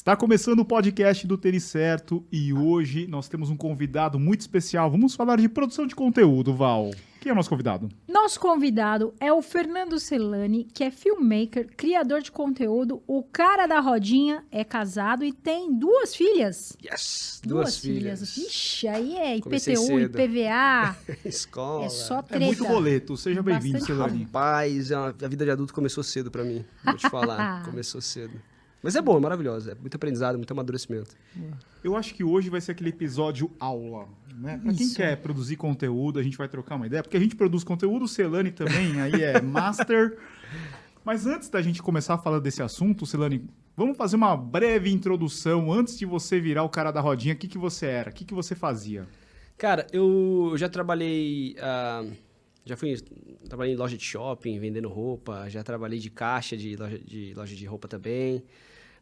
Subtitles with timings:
[0.00, 4.90] Está começando o podcast do Tênis Certo e hoje nós temos um convidado muito especial.
[4.90, 6.90] Vamos falar de produção de conteúdo, Val.
[7.20, 7.86] Quem é o nosso convidado?
[8.08, 13.78] Nosso convidado é o Fernando Celani, que é filmmaker, criador de conteúdo, o cara da
[13.78, 16.74] rodinha, é casado e tem duas filhas.
[16.82, 17.42] Yes!
[17.44, 18.38] Duas, filhas.
[18.38, 20.00] Ixi, aí é IPTU.
[20.00, 21.84] IPVA, Escola.
[21.84, 22.46] é só É treta.
[22.46, 23.18] muito boleto.
[23.18, 24.22] Seja bem-vindo, Celani.
[24.24, 26.64] Rapaz, a a vida de adulto começou cedo pra mim.
[26.82, 27.64] Vou te falar.
[27.68, 28.40] começou cedo.
[28.82, 29.70] Mas é bom, é maravilhoso.
[29.70, 31.14] É muito aprendizado, muito amadurecimento.
[31.84, 34.58] Eu acho que hoje vai ser aquele episódio aula, né?
[34.62, 37.62] Pra quem quer produzir conteúdo, a gente vai trocar uma ideia, porque a gente produz
[37.62, 40.16] conteúdo, o Celani também, aí é master.
[41.04, 43.44] Mas antes da gente começar a falar desse assunto, Celani,
[43.76, 47.34] vamos fazer uma breve introdução antes de você virar o cara da rodinha.
[47.34, 48.10] O que, que você era?
[48.10, 49.06] O que, que você fazia?
[49.58, 51.54] Cara, eu já trabalhei.
[51.60, 52.04] ah,
[52.64, 52.96] já fui.
[53.46, 55.48] Trabalhei em loja de shopping, vendendo roupa.
[55.48, 58.42] Já trabalhei de caixa de loja de, loja de roupa também.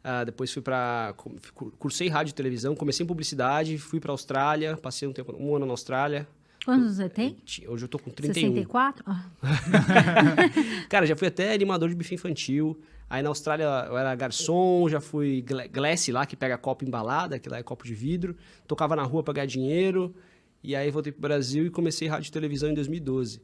[0.03, 1.13] Ah, depois fui pra.
[1.17, 5.55] cu- Cursei rádio e televisão, comecei em publicidade, fui pra Austrália, passei um tempo, um
[5.55, 6.27] ano na Austrália.
[6.65, 7.35] Quantos você tem?
[7.45, 8.49] Ti- Hoje eu tô com 31.
[8.53, 9.03] 64?
[9.07, 9.25] Ah,
[10.89, 12.79] Cara, já fui até animador de buffet infantil.
[13.09, 17.39] Aí na Austrália eu era garçom, já fui gla- glass lá, que pega copo embalada,
[17.39, 18.35] que lá é copo de vidro.
[18.67, 20.13] Tocava na rua pra ganhar dinheiro.
[20.63, 23.41] E aí voltei pro Brasil e comecei rádio e televisão em 2012.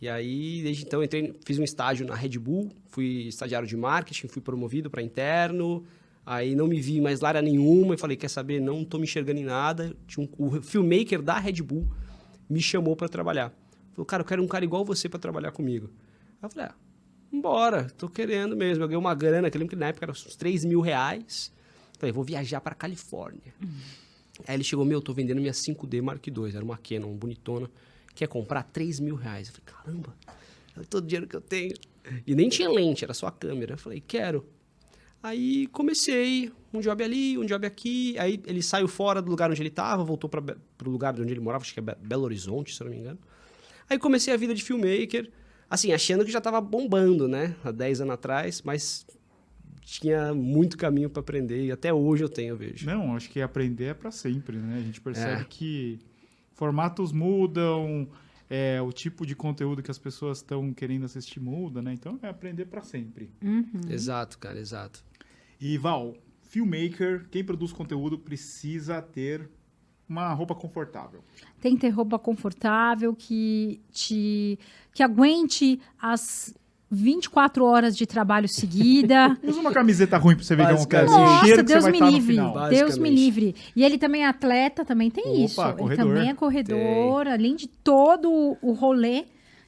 [0.00, 4.28] E aí, desde então, entrei, fiz um estágio na Red Bull, fui estagiário de marketing,
[4.28, 5.84] fui promovido para interno.
[6.24, 9.40] Aí não me vi mais área nenhuma e falei, quer saber, não tô me enxergando
[9.40, 9.94] em nada.
[10.06, 11.88] Tinha um, o filmmaker da Red Bull
[12.48, 13.52] me chamou para trabalhar.
[13.92, 15.90] Falou, cara, eu quero um cara igual você para trabalhar comigo.
[16.40, 16.74] Aí eu falei, ah,
[17.32, 18.82] Embora, tô querendo mesmo.
[18.82, 21.52] Eu ganhei uma grana, que eu lembro que na época era uns 3 mil reais.
[21.98, 23.54] Falei, vou viajar pra Califórnia.
[24.48, 27.70] Aí ele chegou, meu, tô vendendo minha 5D Mark II, era uma Canon bonitona.
[28.20, 29.48] Quer comprar 3 mil reais?
[29.48, 30.14] Eu falei, caramba,
[30.78, 31.74] é todo o dinheiro que eu tenho.
[32.26, 33.72] E nem tinha lente, era só a câmera.
[33.72, 34.44] Eu falei, quero.
[35.22, 38.18] Aí comecei, um job ali, um job aqui.
[38.18, 40.42] Aí ele saiu fora do lugar onde ele estava, voltou para
[40.84, 43.00] o lugar onde ele morava, acho que é Be- Belo Horizonte, se eu não me
[43.00, 43.18] engano.
[43.88, 45.30] Aí comecei a vida de filmmaker,
[45.70, 47.56] assim, achando que já estava bombando, né?
[47.64, 49.06] Há 10 anos atrás, mas
[49.80, 52.84] tinha muito caminho para aprender e até hoje eu tenho, eu vejo.
[52.84, 54.76] Não, acho que aprender é para sempre, né?
[54.76, 55.46] A gente percebe É.
[55.48, 55.98] que
[56.60, 58.06] formatos mudam,
[58.50, 61.94] é, o tipo de conteúdo que as pessoas estão querendo assistir muda, né?
[61.94, 63.30] Então é aprender para sempre.
[63.42, 63.88] uhum.
[63.88, 65.02] Exato, cara, exato.
[65.58, 69.48] E Val, filmmaker, quem produz conteúdo precisa ter
[70.06, 71.24] uma roupa confortável.
[71.62, 74.58] Tem que ter roupa confortável, que te
[74.92, 76.54] que aguente as
[76.90, 79.38] 24 horas de trabalho seguida.
[79.44, 81.86] Usa uma camiseta ruim pra você ver que é um cara Nossa, cheiro que Deus
[81.86, 82.36] me livre.
[82.70, 83.54] Deus me livre.
[83.76, 85.56] E ele também é atleta, também tem Opa, isso.
[85.76, 85.90] corredor.
[85.92, 89.26] Ele também é corredor, além de todo o rolê,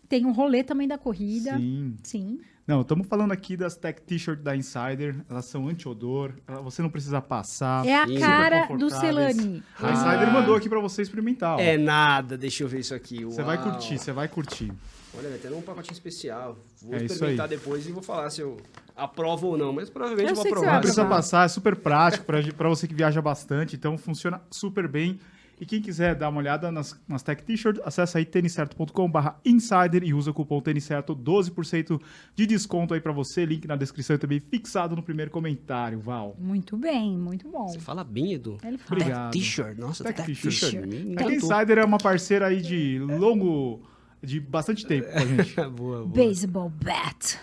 [0.08, 1.56] tem um rolê também da corrida.
[1.56, 1.96] Sim.
[2.02, 2.40] Sim.
[2.66, 5.16] Não, estamos falando aqui das tech t-shirt da Insider.
[5.28, 6.32] Elas são anti-odor.
[6.62, 7.84] Você não precisa passar.
[7.86, 8.88] É a cara do.
[8.88, 9.62] Celani.
[9.80, 11.56] A Insider mandou aqui pra você experimentar.
[11.56, 11.60] ó.
[11.60, 13.24] É nada, deixa eu ver isso aqui.
[13.24, 14.72] Você vai curtir, você vai curtir.
[15.16, 16.56] Olha, vai ter um pacotinho especial.
[16.80, 18.56] Vou É experimentar depois e vou falar se eu
[18.96, 20.74] aprovo ou não, mas provavelmente Eu vou aprovar.
[20.74, 24.88] Não precisa passar, é super prático pra, pra você que viaja bastante, então funciona super
[24.88, 25.18] bem.
[25.60, 30.12] E quem quiser dar uma olhada nas, nas tech t-shirts, acessa aí tenicerto.com.br insider e
[30.12, 32.00] usa o cupom tenicerto, 12%
[32.34, 33.44] de desconto aí pra você.
[33.44, 36.34] Link na descrição e também fixado no primeiro comentário, Val.
[36.36, 37.68] Muito bem, muito bom.
[37.68, 38.58] Você fala bem, Edu.
[38.64, 39.00] Ele fala.
[39.00, 39.32] Obrigado.
[39.32, 40.72] T-shirt, nossa, Tech tech t-shirt.
[40.72, 41.06] t-shirt.
[41.06, 41.32] Encantou.
[41.32, 43.82] Insider é uma parceira aí de longo,
[44.22, 45.54] de bastante tempo com a gente.
[45.70, 46.06] boa, boa.
[46.06, 47.40] Baseball bat.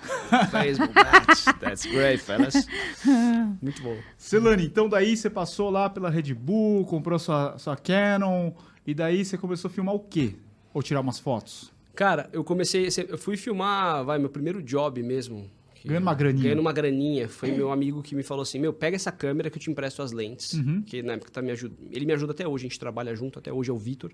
[0.51, 1.59] Baseball bat.
[1.59, 2.66] That's great, fellas.
[3.62, 3.97] Muito bom.
[4.17, 8.53] Celani, então daí você passou lá pela Red Bull, comprou sua, sua Canon,
[8.88, 10.35] e daí você começou a filmar o quê?
[10.73, 11.72] Ou tirar umas fotos?
[11.95, 15.50] Cara, eu comecei, eu fui filmar, vai, meu primeiro job mesmo.
[15.84, 16.44] Ganhando uma graninha.
[16.44, 17.29] Ganhando uma graninha.
[17.29, 20.01] Foi meu amigo que me falou assim, meu, pega essa câmera que eu te empresto
[20.01, 20.53] as lentes.
[20.53, 20.81] Uhum.
[20.81, 23.40] Que na época tá me ajuda, ele me ajuda até hoje, a gente trabalha junto,
[23.40, 24.11] até hoje é o Vitor.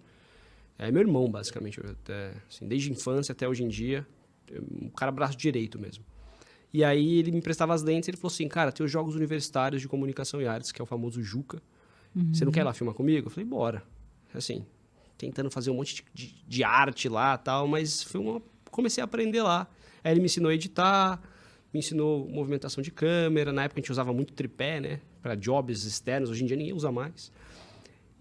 [0.78, 4.06] É meu irmão, basicamente, até, assim, desde a infância até hoje em dia.
[4.82, 6.04] Um cara braço direito mesmo.
[6.74, 9.16] E aí ele me emprestava as lentes e ele falou assim, cara, tem os Jogos
[9.16, 11.62] Universitários de Comunicação e Artes, que é o famoso JUCA.
[12.34, 13.28] Você não quer ir lá filmar comigo?
[13.28, 13.84] Eu falei, bora.
[14.34, 14.66] Assim,
[15.18, 19.06] tentando fazer um monte de, de- de arte lá tal, mas foi uma, comecei a
[19.06, 19.68] aprender lá.
[20.04, 21.22] Aí ele me ensinou a editar,
[21.74, 23.52] me ensinou movimentação de câmera.
[23.54, 25.00] Na época a gente usava muito tripé, né?
[25.22, 27.32] Para jobs externos, hoje em dia ninguém usa mais.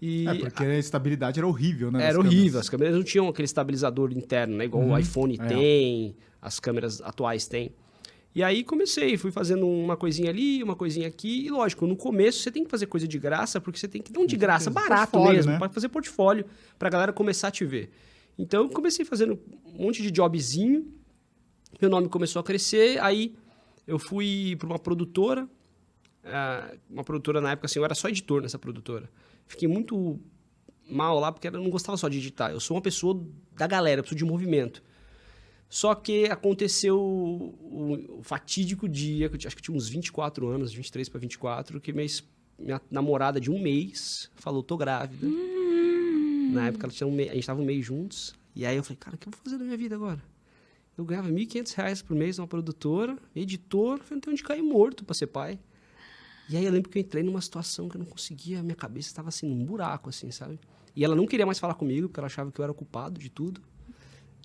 [0.01, 2.03] E É, porque a estabilidade era horrível, né?
[2.03, 2.55] era horrível, câmeras.
[2.57, 4.65] as câmeras não tinham aquele estabilizador interno, né?
[4.65, 5.45] Igual Uhum, o iPhone é.
[5.45, 7.71] tem, as câmeras atuais têm.
[8.35, 11.45] E aí comecei, fui fazendo uma coisinha ali, uma coisinha aqui.
[11.45, 14.11] E lógico, no começo você tem que fazer coisa de graça, porque você tem que.
[14.11, 15.57] Não de graça, barato mesmo, né?
[15.57, 16.45] para fazer portfólio,
[16.77, 17.89] pra galera começar a te ver.
[18.37, 20.85] Então eu comecei fazendo um monte de jobzinho,
[21.81, 23.33] meu nome começou a crescer, aí
[23.87, 25.47] eu fui para uma produtora,
[26.25, 29.09] ah, uma produtora na época, assim, eu era só editor nessa produtora.
[29.47, 30.19] Fiquei muito
[30.89, 32.51] mal lá porque eu não gostava só de editar.
[32.51, 33.23] Eu sou uma pessoa
[33.55, 34.83] da galera, eu preciso de movimento.
[35.67, 40.47] Só que aconteceu o, o fatídico dia, que eu, acho que eu tinha uns 24
[40.47, 42.07] anos, 23 para 24, que minha,
[42.57, 45.25] minha namorada de um mês falou, tô grávida.
[45.25, 46.51] Hum.
[46.53, 48.33] Na época um a gente tava um mês juntos.
[48.55, 50.23] E aí eu falei, cara, o que eu vou fazer na minha vida agora?
[50.97, 55.03] Eu ganhava R$ 1.500 por mês numa produtora, editor, falei, não tenho onde cair morto
[55.03, 55.59] para ser pai.
[56.49, 59.07] E aí eu lembro que eu entrei numa situação que eu não conseguia, minha cabeça
[59.07, 60.59] estava assim, num buraco, assim, sabe?
[60.95, 63.29] E ela não queria mais falar comigo, porque ela achava que eu era culpado de
[63.29, 63.61] tudo.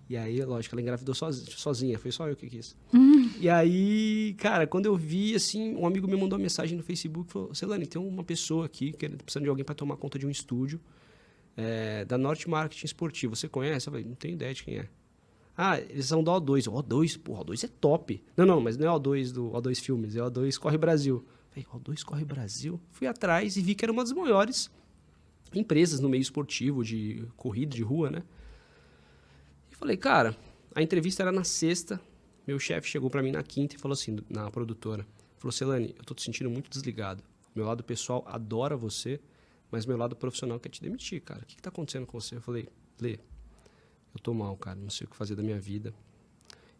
[0.08, 2.76] E aí, lógico, ela engravidou sozinha, foi só eu que quis.
[2.92, 3.30] Uhum.
[3.38, 7.30] E aí, cara, quando eu vi, assim, um amigo me mandou uma mensagem no Facebook,
[7.30, 10.30] falou, Celane, tem uma pessoa aqui que precisando de alguém para tomar conta de um
[10.30, 10.80] estúdio
[11.56, 13.36] é, da Norte Marketing Esportivo.
[13.36, 13.86] Você conhece?
[13.86, 14.88] Eu falei, não tenho ideia de quem é.
[15.56, 16.64] Ah, eles são do O2.
[16.64, 18.20] O2, porra, O2 é top.
[18.36, 21.24] Não, não, mas não é O2 do O2 Filmes, é O2 Corre Brasil.
[21.50, 22.80] Falei, O2 Corre Brasil?
[22.90, 24.70] Fui atrás e vi que era uma das maiores
[25.52, 28.22] empresas no meio esportivo, de corrida, de rua, né?
[29.72, 30.36] Falei, cara,
[30.74, 31.98] a entrevista era na sexta.
[32.46, 35.06] Meu chefe chegou para mim na quinta e falou assim, na produtora:
[35.38, 37.22] falou, Celane, eu tô te sentindo muito desligado.
[37.54, 39.18] Meu lado pessoal adora você,
[39.70, 41.40] mas meu lado profissional quer te demitir, cara.
[41.40, 42.36] O que, que tá acontecendo com você?
[42.36, 42.68] Eu falei,
[43.00, 43.18] Lê,
[44.14, 44.78] eu tô mal, cara.
[44.78, 45.94] Não sei o que fazer da minha vida.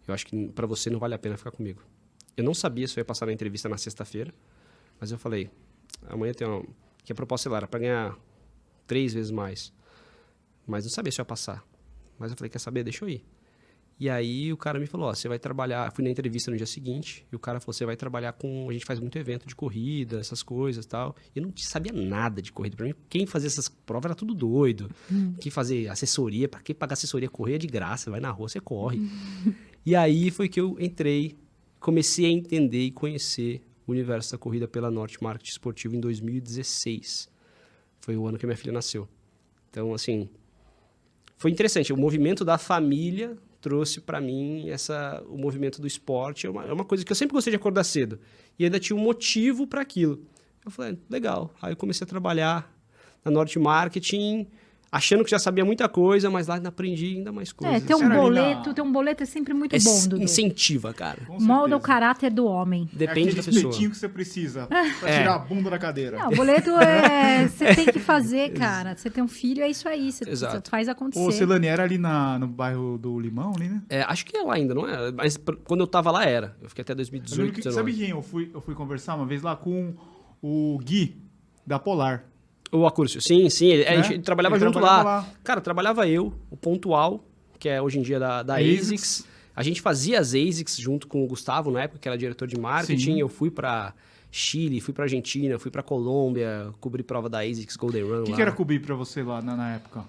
[0.07, 1.83] Eu acho que para você não vale a pena ficar comigo.
[2.37, 4.35] Eu não sabia se eu ia passar na entrevista na sexta-feira,
[5.01, 5.51] mas eu falei,
[6.09, 6.63] amanhã tem uma.
[7.03, 8.17] Que a proposta sei lá, era pra ganhar
[8.87, 9.73] três vezes mais.
[10.67, 11.65] Mas não sabia se eu ia passar.
[12.19, 12.85] Mas eu falei, quer saber?
[12.85, 13.25] Deixa eu ir.
[13.99, 15.93] E aí o cara me falou, ó, você vai trabalhar...
[15.93, 18.69] Fui na entrevista no dia seguinte, e o cara falou, você vai trabalhar com...
[18.71, 21.15] A gente faz muito evento de corrida, essas coisas tal.
[21.35, 22.77] E eu não sabia nada de corrida.
[22.77, 24.91] Pra mim, quem fazia essas provas era tudo doido.
[25.13, 25.35] Hum.
[25.39, 28.11] Quem fazer assessoria, para quem pagar assessoria, correr é de graça.
[28.11, 28.99] Vai na rua, você corre.
[28.99, 29.53] Hum.
[29.85, 31.37] E aí foi que eu entrei,
[31.79, 37.29] comecei a entender e conhecer universo da corrida pela Norte Marketing Esportivo em 2016.
[38.01, 39.09] Foi o ano que minha filha nasceu.
[39.71, 40.29] Então, assim,
[41.37, 41.93] foi interessante.
[41.93, 46.47] O movimento da família trouxe para mim essa o movimento do esporte.
[46.47, 48.19] É uma, é uma coisa que eu sempre gostei de acordar cedo.
[48.59, 50.25] E ainda tinha um motivo para aquilo.
[50.65, 51.55] Eu falei, legal.
[51.61, 52.75] Aí eu comecei a trabalhar
[53.25, 54.47] na Norte Marketing
[54.91, 57.83] achando que já sabia muita coisa, mas lá aprendi ainda mais coisas.
[57.83, 60.23] É, ter um boleto, ter um boleto é sempre muito é bom, Dudu.
[60.23, 61.19] Incentiva, cara.
[61.29, 62.89] Molda o caráter do homem.
[62.93, 63.73] Depende é da pessoa.
[63.73, 65.19] que você precisa pra é.
[65.19, 66.19] tirar a bunda da cadeira.
[66.19, 67.49] Não, o boleto é...
[67.61, 68.97] Você tem que fazer, cara.
[68.97, 70.11] Você tem um filho, é isso aí.
[70.11, 71.25] Você, você faz acontecer.
[71.25, 73.83] Ô, Celane, era ali na, no bairro do Limão, ali, né?
[73.89, 75.13] É, acho que é lá ainda, não é?
[75.13, 76.57] Mas quando eu tava lá, era.
[76.61, 79.57] Eu fiquei até 2018, que, Sabe quem eu fui, eu fui conversar uma vez lá
[79.57, 79.95] com
[80.43, 81.17] o Gui,
[81.67, 82.30] da Polar.
[82.73, 83.79] O Acúrcio, sim, sim.
[83.79, 83.89] Né?
[83.89, 85.03] A gente trabalhava ele junto lá.
[85.03, 85.29] lá.
[85.43, 87.25] Cara, trabalhava eu, o Pontual,
[87.59, 88.83] que é hoje em dia da, da ASICS.
[88.83, 89.27] ASICS.
[89.55, 92.59] A gente fazia as ASICS junto com o Gustavo, na época, que era diretor de
[92.59, 93.15] marketing.
[93.15, 93.21] Sim.
[93.21, 93.93] Eu fui para
[94.31, 98.21] Chile, fui para Argentina, fui para Colômbia, cobri prova da ASICS Golden Run.
[98.23, 100.05] O que, que, era cobrir para você lá na, na época?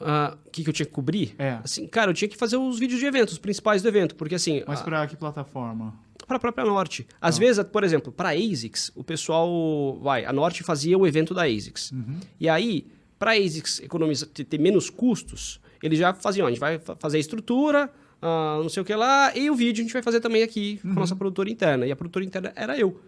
[0.00, 1.34] O uh, que, que eu tinha que cobrir?
[1.38, 1.58] É.
[1.64, 4.36] Assim, cara, eu tinha que fazer os vídeos de eventos, os principais do evento, porque
[4.36, 4.62] assim...
[4.66, 5.92] Mas para que plataforma?
[6.28, 7.06] Para a própria Norte.
[7.20, 7.40] Às ah.
[7.40, 11.44] vezes, por exemplo, para a ASICS, o pessoal vai, a Norte fazia o evento da
[11.44, 11.90] ASICS.
[11.90, 12.20] Uhum.
[12.38, 12.86] E aí,
[13.18, 17.20] para a ASICS economizar, ter menos custos, eles já faziam, a gente vai fazer a
[17.20, 17.90] estrutura,
[18.22, 20.78] uh, não sei o que lá, e o vídeo a gente vai fazer também aqui
[20.84, 20.92] uhum.
[20.92, 21.86] com a nossa produtora interna.
[21.86, 23.00] E a produtora interna era eu.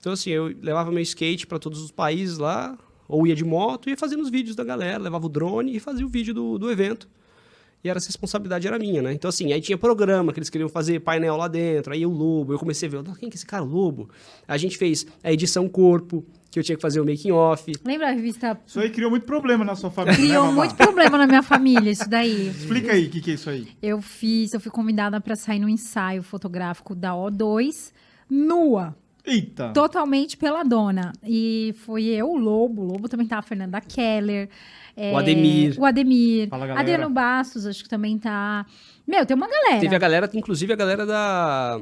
[0.00, 2.76] Então, assim, eu levava meu skate para todos os países lá,
[3.06, 6.04] ou ia de moto, ia fazendo os vídeos da galera, levava o drone e fazia
[6.04, 7.06] o vídeo do, do evento
[7.84, 9.12] e era, essa responsabilidade era minha, né?
[9.12, 12.52] Então, assim, aí tinha programa que eles queriam fazer painel lá dentro, aí o Lobo,
[12.52, 14.08] eu comecei a ver, quem que é esse cara, Lobo?
[14.46, 17.72] A gente fez a edição corpo, que eu tinha que fazer o making off.
[17.84, 18.60] Lembra a revista?
[18.66, 20.18] Isso aí criou muito problema na sua família.
[20.18, 22.48] Criou né, muito problema na minha família, isso daí.
[22.48, 23.68] Explica aí o que, que é isso aí.
[23.82, 27.90] Eu fiz, eu fui convidada para sair no ensaio fotográfico da O2
[28.28, 28.94] nua.
[29.24, 29.70] Eita!
[29.72, 31.12] Totalmente pela dona.
[31.24, 32.82] E foi eu, o Lobo.
[32.82, 34.48] O Lobo também tava, a Fernanda Keller.
[34.96, 35.74] É, o Ademir.
[35.78, 36.48] O Ademir.
[36.48, 38.66] Fala, Adriano Bastos, acho que também tá.
[39.06, 39.80] Meu, tem uma galera.
[39.80, 41.80] Teve a galera, inclusive a galera da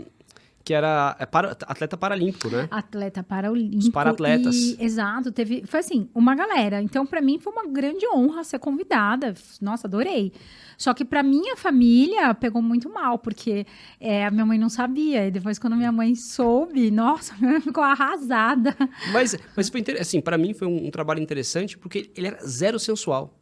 [0.64, 2.68] que era é para, atleta paralímpico, né?
[2.70, 3.78] Atleta paralímpico.
[3.78, 4.76] Os para-atletas.
[4.78, 6.82] Exato, teve, foi assim, uma galera.
[6.82, 9.34] Então, para mim foi uma grande honra ser convidada.
[9.60, 10.32] Nossa, adorei.
[10.76, 13.66] Só que para minha família pegou muito mal, porque
[13.98, 15.26] é, a minha mãe não sabia.
[15.26, 18.76] E depois, quando minha mãe soube, nossa, minha mãe ficou arrasada.
[19.12, 22.78] Mas, mas foi assim, para mim foi um, um trabalho interessante, porque ele era zero
[22.78, 23.39] sensual.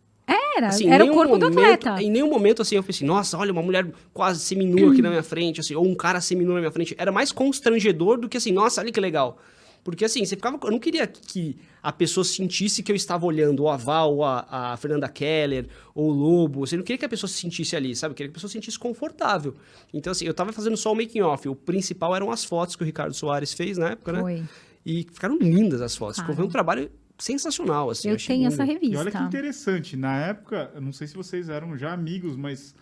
[0.59, 2.03] Era, assim, era o corpo momento, do atleta.
[2.03, 5.23] Em nenhum momento, assim, eu pensei, nossa, olha, uma mulher quase seminua aqui na minha
[5.23, 6.95] frente, assim, ou um cara seminua na minha frente.
[6.99, 9.39] Era mais constrangedor do que assim, nossa, olha que legal.
[9.85, 10.59] Porque assim, você ficava.
[10.65, 14.47] Eu não queria que a pessoa sentisse que eu estava olhando o Aval, ou a,
[14.51, 16.67] a Fernanda Keller, ou o Lobo.
[16.67, 18.13] Você não queria que a pessoa se sentisse ali, sabe?
[18.13, 19.55] Eu queria que a pessoa se sentisse confortável.
[19.95, 21.49] Então, assim, eu estava fazendo só o making off.
[21.49, 24.21] O principal eram as fotos que o Ricardo Soares fez na época, né?
[24.21, 24.43] Foi.
[24.85, 26.17] E ficaram lindas as fotos.
[26.17, 26.33] Claro.
[26.33, 28.09] Ficou um trabalho sensacional, assim.
[28.09, 28.95] eu achei tenho essa revista.
[28.95, 32.75] E olha que interessante, na época, eu não sei se vocês eram já amigos, mas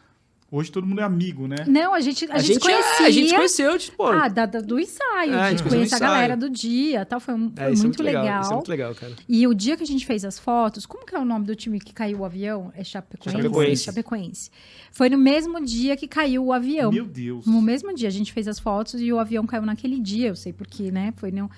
[0.52, 1.56] hoje todo mundo é amigo, né?
[1.66, 3.04] Não, a gente, a A, gente, gente, conhecia.
[3.04, 5.32] é, a gente conheceu, tipo, Ah, da, da- do ensaio.
[5.34, 7.18] É, a a gente conhece a galera do dia tal.
[7.18, 8.40] Foi, um- é, foi é muito legal.
[8.42, 9.12] Isso é muito legal, cara.
[9.28, 11.56] E o dia que a gente fez as fotos, como que é o nome do
[11.56, 12.70] time que caiu o avião?
[12.76, 13.36] É Chapecoense?
[13.42, 13.84] Chapecoense.
[13.84, 14.50] Chapecoense.
[14.92, 16.92] Foi no mesmo dia que caiu o avião.
[16.92, 17.44] Meu Deus.
[17.46, 20.36] No mesmo dia, a gente fez as fotos e o avião caiu naquele dia, eu
[20.36, 21.12] sei porquê, né?
[21.16, 21.50] Foi no...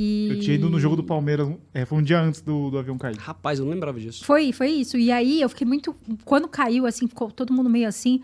[0.00, 0.28] E...
[0.30, 2.96] Eu tinha ido no jogo do Palmeiras, é, foi um dia antes do, do avião
[2.96, 3.16] cair.
[3.16, 4.24] Rapaz, eu não lembrava disso.
[4.24, 4.96] Foi, foi isso.
[4.96, 5.92] E aí eu fiquei muito.
[6.24, 8.22] Quando caiu, assim, ficou todo mundo meio assim.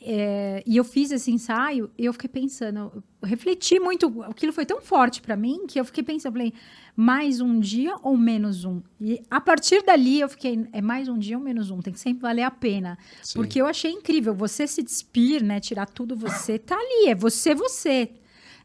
[0.00, 4.22] é, e eu fiz esse ensaio e eu fiquei pensando, eu refleti muito.
[4.22, 6.54] Aquilo foi tão forte pra mim que eu fiquei pensando, falei,
[6.96, 8.80] mais um dia ou menos um?
[8.98, 11.82] E a partir dali eu fiquei, é mais um dia ou menos um?
[11.82, 12.96] Tem que sempre valer a pena.
[13.22, 13.34] Sim.
[13.34, 14.34] Porque eu achei incrível.
[14.34, 15.60] Você se despir, né?
[15.60, 17.08] Tirar tudo você, tá ali.
[17.08, 18.10] É você, você.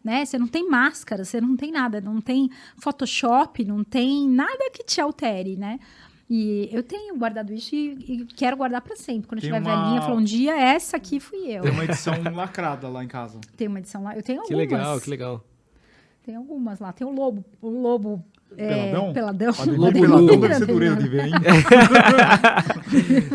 [0.05, 0.23] Né?
[0.23, 2.47] Você não tem máscara, você não tem nada, não tem
[2.77, 5.79] Photoshop, não tem nada que te altere, né?
[6.29, 9.27] E eu tenho guardado isso e, e quero guardar para sempre.
[9.27, 11.63] Quando eu Tem estiver uma- velhinha, eu falo, um dia essa aqui fui eu.
[11.63, 13.39] Tem uma edição lacrada lá em casa.
[13.57, 14.15] Tem uma edição lá.
[14.15, 14.71] Eu tenho Que algumas.
[14.71, 15.43] legal, que legal.
[16.23, 16.93] Tem algumas lá.
[16.93, 18.23] Tem o lobo, o lobo
[18.57, 19.13] é, Peladão?
[19.13, 19.49] peladão.
[19.49, 21.33] Ademir Lobo Peladão deve ser dureza de ver, hein?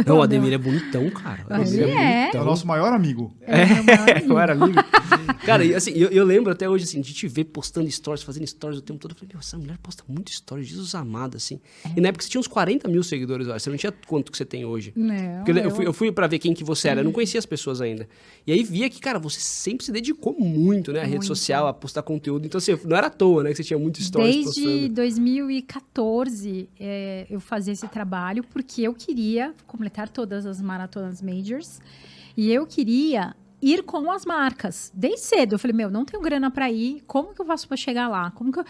[0.06, 1.44] Não, o Ademir é bonitão, cara.
[1.48, 1.90] O Ademir é.
[1.90, 2.42] É bonitão.
[2.42, 3.34] o nosso maior amigo.
[3.42, 4.32] É, meu maior amigo.
[4.32, 4.78] Eu era amigo.
[5.44, 8.46] Cara, e assim, eu, eu lembro até hoje, assim, de te ver postando stories, fazendo
[8.46, 9.12] stories o tempo todo.
[9.12, 11.60] Eu falei, meu, essa mulher posta muito stories, Jesus amado, assim.
[11.96, 13.64] E na época você tinha uns 40 mil seguidores, eu acho.
[13.64, 14.92] Você não tinha quanto que você tem hoje.
[14.96, 17.12] Não, Porque eu, eu fui, eu fui pra ver quem que você era, eu não
[17.12, 18.08] conhecia as pessoas ainda.
[18.46, 21.00] E aí via que, cara, você sempre se dedicou muito, né?
[21.00, 21.26] A rede Muito.
[21.26, 22.46] social, a postar conteúdo.
[22.46, 23.50] Então, assim, não era à toa, né?
[23.50, 24.94] Que você tinha muito stories Desde postando.
[25.00, 31.80] 2014 é, eu fazia esse trabalho porque eu queria completar todas as maratonas majors
[32.36, 34.92] e eu queria ir com as marcas.
[34.94, 37.78] Desde cedo eu falei, meu, não tenho grana para ir, como que eu faço para
[37.78, 38.30] chegar lá?
[38.32, 38.64] Como que eu...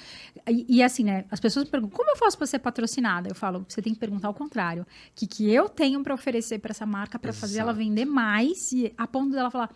[0.48, 3.28] e, e assim, né, as pessoas me perguntam, como eu faço para ser patrocinada?
[3.28, 4.82] Eu falo, você tem que perguntar ao contrário.
[4.82, 8.70] O que, que eu tenho para oferecer para essa marca para fazer ela vender mais
[8.70, 9.70] e a ponto dela falar,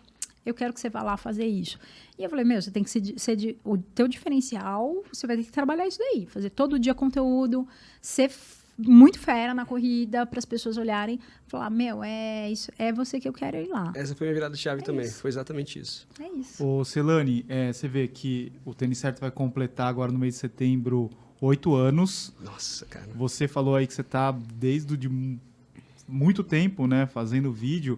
[0.45, 1.79] eu quero que você vá lá fazer isso.
[2.17, 5.37] E eu falei, meu, você tem que ser, ser di- o teu diferencial, você vai
[5.37, 7.67] ter que trabalhar isso daí, fazer todo dia conteúdo,
[8.01, 8.31] ser
[8.77, 13.27] muito fera na corrida para as pessoas olharem, falar, meu, é isso, é você que
[13.27, 13.93] eu quero ir lá.
[13.95, 15.05] Essa foi a minha virada de chave também.
[15.05, 15.21] isso.
[15.21, 16.05] Foi exatamente isso.
[16.19, 16.63] É isso.
[16.65, 20.41] Ô, Celane, é, você vê que o Tênis Certo vai completar agora no mês de
[20.41, 21.09] setembro
[21.41, 22.33] oito anos.
[22.41, 23.07] Nossa, cara.
[23.15, 25.39] Você falou aí que você tá desde o de mu-
[26.07, 27.97] muito tempo, né, fazendo vídeo.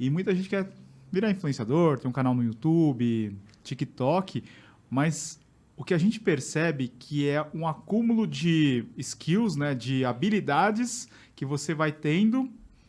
[0.00, 0.70] E muita gente quer
[1.14, 4.42] virar influenciador, tem um canal no YouTube, TikTok,
[4.90, 5.40] mas
[5.76, 11.44] o que a gente percebe que é um acúmulo de skills, né, de habilidades que
[11.44, 12.48] você vai tendo,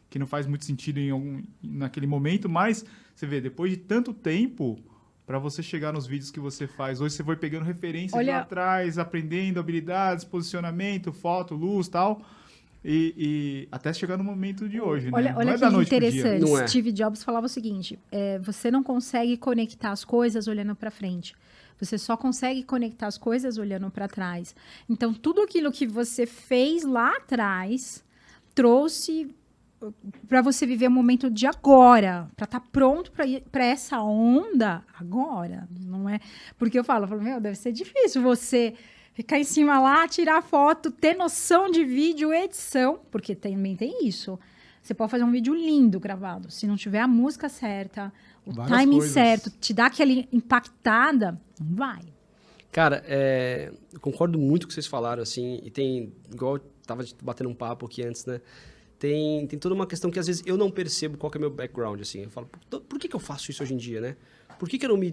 [0.09, 4.13] que não faz muito sentido em algum, naquele momento, mas você vê, depois de tanto
[4.13, 4.77] tempo,
[5.25, 8.39] para você chegar nos vídeos que você faz, hoje você foi pegando referências Olha- lá
[8.41, 12.21] atrás, aprendendo habilidades, posicionamento, foto, luz, tal.
[12.87, 15.11] E, e até chegar no momento de hoje, né?
[15.13, 16.09] Olha, Não olha é que da noite pro dia.
[16.09, 16.41] interessante.
[16.41, 16.67] Não é.
[16.67, 21.35] Steve Jobs falava o seguinte: é, você não consegue conectar as coisas olhando para frente.
[21.79, 24.55] Você só consegue conectar as coisas olhando para trás.
[24.87, 28.03] Então, tudo aquilo que você fez lá atrás
[28.53, 29.33] trouxe
[30.27, 33.11] para você viver o momento de agora, para estar pronto
[33.51, 36.19] para essa onda agora, não é?
[36.57, 38.73] Porque eu falo, eu falo, meu, deve ser difícil você
[39.15, 44.37] ficar em cima lá, tirar foto, ter noção de vídeo, edição, porque também tem isso.
[44.83, 48.13] Você pode fazer um vídeo lindo gravado, se não tiver a música certa,
[48.45, 49.13] o Várias timing coisas.
[49.13, 52.01] certo, te dá aquela impactada, não vai.
[52.71, 56.63] Cara, é, eu concordo muito com o que vocês falaram, assim, e tem, igual eu
[56.85, 58.41] tava batendo um papo aqui antes, né?
[58.99, 61.49] Tem, tem toda uma questão que às vezes eu não percebo qual que é meu
[61.49, 62.23] background, assim.
[62.23, 64.17] Eu falo, por, por que, que eu faço isso hoje em dia, né?
[64.57, 65.11] Por que, que eu não me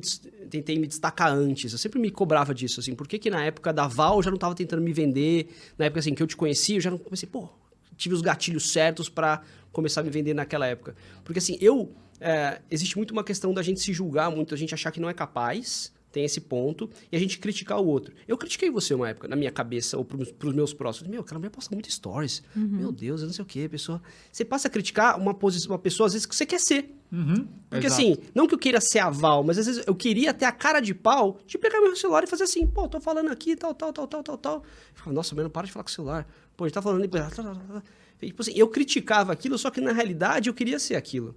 [0.50, 1.72] tentei me destacar antes?
[1.72, 2.94] Eu sempre me cobrava disso, assim.
[2.94, 5.48] Por que, que na época da Val eu já não tava tentando me vender?
[5.76, 7.48] Na época, assim, que eu te conheci, eu já não comecei, pô,
[7.96, 10.94] tive os gatilhos certos para começar a me vender naquela época.
[11.24, 11.94] Porque, assim, eu...
[12.20, 15.08] é, existe muito uma questão da gente se julgar muito, a gente achar que não
[15.08, 18.14] é capaz, tem esse ponto, e a gente criticar o outro.
[18.28, 21.10] Eu critiquei você uma época, na minha cabeça, ou pros, pros meus próximos.
[21.10, 22.42] Meu, aquela mulher posta muito stories.
[22.54, 24.00] Meu Deus, eu não sei o quê, pessoa...
[24.30, 26.94] Você passa a criticar uma, uma pessoa, às vezes, que você quer ser.
[27.10, 28.02] Uhum, Porque exato.
[28.02, 30.80] assim, não que eu queira ser aval, mas às vezes eu queria ter a cara
[30.80, 33.92] de pau de pegar meu celular e fazer assim, pô, tô falando aqui, tal, tal,
[33.92, 34.64] tal, tal, tal, tal.
[35.06, 36.26] Nossa, mas não para de falar com o celular.
[36.56, 37.04] Pô, a gente tá falando...
[37.04, 41.34] E, Tipo assim, eu criticava aquilo, só que na realidade eu queria ser aquilo.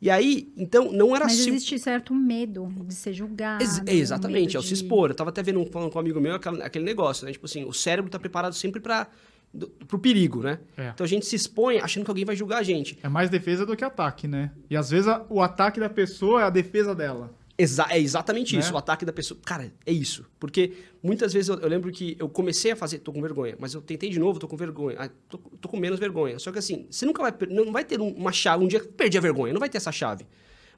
[0.00, 3.62] E aí, então, não era Mas sim- existe certo medo de ser julgado.
[3.62, 5.10] Ex- exatamente, é o se de- expor.
[5.10, 7.32] Eu tava até vendo um, falando com um amigo meu aquele, aquele negócio, né?
[7.32, 9.06] Tipo assim, o cérebro tá preparado sempre para
[9.88, 10.58] pro perigo, né?
[10.76, 10.90] É.
[10.90, 12.98] Então a gente se expõe achando que alguém vai julgar a gente.
[13.02, 14.50] É mais defesa do que ataque, né?
[14.68, 17.32] E às vezes a- o ataque da pessoa é a defesa dela.
[17.58, 18.60] Exa é exatamente Né?
[18.60, 19.40] isso, o ataque da pessoa.
[19.44, 20.26] Cara, é isso.
[20.38, 20.72] Porque
[21.02, 23.80] muitas vezes eu, eu lembro que eu comecei a fazer, tô com vergonha, mas eu
[23.80, 24.96] tentei de novo, tô com vergonha.
[25.00, 26.38] Ah, tô, tô com menos vergonha.
[26.38, 27.32] Só que assim, você nunca vai.
[27.48, 29.78] Não vai ter um- uma chave, um dia que perdi a vergonha, não vai ter
[29.78, 30.26] essa chave.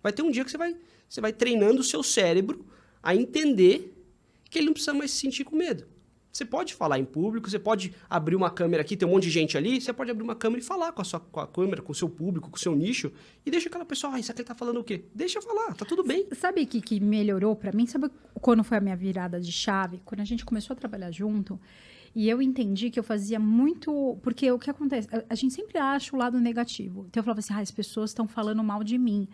[0.03, 0.77] Vai ter um dia que você vai,
[1.09, 2.65] você vai treinando o seu cérebro
[3.03, 3.93] a entender
[4.49, 5.85] que ele não precisa mais se sentir com medo.
[6.33, 9.31] Você pode falar em público, você pode abrir uma câmera aqui, tem um monte de
[9.31, 11.83] gente ali, você pode abrir uma câmera e falar com a sua com a câmera,
[11.83, 13.11] com o seu público, com o seu nicho,
[13.45, 15.05] e deixa aquela pessoa, ah, isso aqui tá falando o quê?
[15.15, 16.27] Deixa falar, tá tudo bem.
[16.33, 17.87] Sabe o que, que melhorou pra mim?
[17.87, 20.01] Sabe quando foi a minha virada de chave?
[20.05, 21.59] Quando a gente começou a trabalhar junto
[22.15, 24.19] e eu entendi que eu fazia muito.
[24.23, 25.09] Porque o que acontece?
[25.29, 27.07] A gente sempre acha o lado negativo.
[27.09, 29.29] Então eu falava assim: ah, as pessoas estão falando mal de mim.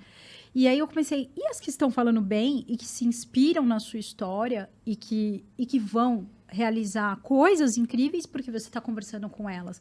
[0.55, 3.81] E aí eu comecei, e as que estão falando bem e que se inspiram na
[3.81, 9.49] sua história e que, e que vão realizar coisas incríveis porque você está conversando com
[9.49, 9.81] elas.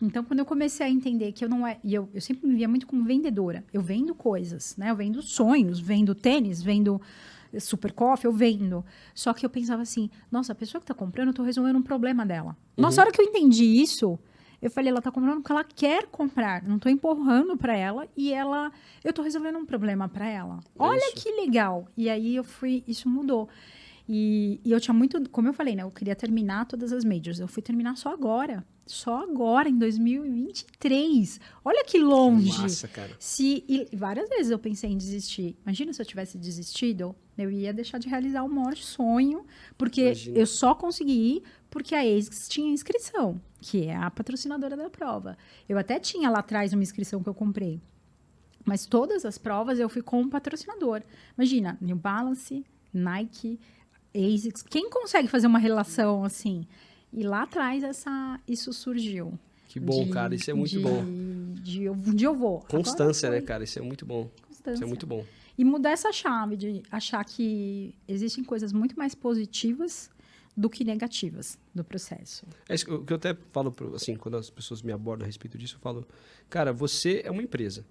[0.00, 1.78] Então, quando eu comecei a entender que eu não é.
[1.82, 3.64] E eu, eu sempre me via muito como vendedora.
[3.72, 4.90] Eu vendo coisas, né?
[4.90, 7.00] Eu vendo sonhos, vendo tênis, vendo
[7.58, 8.84] super coffee, eu vendo.
[9.14, 11.82] Só que eu pensava assim: nossa, a pessoa que está comprando, eu estou resolvendo um
[11.82, 12.56] problema dela.
[12.76, 14.18] Nossa, a hora que eu entendi isso,
[14.60, 16.62] eu falei, ela está comprando porque ela quer comprar.
[16.62, 18.70] Não estou empurrando para ela e ela.
[19.02, 20.60] Eu estou resolvendo um problema para ela.
[20.78, 21.22] Olha isso.
[21.22, 21.88] que legal.
[21.96, 22.84] E aí eu fui.
[22.86, 23.48] Isso mudou.
[24.08, 25.82] E, e eu tinha muito, como eu falei, né?
[25.82, 27.40] Eu queria terminar todas as majors.
[27.40, 28.64] Eu fui terminar só agora.
[28.86, 31.40] Só agora, em 2023.
[31.64, 32.56] Olha que longe.
[32.56, 33.10] Massa, cara.
[33.18, 35.56] Se, e várias vezes eu pensei em desistir.
[35.64, 39.44] Imagina se eu tivesse desistido, eu ia deixar de realizar o maior sonho,
[39.76, 40.38] porque Imagina.
[40.38, 45.36] eu só consegui ir porque a ex tinha inscrição, que é a patrocinadora da prova.
[45.68, 47.80] Eu até tinha lá atrás uma inscrição que eu comprei.
[48.64, 51.02] Mas todas as provas eu fui com um patrocinador.
[51.36, 53.60] Imagina, New Balance, Nike,
[54.16, 54.62] ASICS.
[54.62, 56.66] Quem consegue fazer uma relação assim?
[57.12, 59.38] E lá atrás essa, isso surgiu.
[59.68, 61.04] Que bom, De- cara, isso é muito de- bom.
[61.62, 62.58] De, eu- dia eu vou.
[62.58, 63.64] Agora Constância, né, cara?
[63.64, 64.28] Isso é muito bom.
[64.46, 64.74] Constância.
[64.74, 65.24] Isso é muito bom.
[65.58, 70.10] E mudar essa chave de achar que existem coisas muito mais positivas
[70.56, 72.46] do que negativas do processo.
[72.68, 75.76] É isso que eu até falo, assim, quando as pessoas me abordam a respeito disso,
[75.76, 76.06] eu falo,
[76.48, 77.84] cara, você é uma empresa.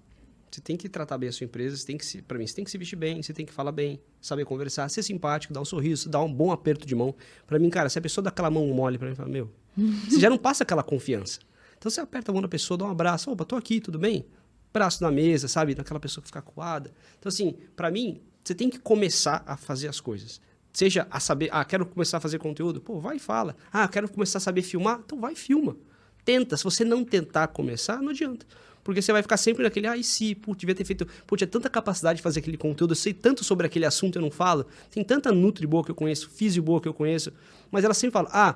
[0.56, 2.54] Você tem que tratar bem a sua empresa, você tem que se, para mim, você
[2.54, 5.60] tem que se vestir bem, você tem que falar bem, saber conversar, ser simpático, dar
[5.60, 7.14] um sorriso, dar um bom aperto de mão.
[7.46, 9.50] Pra mim, cara, se a pessoa dá aquela mão mole pra mim, fala, meu,
[10.08, 11.40] você já não passa aquela confiança.
[11.76, 14.24] Então você aperta a mão da pessoa, dá um abraço, opa, tô aqui, tudo bem?
[14.72, 15.74] Braço na mesa, sabe?
[15.74, 16.90] Daquela pessoa que fica coada.
[17.18, 20.40] Então assim, pra mim, você tem que começar a fazer as coisas.
[20.72, 23.54] Seja a saber, ah, quero começar a fazer conteúdo, pô, vai e fala.
[23.70, 25.76] Ah, quero começar a saber filmar, então vai e filma.
[26.24, 28.46] Tenta, se você não tentar começar, não adianta.
[28.86, 31.04] Porque você vai ficar sempre naquele, ai, se, putz, devia ter feito.
[31.26, 34.22] Putz, tinha tanta capacidade de fazer aquele conteúdo, eu sei tanto sobre aquele assunto, eu
[34.22, 34.64] não falo.
[34.92, 37.32] Tem tanta Nutri boa que eu conheço, Físio boa que eu conheço.
[37.68, 38.54] Mas ela sempre fala, ah,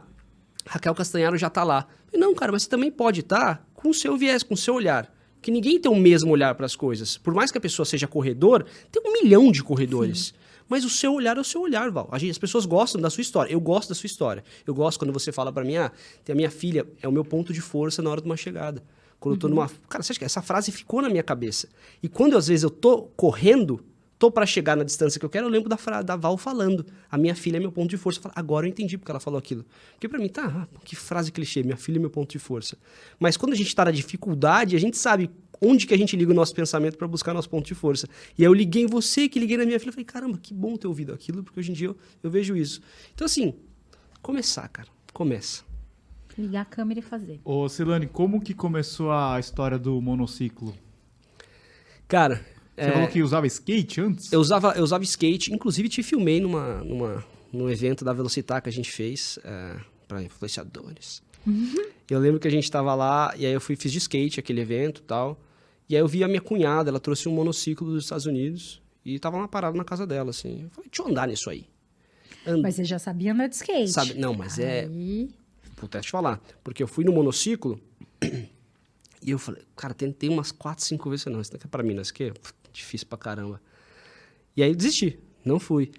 [0.64, 1.88] Raquel Castanharo já tá lá.
[2.12, 4.73] Eu, não, cara, mas você também pode estar com o seu viés, com o seu
[4.73, 5.12] olhar.
[5.43, 7.19] Que ninguém tem o mesmo olhar para as coisas.
[7.19, 10.33] Por mais que a pessoa seja corredor, tem um milhão de corredores.
[10.69, 12.09] Mas o seu olhar é o seu olhar, Val.
[12.12, 13.53] As pessoas gostam da sua história.
[13.53, 14.45] Eu gosto da sua história.
[14.64, 15.90] Eu gosto quando você fala para mim, ah,
[16.25, 18.81] tem a minha filha, é o meu ponto de força na hora de uma chegada.
[19.20, 19.70] Quando eu tô numa.
[19.88, 21.68] Cara, você acha que essa frase ficou na minha cabeça?
[22.02, 23.78] E quando às vezes eu tô correndo,
[24.18, 26.87] tô para chegar na distância que eu quero, eu lembro da, fra- da Val falando.
[27.11, 28.18] A minha filha é meu ponto de força.
[28.18, 29.64] Eu falo, agora eu entendi porque ela falou aquilo.
[29.92, 32.78] Porque para mim, tá, ah, que frase clichê, minha filha é meu ponto de força.
[33.18, 35.30] Mas quando a gente tá na dificuldade, a gente sabe
[35.61, 38.09] onde que a gente liga o nosso pensamento para buscar nosso ponto de força.
[38.38, 40.74] E aí eu liguei em você, que liguei na minha filha, falei, caramba, que bom
[40.76, 42.80] ter ouvido aquilo, porque hoje em dia eu, eu vejo isso.
[43.14, 43.52] Então assim,
[44.22, 44.88] começar, cara.
[45.12, 45.62] Começa.
[46.38, 47.40] Ligar a câmera e fazer.
[47.45, 50.75] Ô, Silane, como que começou a história do monociclo?
[52.09, 52.37] Cara,
[52.77, 54.33] Você é, falou que usava skate antes?
[54.33, 58.69] Eu usava, eu usava skate, inclusive te filmei numa, numa, num evento da Velocitar que
[58.69, 59.38] a gente fez
[60.09, 61.23] para influenciadores.
[62.09, 64.61] Eu lembro que a gente estava lá e aí eu fui fiz de skate aquele
[64.61, 65.40] evento e tal.
[65.88, 69.19] E aí eu vi a minha cunhada, ela trouxe um monociclo dos Estados Unidos e
[69.19, 70.62] tava lá parado na casa dela assim.
[70.64, 71.66] Eu falei, deixa eu andar nisso aí.
[72.47, 73.88] And- Mas você já sabia andar de skate.
[73.88, 74.88] Sabe, não, mas é Aí,
[75.27, 75.39] Vou
[75.87, 76.40] até te falar.
[76.62, 77.81] Porque eu fui no monociclo
[78.23, 81.27] e eu falei, cara, tentei umas 4, 5 vezes.
[81.27, 82.33] Não, isso daqui é pra mim, não, isso aqui é
[82.73, 83.61] difícil pra caramba.
[84.57, 85.90] E aí eu desisti, não fui.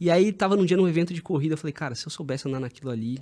[0.00, 2.48] E aí tava num dia num evento de corrida, eu falei, cara, se eu soubesse
[2.48, 3.18] andar naquilo ali,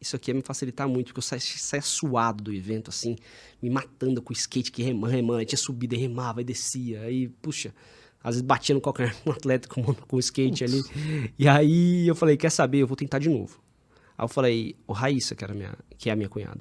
[0.00, 3.16] isso aqui ia me facilitar muito, porque eu saía, saía suado do evento, assim,
[3.62, 7.02] me matando com o skate que remando, remando, aí tinha subida e remava e descia,
[7.02, 7.74] aí, puxa,
[8.22, 10.82] às vezes batia no qualquer um atleta com, com o skate ali.
[11.38, 13.60] E aí eu falei, quer saber, eu vou tentar de novo.
[14.18, 16.60] Aí eu falei, o Raíssa, que, era minha, que é a minha cunhada,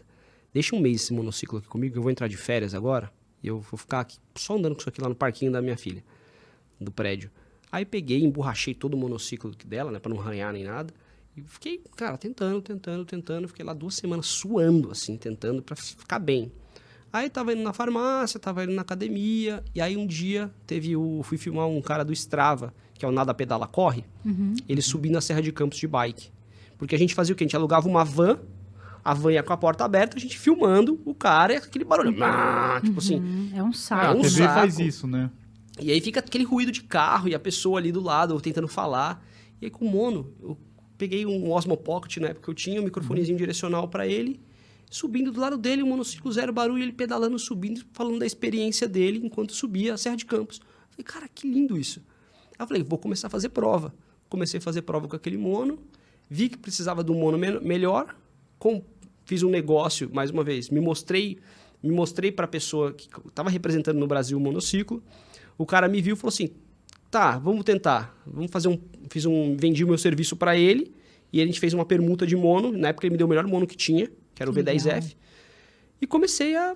[0.54, 3.48] deixa um mês esse monociclo aqui comigo, que eu vou entrar de férias agora, e
[3.48, 6.04] eu vou ficar aqui, só andando com isso aqui lá no parquinho da minha filha,
[6.80, 7.32] do prédio.
[7.72, 10.94] Aí peguei, emborrachei todo o monociclo dela, né, pra não arranhar nem nada,
[11.36, 16.20] e fiquei, cara, tentando, tentando, tentando, fiquei lá duas semanas suando, assim, tentando pra ficar
[16.20, 16.52] bem.
[17.12, 21.22] Aí tava indo na farmácia, tava indo na academia, e aí um dia teve o.
[21.24, 24.04] Fui filmar um cara do Strava, que é o Nada Pedala Corre,
[24.68, 26.32] ele subindo a Serra de Campos de bike.
[26.78, 27.44] Porque a gente fazia o quê?
[27.44, 28.40] A gente alugava uma van,
[29.04, 32.16] a van ia com a porta aberta, a gente filmando o cara e aquele barulho.
[32.24, 33.52] ah, Tipo assim.
[33.54, 34.06] É um É, saco.
[34.06, 34.88] a um TV faz saco.
[34.88, 35.30] isso, né?
[35.80, 39.24] E aí fica aquele ruído de carro e a pessoa ali do lado tentando falar.
[39.62, 40.58] E aí com o mono, eu
[40.98, 44.40] peguei um Osmo Pocket na época que eu tinha, um microfonezinho direcional para ele,
[44.90, 49.20] subindo do lado dele, um monociclo zero barulho, ele pedalando, subindo, falando da experiência dele
[49.24, 50.60] enquanto subia a Serra de Campos.
[50.90, 52.02] Falei, cara, que lindo isso.
[52.58, 53.94] Aí eu falei, vou começar a fazer prova.
[54.30, 55.78] Comecei a fazer prova com aquele mono,
[56.30, 58.16] vi que precisava de um mono me- melhor,
[58.60, 58.84] com-
[59.26, 61.38] fiz um negócio, mais uma vez, me mostrei,
[61.84, 65.04] me mostrei para a pessoa que estava representando no Brasil o monociclo.
[65.58, 66.50] O cara me viu e falou assim:
[67.12, 68.16] "Tá, vamos tentar.
[68.26, 70.94] Vamos fazer um, fiz um, vendi o meu serviço para ele
[71.32, 72.72] e a gente fez uma permuta de mono.
[72.72, 74.76] Na época ele me deu o melhor mono que tinha, que era o Que legal.
[74.76, 75.16] V10F.
[76.02, 76.76] E comecei a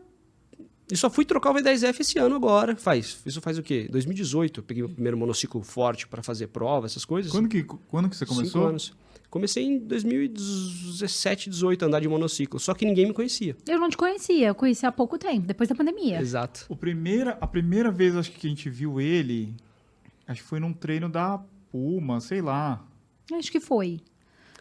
[0.91, 2.75] e só fui trocar o V10F esse ano agora.
[2.75, 3.87] Faz, isso faz o quê?
[3.89, 4.59] 2018.
[4.59, 7.31] Eu peguei o primeiro monociclo forte para fazer prova, essas coisas.
[7.31, 8.67] Quando que, quando que você Cinco começou?
[8.67, 8.93] anos.
[9.31, 13.55] Comecei em 2017, 18 a andar de monociclo, só que ninguém me conhecia.
[13.67, 16.19] Eu não te conhecia, eu conheci há pouco tempo, depois da pandemia.
[16.19, 16.65] Exato.
[16.67, 19.55] O primeira, a primeira vez acho que a gente viu ele,
[20.27, 21.41] acho que foi num treino da
[21.71, 22.85] Puma, sei lá.
[23.33, 24.01] Acho que foi.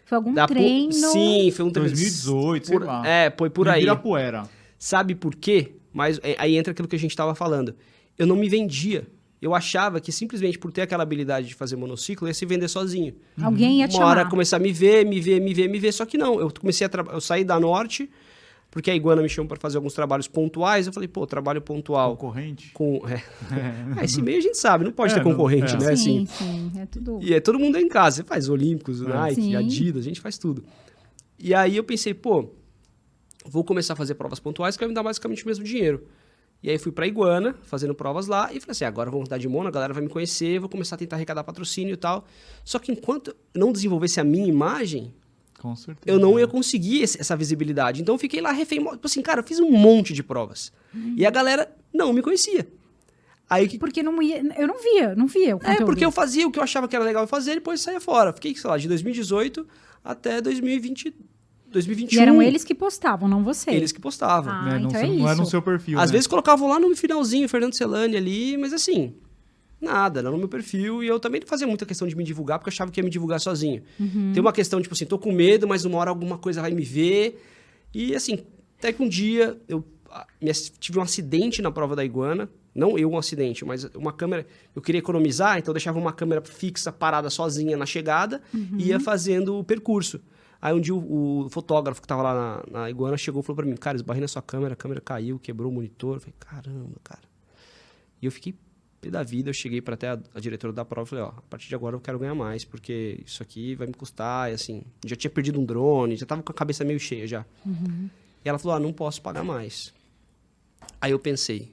[0.04, 0.92] Foi algum Da pu- treino.
[0.92, 1.90] Sim, foi um treino.
[1.90, 3.04] 2018, sei Por- lá.
[3.06, 3.80] É, foi por Em aí.
[3.80, 4.48] Ibirapuera.
[4.78, 5.72] Sabe por quê?
[5.92, 7.74] Mas é, aí entra aquilo que a gente estava falando.
[8.16, 9.06] Eu não me vendia.
[9.42, 12.68] Eu achava que simplesmente por ter aquela habilidade de fazer monociclo, eu ia se vender
[12.68, 13.14] sozinho.
[13.40, 15.92] Alguém ia te Uma hora começar a me ver, me ver, me ver, me ver.
[15.92, 17.16] Só que não, eu comecei a trabalhar.
[17.16, 18.11] Eu saí da Norte,
[18.70, 20.87] porque a Iguana me chamou para fazer alguns trabalhos pontuais.
[20.87, 22.18] Eu falei, pô, trabalho pontual.
[22.18, 22.70] Concorrente.
[22.74, 23.22] Com, é.
[23.98, 25.79] Ah, esse meio a gente sabe, não pode É, ter não- concorrente, é.
[25.79, 25.96] né?
[25.96, 26.26] sim, Assim.
[26.26, 27.18] sim, é tudo.
[27.22, 28.16] E é todo mundo em casa.
[28.16, 29.05] Você faz Olímpicos, É.
[29.09, 29.57] Nike, Sim.
[29.57, 30.62] Adidas, a gente faz tudo.
[31.38, 32.50] E aí eu pensei, pô,
[33.46, 36.05] vou começar a fazer provas pontuais que vai me dar basicamente o mesmo dinheiro.
[36.62, 39.38] E aí fui pra Iguana, fazendo provas lá, e falei assim, agora eu vou mudar
[39.38, 42.27] de mono, a galera vai me conhecer, vou começar a tentar arrecadar patrocínio e tal.
[42.64, 45.14] Só que enquanto eu não desenvolvesse a minha imagem,
[45.59, 46.05] Com certeza.
[46.14, 48.03] eu não ia conseguir esse- essa visibilidade.
[48.03, 48.79] Então eu fiquei lá refém.
[48.85, 50.70] Tipo assim, cara, eu fiz um monte de provas.
[51.16, 52.66] E a galera não me conhecia.
[53.49, 56.46] Aí que Porque não ia, eu não via, não via o é, porque eu fazia
[56.46, 58.33] o que eu achava que era legal fazer e depois saía fora.
[58.33, 59.66] Fiquei, sei lá, de 2018
[60.05, 61.12] até 2020,
[61.70, 62.18] 2021.
[62.18, 63.70] E eram eles que postavam, não você.
[63.70, 64.52] Eles que postavam.
[64.52, 65.50] Ah, Né, não, então é não era no isso.
[65.52, 65.98] seu perfil.
[65.98, 66.12] Às né?
[66.12, 69.14] vezes colocavam lá no finalzinho Fernando Celani ali, mas assim,
[69.80, 71.02] nada, não no meu perfil.
[71.02, 73.04] E eu também não fazia muita questão de me divulgar, porque eu achava que ia
[73.04, 73.83] me divulgar sozinho.
[73.98, 74.33] Uhum.
[74.33, 76.83] Tem uma questão, tipo assim, tô com medo, mas uma hora alguma coisa vai me
[76.83, 77.42] ver.
[77.94, 78.40] E assim,
[78.78, 79.85] até que um dia eu
[80.78, 82.48] tive um acidente na prova da iguana.
[82.72, 84.46] Não eu um acidente, mas uma câmera.
[84.76, 88.40] Eu queria economizar, então eu deixava uma câmera fixa parada sozinha na chegada
[88.78, 90.20] e ia fazendo o percurso.
[90.62, 93.57] Aí um dia o, o fotógrafo que tava lá na, na iguana chegou e falou
[93.57, 96.16] pra mim: Cara, esbarrei na sua câmera, a câmera caiu, quebrou o monitor.
[96.16, 97.23] Eu falei: Caramba, cara.
[98.20, 98.55] E eu fiquei
[99.01, 99.49] pé da vida.
[99.49, 101.75] Eu cheguei para até a, a diretora da prova e falei: Ó, a partir de
[101.75, 104.51] agora eu quero ganhar mais, porque isso aqui vai me custar.
[104.51, 107.46] E assim, já tinha perdido um drone, já tava com a cabeça meio cheia já.
[108.44, 109.94] E ela falou: Ah, não posso pagar mais.
[111.01, 111.73] Aí eu pensei: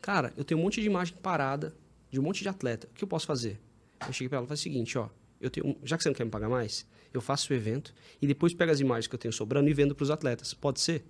[0.00, 1.74] Cara, eu tenho um monte de imagem parada
[2.10, 2.86] de um monte de atleta.
[2.86, 3.60] O que eu posso fazer?
[4.06, 5.08] Eu cheguei para ela e falei o seguinte: Ó,
[5.40, 8.26] eu tenho, já que você não quer me pagar mais, eu faço o evento e
[8.26, 10.54] depois pego as imagens que eu tenho sobrando e vendo para os atletas.
[10.54, 11.04] Pode ser?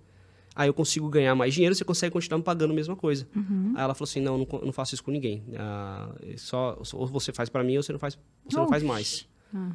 [0.55, 3.27] Aí eu consigo ganhar mais dinheiro, você consegue continuar me pagando a mesma coisa.
[3.75, 5.43] Aí ela falou assim: não, não, não faço isso com ninguém.
[5.57, 8.83] Ah, é só, ou você faz para mim ou você não faz, você não faz
[8.83, 9.27] mais.
[9.53, 9.71] Ah.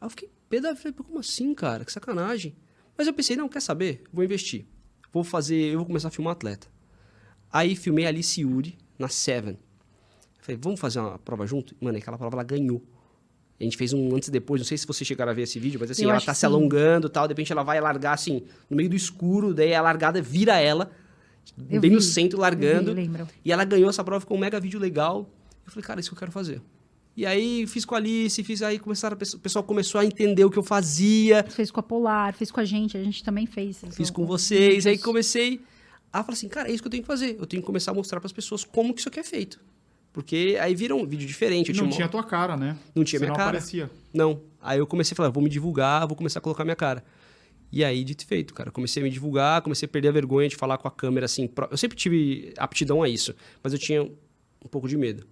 [0.00, 1.84] Aí eu fiquei pé da vida, como assim, cara?
[1.84, 2.54] Que sacanagem.
[2.96, 4.04] Mas eu pensei, não, quer saber?
[4.12, 4.66] Vou investir.
[5.12, 6.68] Vou fazer, eu vou começar a filmar atleta.
[7.52, 9.58] Aí filmei a Alice Yuri na Seven.
[10.40, 11.76] Falei, vamos fazer uma prova junto?
[11.80, 12.82] Mano, aquela prova ela ganhou.
[13.62, 15.58] A gente fez um antes e depois, não sei se vocês chegaram a ver esse
[15.60, 16.46] vídeo, mas assim, Eu ela tá se sim.
[16.46, 19.80] alongando e tal, de repente ela vai largar assim, no meio do escuro, daí a
[19.80, 20.90] largada vira ela,
[21.70, 22.04] Eu bem no vi.
[22.04, 22.92] centro, Eu largando.
[22.94, 23.08] vi.
[23.44, 25.30] E ela ganhou essa prova, ficou um mega vídeo legal.
[25.64, 26.60] Eu falei, cara, isso que eu quero fazer.
[27.16, 30.50] E aí fiz com a Alice, fiz aí, começaram, o pessoal começou a entender o
[30.50, 31.44] que eu fazia.
[31.48, 33.80] Fez com a Polar, fez com a gente, a gente também fez.
[33.92, 35.60] Fiz com vocês, aí comecei
[36.12, 37.36] a falar assim, cara, é isso que eu tenho que fazer.
[37.38, 39.60] Eu tenho que começar a mostrar para as pessoas como que isso aqui é feito.
[40.12, 41.70] Porque aí viram um vídeo diferente.
[41.70, 42.76] Eu Não tinha tinha uma- tua cara, né?
[42.94, 43.48] Não tinha Você minha não cara.
[43.50, 43.90] aparecia.
[44.12, 44.40] Não.
[44.60, 47.02] Aí eu comecei a falar, vou me divulgar, vou começar a colocar minha cara.
[47.72, 48.70] E aí, dito e feito, cara.
[48.70, 51.46] Comecei a me divulgar, comecei a perder a vergonha de falar com a câmera assim.
[51.46, 55.26] pro- Eu sempre tive aptidão a isso, mas eu tinha um pouco de medo.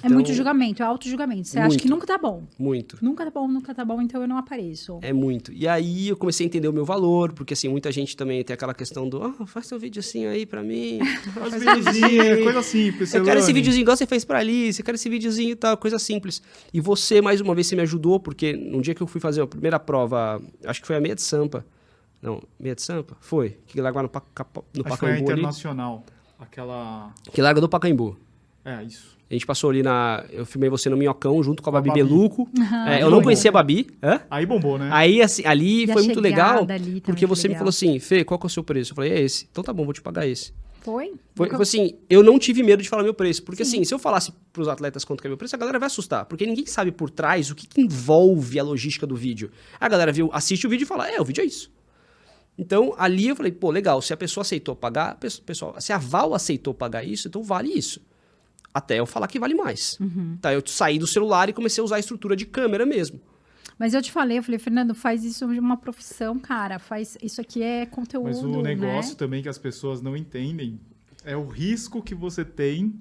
[0.00, 1.48] É muito Então, julgamento, é auto-julgamento.
[1.48, 1.82] Você acha Muito.
[1.82, 2.44] que nunca tá bom.
[2.56, 2.96] Muito.
[3.02, 4.98] Nunca tá bom, nunca tá bom, então eu não apareço.
[5.02, 5.52] É muito.
[5.52, 8.54] E aí eu comecei a entender o meu valor, porque assim, muita gente também tem
[8.54, 11.00] aquela questão do, ah, faz seu videozinho aí pra mim.
[11.34, 13.12] Faz Faz videozinho, é coisa simples.
[13.12, 15.76] Eu quero esse videozinho igual você fez pra Alice, eu quero esse videozinho e tal,
[15.76, 16.40] coisa simples.
[16.72, 19.42] E você, mais uma vez, você me ajudou, porque no dia que eu fui fazer
[19.42, 21.66] a primeira prova, acho que foi a meia de Sampa,
[22.22, 23.16] Não, Meia de Sampa?
[23.20, 23.56] Foi.
[23.66, 25.40] Que largou no, Paca- no Acho que foi a Pacaembu ali.
[25.40, 26.04] internacional.
[26.38, 27.12] Aquela.
[27.32, 28.16] Que larga do Pacaembu.
[28.64, 29.17] É, isso.
[29.30, 30.24] A gente passou ali na.
[30.30, 32.02] Eu filmei você no Minhocão junto com a a Babi Babi.
[32.02, 32.48] Beluco.
[32.88, 33.86] É, eu não conhecia a Babi.
[34.02, 34.20] Hã?
[34.30, 34.88] Aí bombou, né?
[34.92, 36.66] Aí, assim, ali E foi muito legal.
[37.04, 37.58] Porque você me legal.
[37.58, 38.92] falou assim, Fê, qual que é o seu preço?
[38.92, 39.46] Eu falei, é esse.
[39.50, 40.52] Então tá bom, vou te pagar esse.
[40.80, 41.12] Foi?
[41.34, 43.42] Foi, assim, eu não tive medo de falar meu preço.
[43.42, 45.86] Porque assim, se eu falasse pros atletas quanto que é meu preço, a galera vai
[45.88, 46.24] assustar.
[46.24, 49.50] Porque ninguém sabe por trás o que, que envolve a logística do vídeo.
[49.78, 51.70] A galera viu, assiste o vídeo e fala, é, o vídeo é isso.
[52.56, 55.98] Então, ali eu falei, pô, legal, se a pessoa aceitou pagar, pe- pessoal, se a
[55.98, 58.00] Val aceitou pagar isso, então vale isso.
[58.72, 59.98] Até eu falar que vale mais.
[60.40, 63.20] Tá, eu saí do celular e comecei a usar a estrutura de câmera mesmo.
[63.78, 66.78] Mas eu te falei, eu falei, Fernando, faz isso de uma profissão, cara.
[66.78, 69.16] Faz isso aqui é conteúdo, Mas o negócio né?
[69.18, 70.80] também que as pessoas não entendem
[71.24, 73.00] é o risco que você tem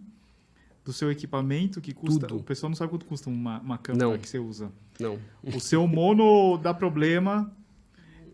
[0.86, 2.28] do seu equipamento que custa.
[2.28, 2.40] Tudo.
[2.40, 4.18] O pessoal não sabe quanto custa uma, uma câmera Não.
[4.18, 4.72] que você usa.
[5.00, 5.20] Não.
[5.44, 7.52] O seu mono dá problema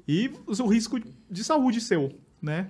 [0.07, 2.69] e o seu risco de saúde seu, né?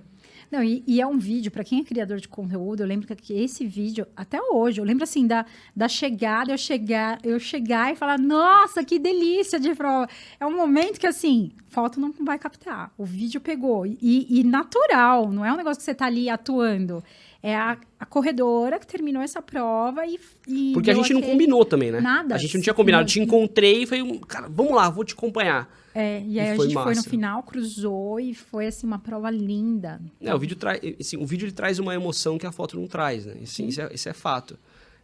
[0.53, 3.33] Não, e, e é um vídeo, pra quem é criador de conteúdo, eu lembro que
[3.33, 7.95] esse vídeo, até hoje, eu lembro assim, da, da chegada, eu chegar, eu chegar e
[7.95, 10.07] falar, nossa, que delícia de prova.
[10.39, 12.91] É um momento que, assim, foto não vai captar.
[12.95, 13.87] O vídeo pegou.
[13.87, 17.03] E, e natural, não é um negócio que você tá ali atuando.
[17.41, 20.19] É a, a corredora que terminou essa prova e.
[20.47, 21.99] e Porque a gente não aquele- combinou também, né?
[21.99, 22.35] Nada.
[22.35, 23.01] A gente não tinha combinado.
[23.01, 25.67] Não- Te encontrei e falei, um, cara, vamos lá, vou te acompanhar.
[25.95, 27.09] É, e E aí a foi gente foi no massa.
[27.09, 30.01] final, cruzou e foi assim uma prova linda.
[30.19, 32.87] É, o vídeo, traz, assim, o vídeo ele traz uma emoção que a foto não
[32.87, 33.35] traz, né?
[33.43, 34.57] Assim, isso, é, isso é fato.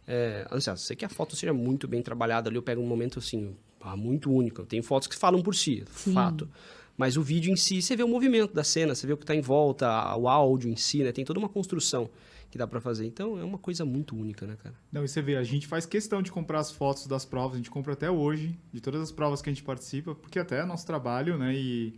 [0.06, 3.18] É, assim, sei que a foto seja muito bem trabalhada ali, eu pego um momento
[3.20, 4.64] assim, ah, muito único.
[4.64, 6.12] Tem fotos que falam por si, Sim.
[6.12, 6.48] fato.
[6.96, 9.22] Mas o vídeo em si, você vê o movimento da cena, você vê o que
[9.22, 11.12] está em volta, a- o áudio em si, né?
[11.12, 12.10] Tem toda uma construção
[12.50, 13.06] que dá pra fazer.
[13.06, 14.74] Então é uma coisa muito única, né, cara?
[14.90, 17.56] Não, e você vê, a gente faz questão de comprar as fotos das provas, a
[17.58, 20.64] gente compra até hoje, de todas as provas que a gente participa, porque até é
[20.64, 21.54] nosso trabalho, né?
[21.54, 21.94] E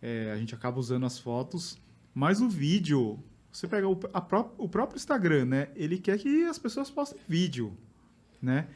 [0.00, 1.78] é, a gente acaba usando as fotos.
[2.14, 3.18] Mas o vídeo,
[3.50, 5.68] você pega o, a pró- o próprio Instagram, né?
[5.76, 7.76] Ele quer que as pessoas postem vídeo,
[8.40, 8.66] né?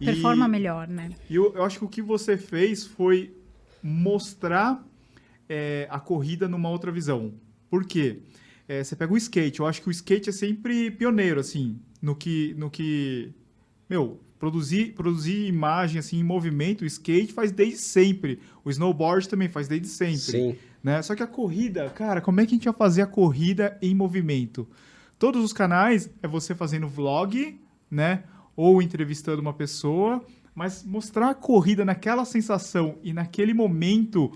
[0.00, 1.10] E- Performa melhor, né?
[1.30, 3.34] E eu, eu acho que o que você fez foi
[3.82, 4.84] mostrar
[5.48, 7.32] é, a corrida numa outra visão.
[7.70, 8.20] Por quê?
[8.68, 12.14] É, você pega o skate, eu acho que o skate é sempre pioneiro, assim, no
[12.14, 12.54] que.
[12.58, 13.32] No que
[13.88, 18.40] meu, produzir, produzir imagem assim, em movimento, o skate faz desde sempre.
[18.64, 20.56] O snowboard também faz desde sempre Sim.
[20.82, 21.00] né?
[21.02, 23.94] Só que a corrida, cara, como é que a gente vai fazer a corrida em
[23.94, 24.68] movimento?
[25.18, 27.58] Todos os canais é você fazendo vlog,
[27.90, 28.24] né?
[28.54, 30.24] Ou entrevistando uma pessoa,
[30.54, 34.32] mas mostrar a corrida naquela sensação e naquele momento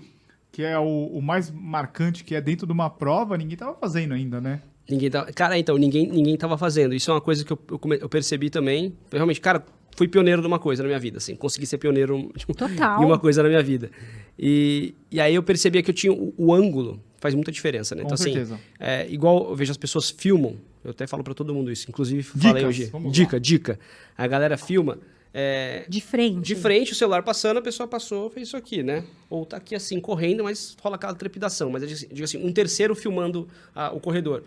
[0.51, 4.13] que é o, o mais marcante, que é dentro de uma prova, ninguém tava fazendo
[4.13, 4.61] ainda, né?
[4.89, 6.93] Ninguém tava, cara, então, ninguém, ninguém tava fazendo.
[6.93, 8.93] Isso é uma coisa que eu, eu, come- eu percebi também.
[9.11, 9.63] Eu realmente, cara,
[9.95, 11.35] fui pioneiro de uma coisa na minha vida, assim.
[11.35, 12.53] Consegui ser pioneiro tipo,
[12.99, 13.89] em uma coisa na minha vida.
[14.37, 18.01] E, e aí eu percebia que eu tinha o, o ângulo, faz muita diferença, né?
[18.01, 18.55] Com então, certeza.
[18.55, 21.85] assim, é, igual eu vejo as pessoas filmam, eu até falo pra todo mundo isso,
[21.87, 22.85] inclusive falei Dicas, hoje.
[22.91, 23.13] vamos lá.
[23.13, 23.79] Dica, dica.
[24.17, 24.97] A galera filma.
[25.33, 26.41] É, De frente.
[26.41, 29.03] de frente, o celular passando, a pessoa passou, fez isso aqui, né?
[29.29, 31.69] Ou tá aqui assim, correndo, mas rola aquela trepidação.
[31.69, 34.43] Mas digo assim- digo assim, um terceiro filmando ah, o corredor.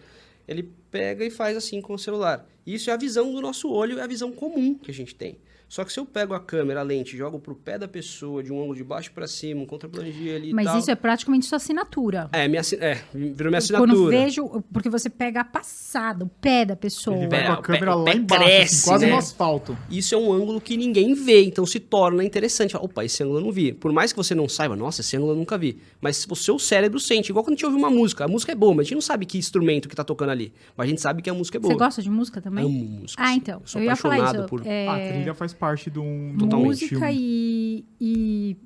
[0.46, 2.46] Ele pega e faz assim com o celular.
[2.66, 5.36] Isso é a visão do nosso olho, é a visão comum que a gente tem.
[5.74, 8.52] Só que se eu pego a câmera, a lente, jogo pro pé da pessoa, de
[8.52, 10.78] um ângulo de baixo para cima, um contraplangir ali Mas tal...
[10.78, 12.28] isso é praticamente sua assinatura.
[12.32, 14.16] É, minha, é, virou minha Quando assinatura.
[14.16, 17.16] vejo, porque você pega a passada, o pé da pessoa.
[17.16, 19.06] Ele vai pé- com a o câmera pé- o lá pé embaixo, cresce, assim, quase
[19.06, 19.10] né?
[19.10, 19.76] no asfalto.
[19.90, 22.70] Isso é um ângulo que ninguém vê, então se torna interessante.
[22.74, 23.72] Fala, Opa, esse ângulo eu não vi.
[23.72, 25.80] Por mais que você não saiba, nossa, esse ângulo eu nunca vi.
[26.00, 28.24] Mas o seu cérebro sente, igual quando a gente ouve uma música.
[28.26, 30.52] A música é boa, mas a gente não sabe que instrumento que tá tocando ali.
[30.76, 31.74] Mas a gente sabe que a música é boa.
[31.74, 32.64] Você gosta de música também?
[32.64, 33.20] Amo música.
[33.20, 33.58] Ah, então.
[33.60, 34.48] Eu sou Eu ia falar apaixonado isso.
[34.48, 34.64] por.
[34.64, 36.66] é, A trilha faz parte um, de um Totalmente.
[36.68, 37.14] música filme.
[37.18, 38.56] e, e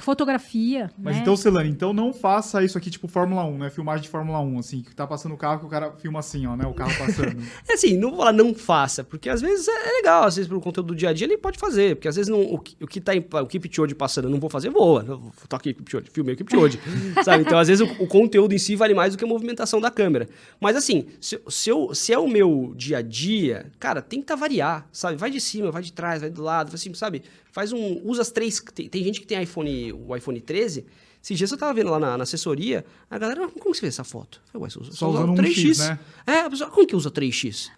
[0.00, 0.90] fotografia.
[0.96, 1.22] Mas né?
[1.22, 3.70] então, Celane, então não faça isso aqui tipo Fórmula 1, né?
[3.70, 6.46] Filmagem de Fórmula 1, assim, que tá passando o carro que o cara filma assim,
[6.46, 6.66] ó, né?
[6.66, 7.42] O carro passando.
[7.68, 10.60] É assim, não vou falar não faça, porque às vezes é legal, às vezes pro
[10.60, 12.86] conteúdo do dia a dia ele pode fazer, porque às vezes não, o, que- o
[12.86, 15.04] que tá em, o Kipchoge passando eu não vou fazer, voa.
[15.06, 16.78] Eu vou- Tô aqui, Kipchoge, filmei o Kipchoge,
[17.24, 17.42] sabe?
[17.44, 19.90] Então às vezes o, o conteúdo em si vale mais do que a movimentação da
[19.90, 20.28] câmera.
[20.60, 24.86] Mas assim, se, se, eu- se é o meu dia a dia, cara, tenta variar,
[24.92, 25.16] sabe?
[25.16, 27.22] Vai de cima, vai de trás, vai do lado, vai assim, sabe?
[27.50, 30.84] Faz um, usa as três, tem, tem gente que tem iPhone, o iPhone 13,
[31.22, 33.88] esses dias eu tava vendo lá na, na assessoria, a galera, como que você vê
[33.88, 34.42] essa foto?
[34.44, 35.98] Eu falei, ué, só, Só usando um X, né?
[36.26, 37.70] é, a pessoa, como que usa 3x?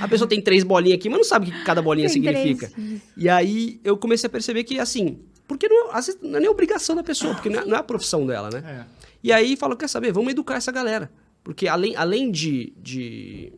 [0.00, 2.68] A pessoa tem três bolinhas aqui, mas não sabe o que cada bolinha Tem significa.
[2.68, 3.02] três.
[3.16, 5.18] E aí eu comecei a perceber que, assim,
[5.48, 7.80] porque não, às vezes não é nem obrigação da pessoa, porque não é, não é
[7.80, 8.62] a profissão dela, né?
[8.64, 8.84] É.
[9.22, 11.10] E aí falo, quer saber, vamos educar essa galera.
[11.42, 13.52] Porque além, além de, de,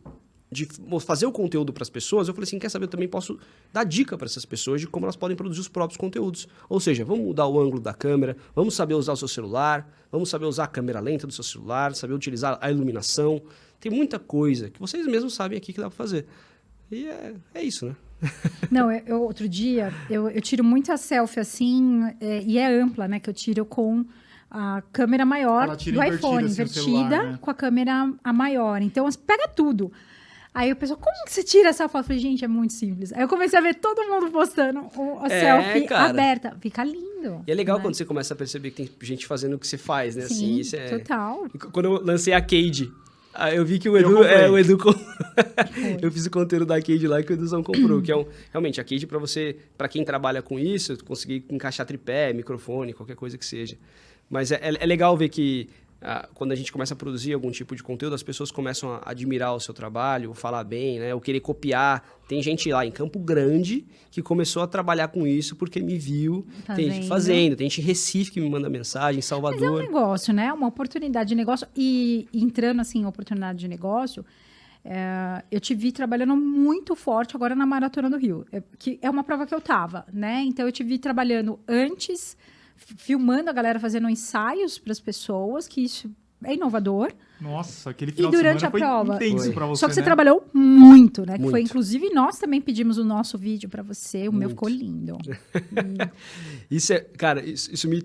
[0.53, 0.67] de
[1.01, 3.37] fazer o conteúdo para as pessoas, eu falei assim, quer saber, eu também posso
[3.73, 6.47] dar dica para essas pessoas de como elas podem produzir os próprios conteúdos.
[6.69, 10.29] Ou seja, vamos mudar o ângulo da câmera, vamos saber usar o seu celular, vamos
[10.29, 13.41] saber usar a câmera lenta do seu celular, saber utilizar a iluminação.
[13.79, 16.25] Tem muita coisa que vocês mesmos sabem aqui que dá para fazer.
[16.91, 17.95] E é, é isso, né?
[18.71, 23.19] Não, eu, outro dia, eu, eu tiro muita selfie assim, é, e é ampla, né?
[23.19, 24.05] Que eu tiro com
[24.49, 27.37] a câmera maior do invertida, iPhone, assim, invertida celular, né?
[27.41, 28.81] com a câmera a maior.
[28.83, 29.91] Então, as- pega tudo.
[30.53, 32.03] Aí o pessoal, como que você tira essa foto?
[32.03, 33.11] Eu falei, gente, é muito simples.
[33.11, 36.09] Aí eu comecei a ver todo mundo postando o- a É, selfie cara.
[36.11, 36.55] aberta.
[36.61, 37.41] Fica lindo.
[37.47, 37.83] E é legal né?
[37.83, 40.25] quando você começa a perceber que tem gente fazendo o que você faz, né?
[40.25, 40.89] assim, Sim, isso é...
[40.99, 41.47] total.
[41.71, 42.91] Quando eu lancei a Cade,
[43.33, 44.15] ah, eu vi que o Eu Edu.
[44.17, 44.35] comprei.
[44.35, 44.77] É, o Edu
[46.01, 48.25] eu fiz o conteúdo da Cade lá que o Eduzão comprou, que é um.
[48.51, 53.15] Realmente, a Cade, para você, para quem trabalha com isso, conseguir encaixar tripé, microfone, qualquer
[53.15, 53.75] coisa que seja.
[54.29, 55.67] Mas é, é- é legal ver que.
[56.05, 59.01] Ah, quando a gente começa a produzir algum tipo de conteúdo, as pessoas começam a
[59.05, 61.15] admirar o seu trabalho, falar bem, né?
[61.15, 62.03] Ou querer copiar.
[62.27, 66.45] Tem gente lá em Campo Grande que começou a trabalhar com isso porque me viu.
[66.65, 69.35] Tá tem gente fazendo, tem gente em Recife que me manda mensagem, em Mas é
[69.35, 69.81] um Salvador.
[69.81, 70.51] negócio, né?
[70.51, 71.65] Uma oportunidade de negócio.
[71.75, 74.25] E entrando assim em oportunidade de negócio,
[74.83, 79.09] é, eu te vi trabalhando muito forte agora na Maratona do Rio, é, que é
[79.09, 80.43] uma prova que eu tava, né?
[80.43, 82.35] Então eu te vi trabalhando antes,
[82.97, 86.09] filmando a galera fazendo ensaios para as pessoas, que isso
[86.43, 87.11] é inovador.
[87.39, 89.15] Nossa, aquele E final durante de semana a foi prova?
[89.25, 89.53] intenso Foi.
[89.53, 90.05] pra você, Só que você né?
[90.05, 91.33] trabalhou muito, né?
[91.37, 91.65] Que foi Muito.
[91.69, 94.49] inclusive nós também pedimos o nosso vídeo para você, o meu Muito.
[94.51, 95.17] ficou lindo.
[96.69, 98.03] Isso é, cara, isso, isso me.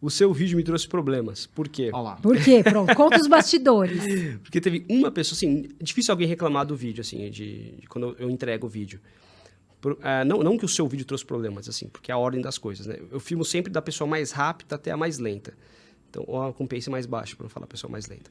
[0.00, 1.46] O seu vídeo me trouxe problemas.
[1.46, 1.88] Por quê?
[1.92, 2.16] Olha lá.
[2.16, 2.62] Por quê?
[2.62, 4.02] Pronto, conta os bastidores.
[4.42, 8.28] Porque teve uma pessoa, assim, difícil alguém reclamar do vídeo, assim, de, de quando eu
[8.28, 9.00] entrego o vídeo.
[9.84, 12.40] Por- ah, não, não que o seu vídeo trouxe problemas, assim, porque é a ordem
[12.40, 12.96] das coisas, né?
[13.12, 15.52] Eu filmo sempre da pessoa mais rápida até a mais lenta.
[16.08, 18.30] Então, ou com pace mais baixo, para não falar pessoa mais lenta.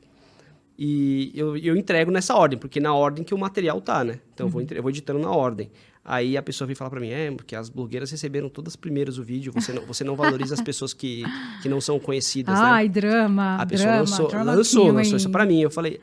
[0.78, 4.20] E eu, eu entrego nessa ordem, porque na ordem que o material tá, né?
[4.34, 5.70] Então, eu, vou, entre- eu vou editando na ordem.
[6.04, 9.24] Aí a pessoa vem falar pra mim, é, porque as blogueiras receberam todas primeiras o
[9.24, 11.24] vídeo, você não, você não valoriza as pessoas que,
[11.62, 12.66] que não são conhecidas, né?
[12.66, 13.58] Ai, drama.
[13.58, 15.62] A pessoa drama, lançou, drama lançou, lançou isso pra mim.
[15.62, 16.00] Eu falei,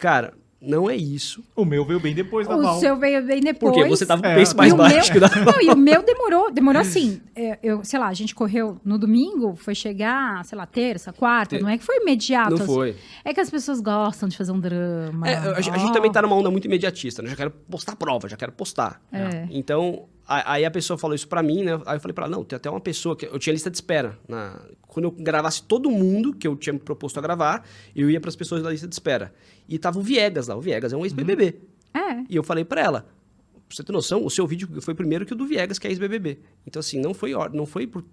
[0.00, 1.44] cara, não é isso.
[1.54, 2.80] O meu veio bem depois da O Val.
[2.80, 3.72] seu veio bem depois.
[3.74, 5.62] Porque você tava com o É, e mais e o baixo meu, que da Não,
[5.62, 7.20] e o meu demorou, demorou assim.
[7.36, 11.56] é, eu, sei lá, a gente correu no domingo, foi chegar, sei lá, terça, quarta,
[11.56, 12.50] Ter- não é que foi imediato.
[12.50, 12.66] Não assim.
[12.74, 12.96] foi.
[13.24, 15.28] É que as pessoas gostam de fazer um drama.
[15.28, 17.30] É, a, a gente também tá numa onda muito imediatista, né?
[17.30, 19.00] Já quero postar prova, já quero postar.
[19.12, 19.46] É.
[19.50, 21.80] Então, a- aí a pessoa falou isso pra mim, né?
[21.86, 23.76] Aí eu falei pra ela, não, tem até uma pessoa que eu tinha lista de
[23.76, 24.18] espera.
[24.28, 28.20] Na, quando eu gravasse todo mundo que eu tinha me proposto a gravar, eu ia
[28.20, 29.34] pras pessoas da lista de espera.
[29.68, 31.56] E tava o Viegas lá, o Viegas é um ex-BBB.
[31.94, 32.24] É.
[32.28, 35.32] E eu falei pra ela, pra você ter noção, o seu vídeo foi primeiro que
[35.32, 36.38] o do Viegas, que é ex-BBB.
[36.66, 38.04] Então, assim, não foi, não foi por,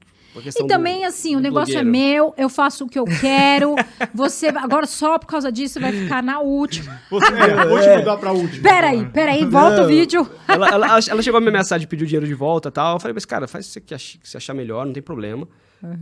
[0.44, 2.08] E também, do- assim, o do negócio é blogueiro.
[2.08, 3.76] meu, eu faço o que eu quero.
[4.14, 7.00] Você, agora só por causa disso, vai ficar na última.
[7.10, 8.62] Você, é, vou te mudar pra última.
[8.64, 9.88] Peraí, peraí, volta o Não.
[9.88, 10.30] vídeo.
[10.48, 12.96] ela, ela, ela chegou a me ameaçar de pedir o dinheiro de volta e tal.
[12.96, 15.48] Eu falei, mas cara, faz o que você achar melhor, não tem problema.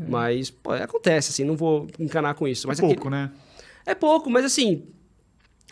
[0.07, 2.67] Mas, pô, acontece, assim, não vou encanar com isso.
[2.67, 3.29] Mas É aquele- pouco, né?
[3.85, 4.83] É pouco, mas assim.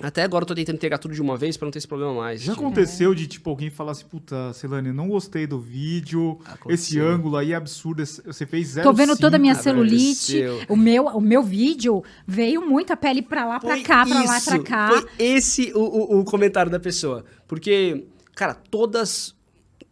[0.04, 2.14] Até agora eu tô tentando entregar tudo de uma vez pra não ter esse problema
[2.14, 2.42] mais.
[2.42, 6.72] Já Tipo, aconteceu de, tipo, alguém falar assim, puta, Celane, não gostei do vídeo, Aconteceu.
[6.74, 10.44] esse ângulo aí é absurdo, você fez zero Tô vendo toda a minha celulite.
[10.44, 10.66] aconteceu.
[10.70, 14.38] O meu, o meu vídeo veio muita pele pra lá, pra Foi cá, pra lá,
[14.38, 14.90] isso, pra cá.
[14.90, 17.24] Foi esse o, o, o comentário da pessoa.
[17.48, 19.36] Porque, cara, todas.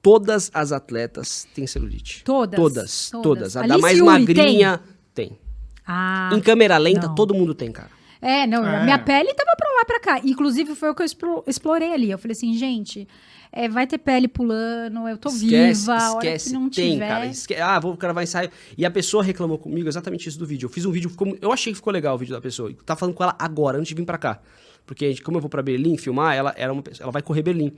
[0.02, 2.24] Todas as atletas têm celulite.
[2.24, 2.56] Todas?
[2.58, 3.10] Todas.
[3.10, 3.24] Todas.
[3.24, 3.58] Todas.
[3.58, 4.80] A da Alice mais Uri magrinha
[5.14, 5.38] tem.
[5.86, 7.16] Ah, em câmera lenta, não.
[7.16, 7.90] todo mundo tem, cara.
[8.22, 8.84] É, não, É.
[8.84, 10.22] minha pele tava pra lá, pra cá.
[10.26, 12.12] Inclusive, foi o que eu explo- explorei ali.
[12.12, 13.08] Eu falei assim, gente,
[13.52, 17.08] é, vai ter pele pulando, eu tô viva, a hora que não tem, tiver...
[17.08, 17.26] cara.
[17.28, 17.56] Esque...
[17.56, 18.50] Ah, vou gravar ensaio.
[18.78, 20.66] E a pessoa reclamou comigo exatamente isso do vídeo.
[20.66, 21.38] Eu fiz um vídeo, ficou...
[21.42, 22.70] eu achei que ficou legal o vídeo da pessoa.
[22.70, 24.42] Eu tava falando com ela agora, antes de vir pra cá.
[24.86, 26.84] Porque, a gente- como eu vou pra Berlim filmar, ela, era uma...
[27.00, 27.72] ela vai correr Berlim.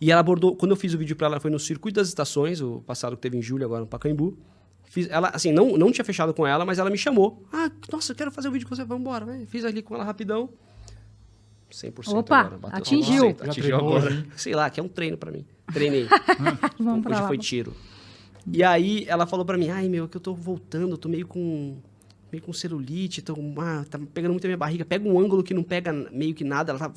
[0.00, 2.60] E ela abordou, quando eu fiz o vídeo pra ela, foi no Circuito das Estações,
[2.60, 4.36] o passado que teve em julho, agora no Pacaembu.
[4.94, 7.42] Fiz, ela, assim, não, não tinha fechado com ela, mas ela me chamou.
[7.52, 9.26] Ah, nossa, eu quero fazer um vídeo com você, vamos embora.
[9.26, 9.44] né?
[9.48, 10.48] Fiz ali com ela rapidão.
[11.72, 12.58] 100% Opa, agora.
[12.58, 13.24] bateu atingiu.
[13.24, 14.14] 100%, Já atingiu treinou, agora.
[14.14, 14.26] hein?
[14.36, 15.44] Sei lá, que é um treino pra mim.
[15.72, 16.06] Treinei.
[16.78, 17.26] Vamos pra Hoje lá.
[17.26, 17.74] foi tiro.
[18.46, 21.26] E aí ela falou pra mim, ai meu, que eu tô voltando, eu tô meio
[21.26, 21.76] com
[22.30, 25.52] meio com celulite, tô, ah, tá pegando muito a minha barriga, pega um ângulo que
[25.54, 26.92] não pega meio que nada, ela tá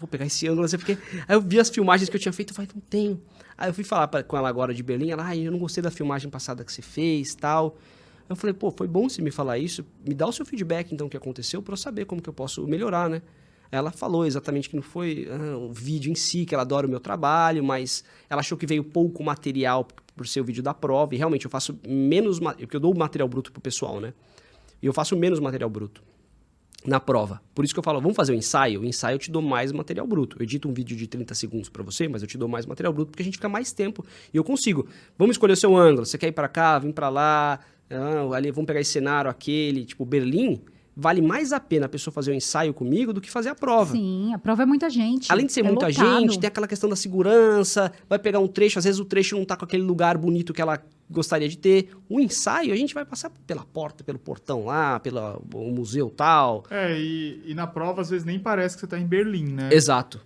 [0.00, 0.96] vou pegar esse ângulo, assim, porque
[1.28, 3.20] aí eu vi as filmagens que eu tinha feito, eu falei, não tenho.
[3.60, 5.82] Aí eu fui falar pra- com ela agora de Berlim, ela, ai, eu não gostei
[5.82, 7.76] da filmagem passada que você fez, tal.
[8.28, 11.06] Eu falei, pô, foi bom você me falar isso, me dá o seu feedback então
[11.06, 13.20] o que aconteceu pra eu saber como que eu posso melhorar, né?
[13.70, 16.90] Ela falou exatamente que não foi ah, o vídeo em si, que ela adora o
[16.90, 19.86] meu trabalho, mas ela achou que veio pouco material
[20.16, 21.14] por ser o vídeo da prova.
[21.14, 22.40] E realmente eu faço menos.
[22.40, 24.12] Porque eu dou o material bruto pro pessoal, né?
[24.82, 26.02] E eu faço menos material bruto.
[26.86, 27.40] Na prova.
[27.54, 28.80] Por isso que eu falo, vamos fazer o ensaio.
[28.80, 30.36] O ensaio eu te dou mais material bruto.
[30.38, 32.92] Eu edito um vídeo de 30 segundos para você, mas eu te dou mais material
[32.92, 34.86] bruto porque a gente fica mais tempo e eu consigo.
[35.18, 36.06] Vamos escolher o seu ângulo.
[36.06, 37.60] Você quer ir para cá, vir para lá,
[37.90, 40.62] ah, ali, vamos pegar esse cenário, aquele, tipo Berlim.
[41.00, 43.92] Vale mais a pena a pessoa fazer o ensaio comigo do que fazer a prova.
[43.92, 45.32] Sim, a prova é muita gente.
[45.32, 46.20] Além de ser é muita lotado.
[46.20, 49.46] gente, tem aquela questão da segurança, vai pegar um trecho, às vezes o trecho não
[49.46, 50.78] tá com aquele lugar bonito que ela
[51.08, 51.88] gostaria de ter.
[52.06, 55.42] O ensaio, a gente vai passar pela porta, pelo portão lá, pelo
[55.72, 56.64] museu tal.
[56.70, 59.70] É, e, e na prova, às vezes, nem parece que você tá em Berlim, né?
[59.72, 60.20] Exato.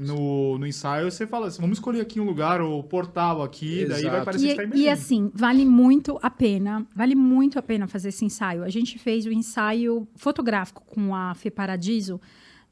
[0.00, 4.02] No, no ensaio, você fala assim, vamos escolher aqui um lugar, o portal aqui, daí
[4.02, 4.24] vai Exato.
[4.26, 4.84] parecer que E, tá em Berlim.
[4.84, 8.62] e assim, vale muito a pena, vale muito a pena fazer esse ensaio.
[8.62, 12.20] A gente fez o ensaio fotográfico com a Fê Paradiso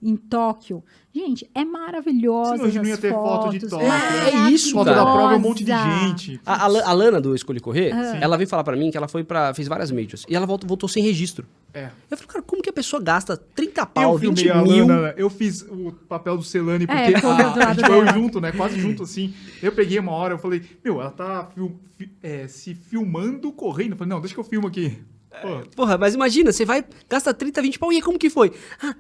[0.03, 0.85] em Tóquio.
[1.13, 2.53] Gente, é maravilhosa.
[2.53, 4.49] Senão a gente não ia ter foto de fotos, Tóquio, né?
[4.49, 5.05] É isso, Foto da cara.
[5.13, 6.39] prova é um monte de gente.
[6.45, 8.19] A, a, La- a Lana do Escolhe Correr, Ah.
[8.21, 10.27] ela veio falar pra mim que ela foi para fez várias majors.
[10.29, 11.47] E ela voltou, voltou sem registro.
[11.73, 11.89] É.
[12.11, 14.87] Eu falei, cara, como que a pessoa gasta 30 pau, Eu 20 filmei a mil?
[14.87, 18.41] Lana, eu fiz o papel do Celani, É, porque do a, a gente foi junto,
[18.41, 18.53] né?
[18.53, 19.33] Quase junto, assim.
[19.63, 23.93] Eu peguei uma hora, eu falei, meu, ela tá fil- fi- é, se filmando correndo.
[23.93, 24.99] Eu falei, não, deixa que eu filmo aqui.
[25.43, 28.53] Pô, Porra, mas imagina, você vai, gasta 30, 20 pau, e aí como que foi?
[28.83, 28.95] Ah,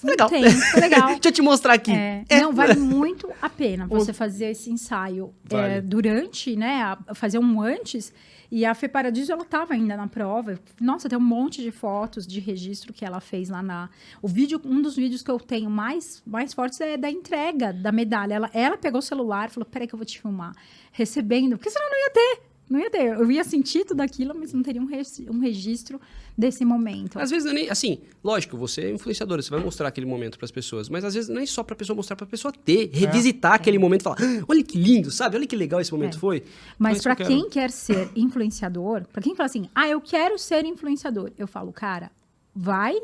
[0.00, 0.28] foi legal.
[0.28, 1.06] Tem, foi legal.
[1.08, 1.92] Deixa eu te mostrar aqui.
[1.92, 2.40] É, É.
[2.40, 5.80] Não, vale muito a pena você fazer esse ensaio é, Vale.
[5.82, 6.82] durante, né?
[6.82, 8.12] a- fazer um antes.
[8.50, 10.58] E a Fê Paradiso, ela estava ainda na prova.
[10.80, 13.90] Nossa, tem um monte de fotos de registro que ela fez lá na.
[14.22, 17.92] O vídeo, um dos vídeos que eu tenho mais, mais fortes é da entrega da
[17.92, 18.32] medalha.
[18.32, 20.54] Ela, ela pegou o celular e falou: peraí, que eu vou te filmar.
[20.92, 22.42] Recebendo, porque senão não ia ter.
[22.70, 23.04] Não ia ter.
[23.20, 24.88] Eu ia sentir tudo aquilo, mas não teria um,
[25.30, 26.00] um registro
[26.38, 27.18] desse momento.
[27.18, 27.68] Às vezes não é nem.
[27.68, 31.28] Assim, lógico, você é influenciadora, você vai mostrar aquele momento pras pessoas, mas às vezes
[31.28, 34.44] não é só pra pessoa mostrar, pra pessoa ter, revisitar aquele momento e falar: "Ah,
[34.46, 35.36] olha que lindo, sabe?
[35.36, 36.20] Olha que legal esse momento É.
[36.20, 36.44] foi.
[36.78, 41.32] Mas para quem quer ser influenciador, para quem fala assim, ah, eu quero ser influenciador,
[41.36, 42.12] eu falo, cara,
[42.54, 42.94] vai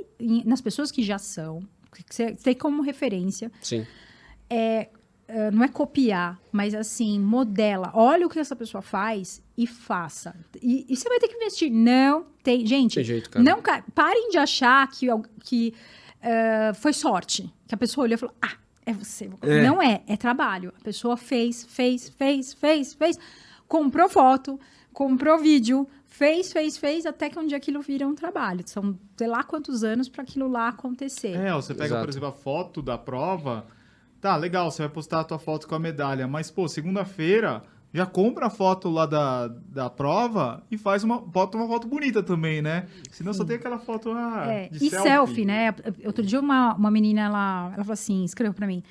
[0.45, 1.61] nas pessoas que já são,
[1.93, 3.85] que você tem como referência, Sim.
[4.49, 4.89] eh,
[5.51, 10.35] não é copiar, mas assim, modela, olha o que essa pessoa faz e faça.
[10.63, 11.71] E, e você vai ter que investir.
[11.71, 12.67] Não tem.
[12.67, 13.45] Gente, Tem jeito, cara.
[13.45, 13.61] não
[13.95, 15.07] parem de achar que,
[15.43, 15.75] que
[16.21, 17.53] eh, foi sorte.
[17.67, 18.55] Que a pessoa olhou e falou, ah,
[18.87, 19.29] é você.
[19.43, 19.63] É.
[19.63, 20.73] Não é, é trabalho.
[20.81, 23.19] A pessoa fez, fez, fez, fez, fez.
[23.69, 24.59] Comprou foto,
[24.93, 28.63] comprou vídeo, fez, fez, fez, até que um dia aquilo vira um trabalho.
[28.67, 31.37] São sei lá quantos anos para aquilo lá acontecer.
[31.37, 32.03] É, você pega, Exato.
[32.03, 33.67] por exemplo, a foto da prova.
[34.25, 37.63] Tá, legal, você vai postar a tua foto com a medalha, mas, pô, segunda-feira
[37.93, 42.23] já compra a foto lá da, da prova e faz uma, bota uma foto bonita
[42.23, 42.87] também, né?
[43.11, 45.45] Senão só tem aquela foto ah, É, de e selfie.
[45.45, 45.75] né?
[46.07, 48.83] Outro dia uma, uma menina, ela, ela falou assim, escreveu pra mim,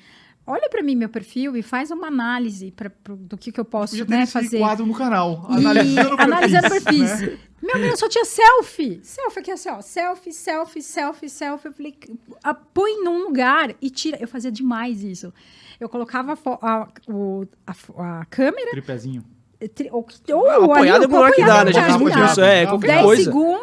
[0.46, 3.64] olha pra mim meu perfil e faz uma análise pra, pro- do que, que eu
[3.64, 4.58] posso ter né, esse fazer.
[4.58, 7.20] quadro no canal, E- analisando, perfis.
[7.20, 7.38] né?
[7.62, 9.00] Meu menino só tinha selfie.
[9.02, 9.80] Selfie aqui assim, ó.
[9.80, 11.68] Selfie, selfie, selfie, selfie.
[11.68, 11.94] Eu falei,
[12.42, 14.18] "Ah, põe num lugar e tira.
[14.20, 15.32] Eu fazia demais isso.
[15.80, 16.36] Eu colocava a,
[16.82, 17.46] a- o-
[17.96, 19.24] a câmera, Tripézinho.
[19.74, 21.72] tri- ou, ou ali, apoiado é o que dá, né?
[21.72, 23.24] Já fiz muito isso, é, qualquer 10 coisa.
[23.24, 23.62] segundos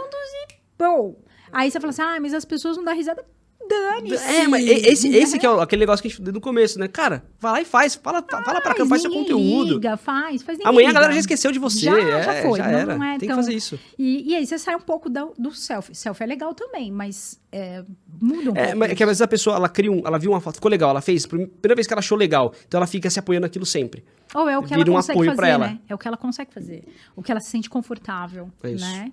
[0.49, 1.15] e pô.
[1.53, 3.23] Aí você fala assim, ah, mas as pessoas não dão risada.
[3.71, 4.23] Dane-se.
[4.23, 6.87] É, mas esse, esse que é aquele negócio que a gente deu no começo, né?
[6.87, 7.95] Cara, vai lá e faz.
[7.95, 9.75] Fala, fala pra cá, faz seu conteúdo.
[9.75, 10.93] Liga, faz, faz Amanhã a liga.
[10.93, 11.79] galera já esqueceu de você.
[11.85, 12.57] Já, é, já foi.
[12.59, 12.95] Já não, era.
[12.97, 13.79] não é Tem tão- que fazer isso.
[13.97, 15.95] E, e aí você sai um pouco do, do selfie.
[15.95, 17.83] Selfie é legal também, mas é,
[18.21, 18.77] muda um É, pouco.
[18.79, 20.69] mas é que às vezes a pessoa, ela cria um, ela viu uma foto, ficou
[20.71, 23.65] legal, ela fez, primeira vez que ela achou legal, então ela fica se apoiando naquilo
[23.65, 24.03] sempre.
[24.33, 25.67] Ou é o que ela vira um consegue apoio fazer, ela.
[25.67, 25.79] né?
[25.89, 26.83] É o que ela consegue fazer.
[27.15, 28.85] O que ela se sente confortável, É isso.
[28.85, 29.11] né?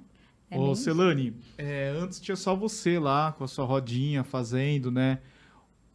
[0.51, 5.19] É Ô, Celane, é, antes tinha só você lá com a sua rodinha fazendo, né?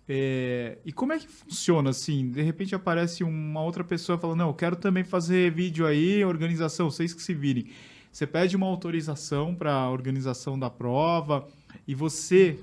[0.07, 2.29] É, e como é que funciona assim?
[2.29, 6.91] De repente aparece uma outra pessoa falando, não, eu quero também fazer vídeo aí, organização,
[6.91, 7.67] vocês que se virem.
[8.11, 11.47] Você pede uma autorização para a organização da prova
[11.87, 12.59] e você,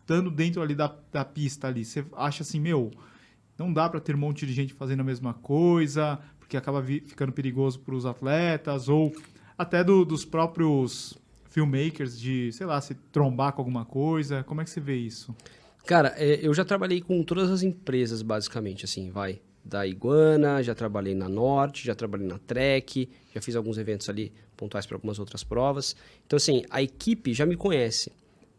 [0.00, 2.90] estando dentro ali da, da pista ali, você acha assim, meu,
[3.56, 7.00] não dá para ter um monte de gente fazendo a mesma coisa, porque acaba vi-
[7.00, 9.10] ficando perigoso para os atletas, ou
[9.56, 11.14] até do- dos próprios
[11.50, 14.42] filmmakers de, sei lá, se trombar com alguma coisa.
[14.44, 15.34] Como é que você vê isso?
[15.86, 19.40] Cara, é, eu já trabalhei com todas as empresas, basicamente, assim, vai.
[19.64, 24.32] Da Iguana, já trabalhei na Norte, já trabalhei na Trek, já fiz alguns eventos ali
[24.56, 25.94] pontuais para algumas outras provas.
[26.26, 28.10] Então, assim, a equipe já me conhece.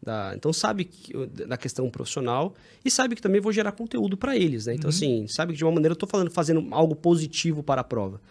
[0.04, 1.14] da- então, sabe que,
[1.48, 4.76] da questão profissional e sabe que também vou gerar conteúdo para eles, né?
[4.76, 7.84] Então, assim, sabe que de uma maneira eu estou falando, fazendo algo positivo para a
[7.84, 8.22] prova.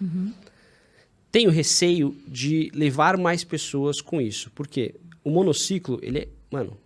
[1.35, 4.53] Tenho receio de levar mais pessoas com isso.
[4.55, 6.77] Porque o monociclo, ele é, mano,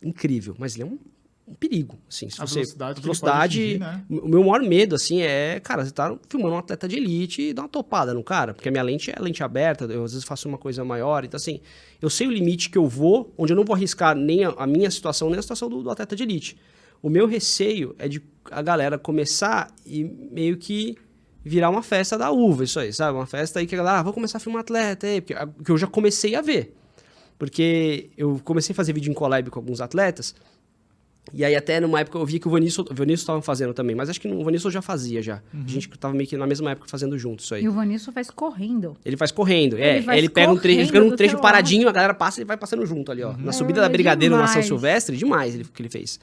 [0.00, 0.98] incrível, mas ele é um
[1.48, 2.28] um perigo, assim.
[2.28, 4.04] Se A você, velocidade velocidade atingir, né?
[4.10, 7.54] o meu maior medo, assim, é, cara, você tá filmando um atleta de elite e
[7.54, 10.26] dá uma topada no cara, porque a minha lente é lente aberta, eu às vezes
[10.26, 11.60] faço uma coisa maior, então assim,
[12.02, 14.66] eu sei o limite que eu vou, onde eu não vou arriscar nem a, a
[14.66, 16.58] minha situação, nem a situação do, do atleta de elite.
[17.00, 18.20] O meu receio é de
[18.50, 20.96] a galera começar e meio que
[21.48, 23.16] virar uma festa da uva, isso aí, sabe?
[23.18, 25.48] Uma festa aí que a galera, ah, vou começar a filmar atleta aí, porque a-
[25.64, 26.74] que eu já comecei a ver.
[27.38, 30.34] Porque eu comecei a fazer vídeo em collab com alguns atletas,
[31.32, 34.08] e aí até numa época eu vi que o Vanilson o Vanilson fazendo também, mas
[34.08, 35.42] acho que o Vanilson já fazia já.
[35.54, 37.62] A gente tava meio que na mesma época fazendo junto isso aí.
[37.64, 38.96] E o Vanilson faz correndo.
[39.04, 39.96] Ele faz correndo, é.
[39.98, 42.44] Ele faz ele pega um trecho, ele fica num trecho paradinho, a galera passa e
[42.44, 43.36] vai passando junto ali, ó.
[43.36, 44.66] Na subida da É Brigadeiro na São demais.
[44.66, 46.18] Silvestre, demais ele, que ele fez.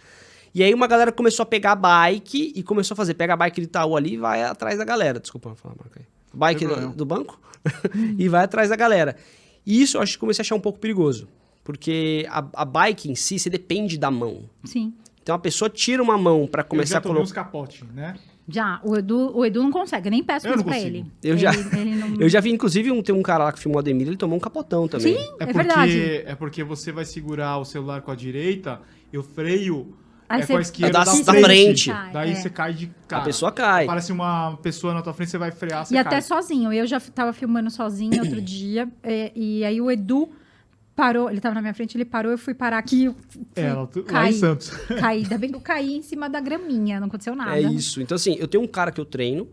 [0.55, 3.37] E aí uma galera começou a pegar a bike e começou a fazer, pega a
[3.37, 5.19] bike de Itaú ali e vai atrás da galera.
[5.19, 6.05] Desculpa vou falar a marca aí.
[6.33, 7.37] Bike do, do banco
[8.17, 9.17] e vai atrás da galera.
[9.65, 11.27] E isso eu acho que comecei a achar um pouco perigoso.
[11.63, 14.49] Porque a, a bike em si, você depende da mão.
[14.63, 14.93] Sim.
[15.21, 17.21] Então a pessoa tira uma mão pra Eu começar já a colocar.
[17.23, 18.15] uns capotes, né?
[18.47, 20.95] Já, o Edu, o Edu não consegue, eu nem peço Eu mais não pra consigo.
[20.97, 21.05] ele.
[21.23, 22.15] Eu ele, já- ele não...
[22.21, 24.37] Eu já vi, inclusive, um, tem um cara lá que filmou o Ademir, ele tomou
[24.37, 25.15] um capotão também.
[25.17, 25.99] Sim, É, é, porque, verdade.
[26.27, 28.79] é porque você vai segurar o celular com a direita
[29.11, 29.97] e o freio
[30.27, 31.91] Aí é você- com a esquerda Da- da, da frente.
[31.91, 32.11] frente.
[32.13, 32.35] Daí É.
[32.35, 33.23] você cai de A cara.
[33.23, 33.85] pessoa cai.
[33.85, 36.05] Parece uma pessoa na tua frente, você vai frear, você E cai.
[36.05, 36.73] até sozinho.
[36.73, 38.87] Eu já tava filmando sozinho outro dia.
[39.03, 40.29] é, e aí o Edu
[40.95, 41.29] parou.
[41.29, 43.05] Ele tava na minha frente, ele parou, eu fui parar aqui.
[43.05, 44.33] eu fui É, lá, tu- lá em.
[44.33, 44.69] Santos.
[44.99, 45.19] Caí.
[45.23, 47.55] Ainda bem que eu caí em cima da graminha, não aconteceu nada.
[47.57, 48.01] É isso.
[48.01, 49.47] Então, assim, eu tenho um cara que eu treino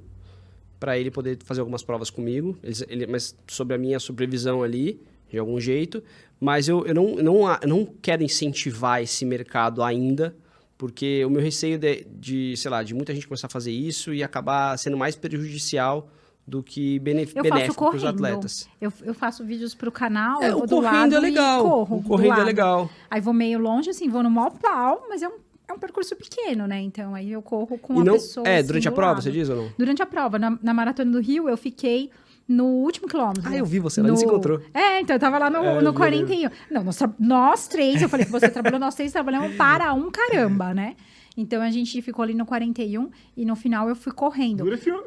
[0.80, 5.00] pra ele poder fazer algumas provas comigo, ele, ele- mas sobre a minha supervisão ali,
[5.30, 6.02] de algum jeito.
[6.40, 10.34] Mas eu, eu, não, não, eu não quero incentivar esse mercado ainda,
[10.82, 14.12] porque o meu receio de, de, sei lá, de muita gente começar a fazer isso
[14.12, 16.08] e acabar sendo mais prejudicial
[16.44, 18.68] do que bene, Eu benéfico para os atletas.
[18.80, 21.62] Eu, eu faço vídeos pro canal, É, eu o do correndo é legal.
[21.62, 21.98] corro.
[21.98, 22.90] o do correndo é legal.
[23.08, 25.34] Aí vou meio longe, assim, vou no maior pau, mas é um,
[25.68, 26.80] é um percurso pequeno, né?
[26.80, 28.48] Então aí eu corro com e a não, pessoa.
[28.48, 29.22] é, assim, durante a do prova, lado.
[29.22, 29.72] você diz ou não?
[29.78, 32.10] Durante a prova, na, na Maratona do Rio, eu fiquei
[32.48, 33.42] no último quilômetro.
[33.46, 34.60] Ah, eu vi você lá, gente se No- encontrou.
[34.74, 36.50] É, então eu tava lá no, É, no vi, 41.
[36.70, 40.74] Não, nós, nós três, eu falei que você trabalhou, nós três trabalhamos para um caramba,
[40.74, 40.96] né?
[41.34, 44.64] Então a gente ficou ali no 41 e no final eu fui correndo.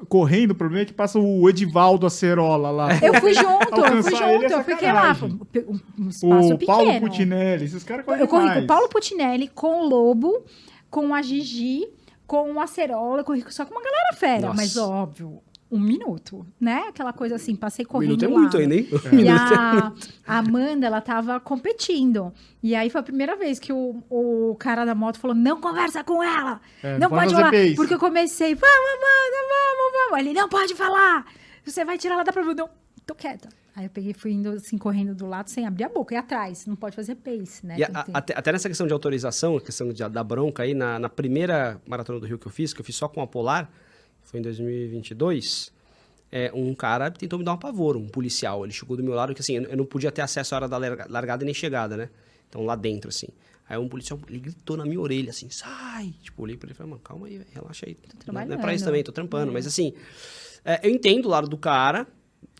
[0.10, 2.88] Correndo, o problema é que passa o Edivaldo Acerola lá.
[3.00, 5.16] Eu fui junto, eu fui ele junto, é eu fiquei lá.
[5.22, 6.66] Um, um espaço o pequeno.
[6.78, 8.64] Paulo Putinelli, esses caras correm Eu corri com demais.
[8.64, 10.44] o Paulo Putinelli, com o Lobo,
[10.90, 11.88] com a Gigi,
[12.26, 14.56] com o Acerola, eu corri só com uma galera fera, Nossa.
[14.56, 15.40] mas óbvio,
[15.72, 16.86] um minuto, né?
[16.90, 18.40] Aquela coisa assim, passei Um correndo minuto é lá.
[18.40, 18.88] muito ainda, hein?
[19.14, 19.92] E a,
[20.28, 22.32] a Amanda, ela tava competindo.
[22.62, 26.04] E aí foi a primeira vez que o, o cara da moto falou: não conversa
[26.04, 26.62] com ela!
[26.84, 27.52] É, não pode falar.
[27.52, 27.76] pace.
[27.76, 30.20] Porque eu comecei, vamos, Amanda, vamos, vamos.
[30.20, 31.26] Ele não pode falar.
[31.66, 32.52] Você vai tirar ela da prova.
[32.52, 32.70] Eu, Não,
[33.06, 33.50] tô quieta.
[33.76, 36.14] Aí eu peguei e fui indo assim, correndo do lado, sem abrir a boca.
[36.14, 37.76] E atrás, não pode fazer pace, né?
[37.78, 40.98] E a- até, até nessa questão de autorização, a questão de- da bronca aí, na,
[40.98, 43.70] na primeira maratona do Rio que eu fiz, que eu fiz só com a Polar,
[44.26, 45.72] foi em 2022,
[46.32, 48.66] é, um cara tentou me dar um pavor, um policial.
[48.66, 50.78] Ele chegou do meu lado, que assim, eu, não podia ter acesso à hora da
[50.78, 52.10] larga- largada e nem chegada, né?
[52.50, 53.28] Então lá dentro, assim.
[53.68, 56.14] Aí um policial, ele gritou na minha orelha, assim, sai!
[56.22, 57.98] Tipo, olhei pra ele e falei, mano, calma aí, relaxa aí.
[58.04, 58.76] Não é pra trabalhando.
[58.76, 59.52] isso também, tô trampando.
[59.52, 59.94] Mas assim,
[60.64, 62.06] é, eu entendo o lado do cara,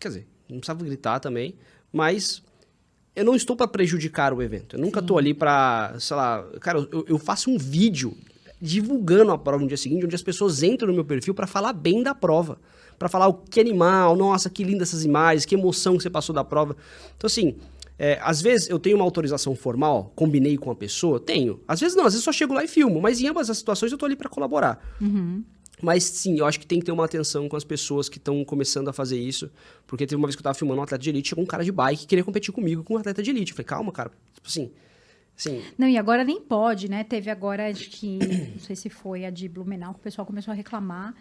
[0.00, 1.54] quer dizer, não precisava gritar também,
[1.92, 2.42] mas
[3.14, 4.76] eu não estou para prejudicar o evento.
[4.76, 8.16] Eu nunca estou ali para, sei lá, cara, eu, eu faço um vídeo
[8.60, 11.72] divulgando a prova no dia seguinte, onde as pessoas entram no meu perfil para falar
[11.72, 12.58] bem da prova,
[12.98, 16.34] para falar o que animal, nossa, que linda essas imagens, que emoção que você passou
[16.34, 16.76] da prova.
[17.16, 17.56] Então assim,
[17.98, 21.60] é, às vezes eu tenho uma autorização formal, combinei com a pessoa, tenho.
[21.66, 23.92] Às vezes não, às vezes só chego lá e filmo, mas em ambas as situações
[23.92, 24.80] eu tô ali para colaborar.
[25.82, 28.42] Mas sim, eu acho que tem que ter uma atenção com as pessoas que estão
[28.44, 29.50] começando a fazer isso.
[29.86, 31.62] Porque teve uma vez que eu tava filmando um atleta de elite, chegou um cara
[31.62, 33.52] de bike que queria competir comigo com um atleta de elite.
[33.52, 34.10] Eu falei, calma, cara.
[34.34, 34.70] Tipo assim,
[35.36, 37.04] assim, Não, e agora nem pode, né?
[37.04, 38.18] Teve agora, acho que,
[38.54, 41.14] não sei se foi a de Blumenau, que o pessoal começou a reclamar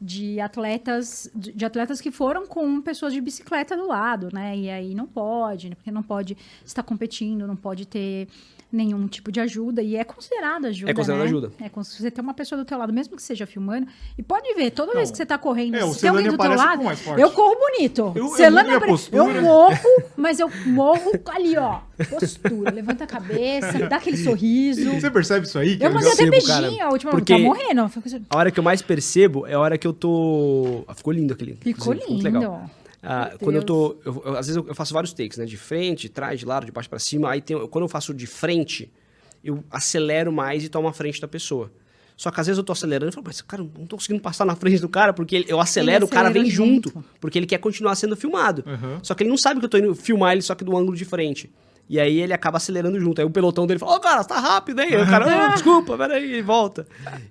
[0.00, 4.56] de atletas, de, de atletas que foram com pessoas de bicicleta do lado, né?
[4.56, 5.76] E aí não pode, né?
[5.76, 8.26] Porque não pode estar competindo, não pode ter
[8.72, 9.82] nenhum tipo de ajuda.
[9.82, 11.28] E é considerado ajuda, É considerado né?
[11.28, 11.52] ajuda.
[11.60, 14.22] É, como se você tem uma pessoa do teu lado, mesmo que seja filmando, e
[14.22, 14.96] pode ver, toda Não.
[14.96, 16.82] vez que você tá correndo, É, se tem alguém do teu lado,
[17.18, 18.12] eu corro bonito.
[18.14, 19.16] Eu- eu apare- postura.
[19.18, 21.80] Eu morro, mas eu morro ali, ó.
[22.08, 22.70] Postura.
[22.72, 24.90] Levanta a cabeça, dá aquele sorriso.
[24.92, 25.76] Você percebe isso aí?
[25.76, 27.44] que Eu mandei até beijinho cara, a última porque- vez.
[27.46, 27.90] Tá morrendo.
[28.00, 30.84] Coisa- a hora que eu mais percebo é a hora que eu tô.
[30.88, 31.56] Ah, ficou lindo aquele.
[31.60, 32.10] Ficou lindo.
[32.10, 32.70] muito legal.
[33.02, 33.96] Ah, quando eu tô.
[34.04, 35.44] eu- eu- às vezes eu, faço vários takes, né?
[35.44, 37.30] De frente, de trás, de lado, de baixo pra cima.
[37.30, 38.92] Aí tem, quando eu faço de frente,
[39.42, 41.70] eu acelero mais e tomo a frente da pessoa.
[42.16, 44.44] Só que às vezes eu tô acelerando e falo, mas cara, não tô conseguindo passar
[44.44, 47.04] na frente do cara, porque ele- eu acelero, o cara vem junto, junto.
[47.20, 48.62] porque ele quer continuar sendo filmado.
[48.66, 49.00] Aham.
[49.02, 50.96] Só que ele não sabe que eu tô indo filmar ele só que do ângulo
[50.96, 51.50] de frente.
[51.88, 53.20] E aí ele acaba acelerando junto.
[53.20, 54.94] Aí o pelotão dele fala, ô cara, tá rápido aí.
[54.94, 56.86] Aí o cara, "Ah, desculpa, peraí, e volta.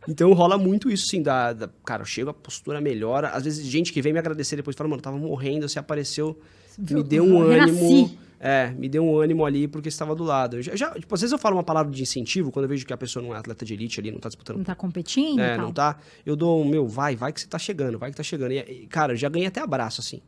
[0.07, 1.21] Então rola muito isso, sim.
[1.21, 3.29] Da, da- cara, eu chego, a postura melhora.
[3.29, 6.39] Às vezes gente que vem me agradecer depois fala, mano, tava morrendo, você apareceu,
[6.77, 7.71] me deu um Renasci.
[7.71, 8.17] ânimo.
[8.43, 10.57] É, me deu um ânimo ali porque você estava do lado.
[10.57, 12.85] Eu já, já- tipo, às vezes eu falo uma palavra de incentivo, quando eu vejo
[12.87, 15.39] que a pessoa não é atleta de elite ali, não tá disputando Não tá competindo
[15.39, 15.97] é, não tá.
[16.25, 18.51] Eu dou, um, meu, vai, vai que você tá chegando, vai que tá chegando.
[18.51, 20.21] E, cara, eu já ganhei até abraço, assim.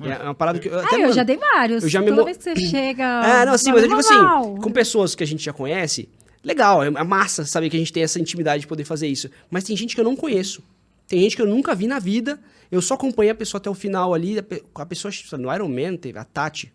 [0.00, 0.68] E É uma parada que.
[0.68, 1.82] eu- Ah, até, eu mano, já dei vários.
[1.82, 3.04] eu já me Toda emo- vez que você chega.
[3.04, 4.56] É, não, assim, mas eu digo assim, normal.
[4.56, 6.08] com pessoas que a gente já conhece,
[6.44, 9.28] legal, é é massa saber que a gente tem essa intimidade de poder fazer isso.
[9.50, 10.62] Mas tem gente que eu não conheço.
[11.06, 12.38] Tem gente que eu nunca vi na vida.
[12.70, 14.36] Eu só acompanhei a pessoa até o final ali.
[14.74, 16.70] A pessoa no Iron Man teve a Tati.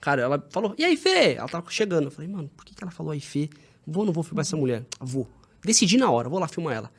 [0.00, 1.34] Cara, ela falou, e aí, Fê?
[1.34, 2.04] Ela tava chegando.
[2.06, 3.48] Eu falei, mano, por que, que ela falou aí, Fê?
[3.86, 4.84] Vou ou não vou filmar essa mulher?
[5.00, 5.26] Vou.
[5.64, 6.90] Decidi na hora, vou lá filmar ela.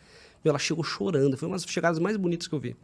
[0.44, 1.38] Meu, ela chegou chorando.
[1.38, 2.76] Foi uma das chegadas mais bonitas que eu vi.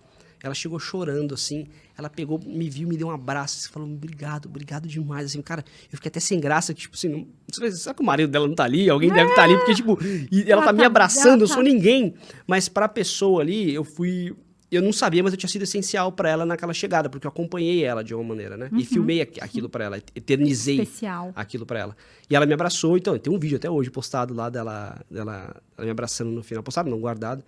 [0.44, 1.68] Ela chegou chorando, assim.
[1.98, 3.58] Ela pegou, me viu, me deu um abraço.
[3.58, 5.26] Assim, falou, obrigado, obrigado demais.
[5.26, 6.74] Assim, cara, eu fiquei até sem graça.
[6.74, 8.90] Tipo assim, não, será que o marido dela não tá ali?
[8.90, 9.58] Alguém deve estar ali.
[9.58, 9.98] Porque, tipo,
[10.32, 12.14] e ela Ela tá me tá- abraçando, eu sou tá- ninguém.
[12.46, 14.36] Mas pra pessoa ali, eu fui...
[14.70, 17.10] Eu não sabia, mas eu tinha sido essencial pra ela naquela chegada.
[17.10, 18.70] Porque eu acompanhei ela de alguma maneira, né?
[18.78, 19.98] E filmei aqu- aquilo pra ela.
[20.14, 21.32] Eternizei Especial.
[21.34, 21.98] aquilo pra ela.
[22.30, 25.86] E ela me abraçou, então, tem um vídeo até hoje postado lá dela, dela ela
[25.86, 26.62] me abraçando no final.
[26.62, 27.46] Postado não, guardado.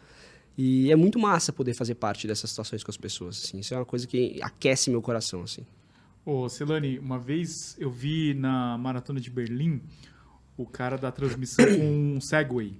[0.61, 3.59] E é muito massa poder fazer parte dessas situações com as pessoas, assim.
[3.59, 5.65] Isso é uma coisa que aquece meu coração, assim.
[6.25, 9.81] Ô, Celane, uma vez eu vi na Maratona de Berlim
[10.57, 12.73] o cara da transmissão com um Segway.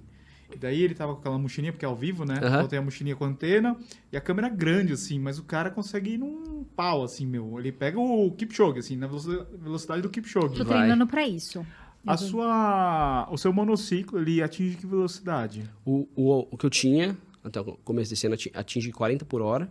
[0.52, 2.34] E daí ele tava com aquela mochilinha, porque é ao vivo, né?
[2.42, 2.56] Aham.
[2.56, 3.74] Então tem a mochilinha com antena
[4.12, 7.58] e a câmera grande, assim, mas o cara consegue ir num pau, assim, meu.
[7.58, 10.56] Ele pega o Kipchoge, assim, na veloci- velocidade do Kipchoge.
[10.56, 10.78] Tô Vai.
[10.80, 11.64] treinando pra isso.
[12.06, 15.64] A sua, o seu monociclo, ele atinge que velocidade?
[15.84, 19.40] O, o, o que eu tinha, até o começo desse ano, ati- atinge 40 por
[19.42, 19.70] hora.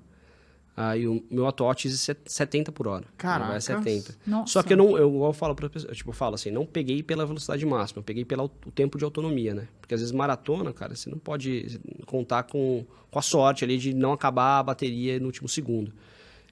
[0.78, 3.04] Aí o meu atual atinge set- 70 por hora.
[3.06, 3.64] Ele Vai a Caracas.
[3.66, 4.16] 70.
[4.26, 4.54] Nossa.
[4.54, 6.66] Só que eu não, eu, igual eu falo para pessoas, tipo, eu falo assim, não
[6.66, 9.68] peguei pela velocidade máxima, eu peguei pelo o tempo de autonomia, né?
[9.82, 13.94] Porque às vezes maratona, cara, você não pode contar com, com a sorte ali de
[13.94, 15.92] não acabar a bateria no último segundo.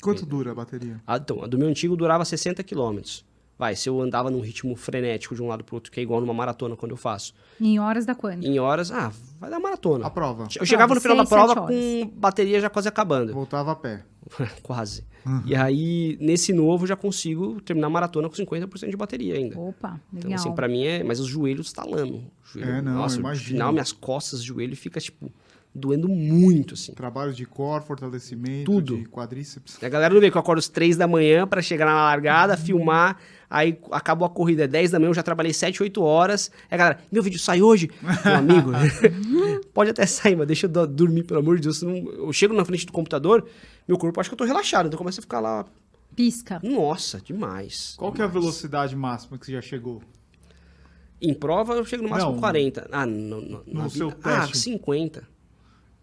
[0.02, 1.02] Quanto dura a bateria?
[1.08, 3.26] A, então, a do meu antigo durava 60 quilômetros.
[3.58, 6.22] Vai, se eu andava num ritmo frenético de um lado pro outro, que é igual
[6.22, 7.34] numa maratona quando eu faço.
[7.60, 8.44] Em horas da quando?
[8.46, 10.06] Em horas, ah, vai dar maratona.
[10.06, 10.48] A prova.
[10.60, 13.34] Eu chegava no final da seis, sete prova com bateria já quase acabando.
[13.34, 14.04] Voltava a pé.
[14.62, 15.04] quase.
[15.46, 19.60] E aí, nesse novo, eu já consigo terminar a maratona com 50% de bateria ainda.
[19.60, 20.40] Opa, Então, legal.
[20.40, 21.04] assim, pra mim é.
[21.04, 22.24] Mas os joelhos talando.
[22.54, 25.30] Joelho, É, não, nossa, no final, minhas costas, joelho fica, tipo,
[25.76, 26.94] doendo muito, assim.
[26.94, 28.98] Trabalhos de core, fortalecimento, Tudo.
[28.98, 29.84] de quadríceps.
[29.84, 32.56] A galera não vê que eu acordo às 3 da manhã pra chegar na largada,
[32.56, 33.18] filmar,
[33.50, 36.52] aí acabou a corrida, é 10 da manhã, eu já trabalhei 7, 8 horas.
[36.70, 37.90] Aí a galera, meu vídeo sai hoje?
[38.26, 38.72] Meu amigo,
[39.74, 41.78] pode até sair, mas deixa eu do- dormir, pelo amor de Deus.
[41.80, 43.48] senão Eu chego na frente do computador,
[43.88, 45.66] meu corpo acha que eu tô relaxado, então eu começo a ficar lá,
[46.16, 46.60] Pisca.
[46.64, 47.94] nossa, demais.
[47.98, 48.44] Qual que é a demais.
[48.44, 50.02] velocidade máxima que você já chegou?
[51.22, 52.40] Em prova eu chego no máximo Não.
[52.40, 52.90] 40.
[52.92, 54.58] Ah, no, no, No seu vida- Ah, teste.
[54.60, 55.28] 50.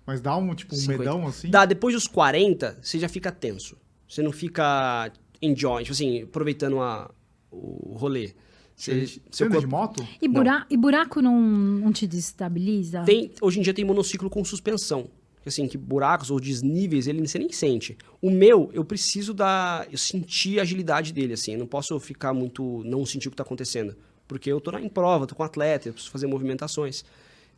[0.07, 0.99] Mas dá um, tipo, um 50.
[0.99, 1.49] medão assim?
[1.51, 3.76] Dá, depois dos 40, você já fica tenso.
[4.09, 7.11] Você não fica enjoy, tipo assim, aproveitando a,
[7.55, 8.33] o rolê.
[8.77, 10.09] Você, Você seu anda corpo de moto?
[10.21, 10.67] E, bura...
[10.69, 13.05] e buraco não, não te desestabiliza?
[13.05, 15.09] tem, hoje em dia tem monociclo com suspensão.
[15.47, 17.99] Assim, que buracos ou desníveis ele você nem sente.
[18.21, 19.87] O meu, eu preciso da.
[19.93, 21.53] Eu sentir a agilidade dele, assim.
[21.53, 22.83] Eu não posso ficar muito.
[22.85, 23.95] não sentir o que está acontecendo.
[24.27, 27.05] Porque eu tô na, em prova, tô com atleta, eu preciso fazer movimentações.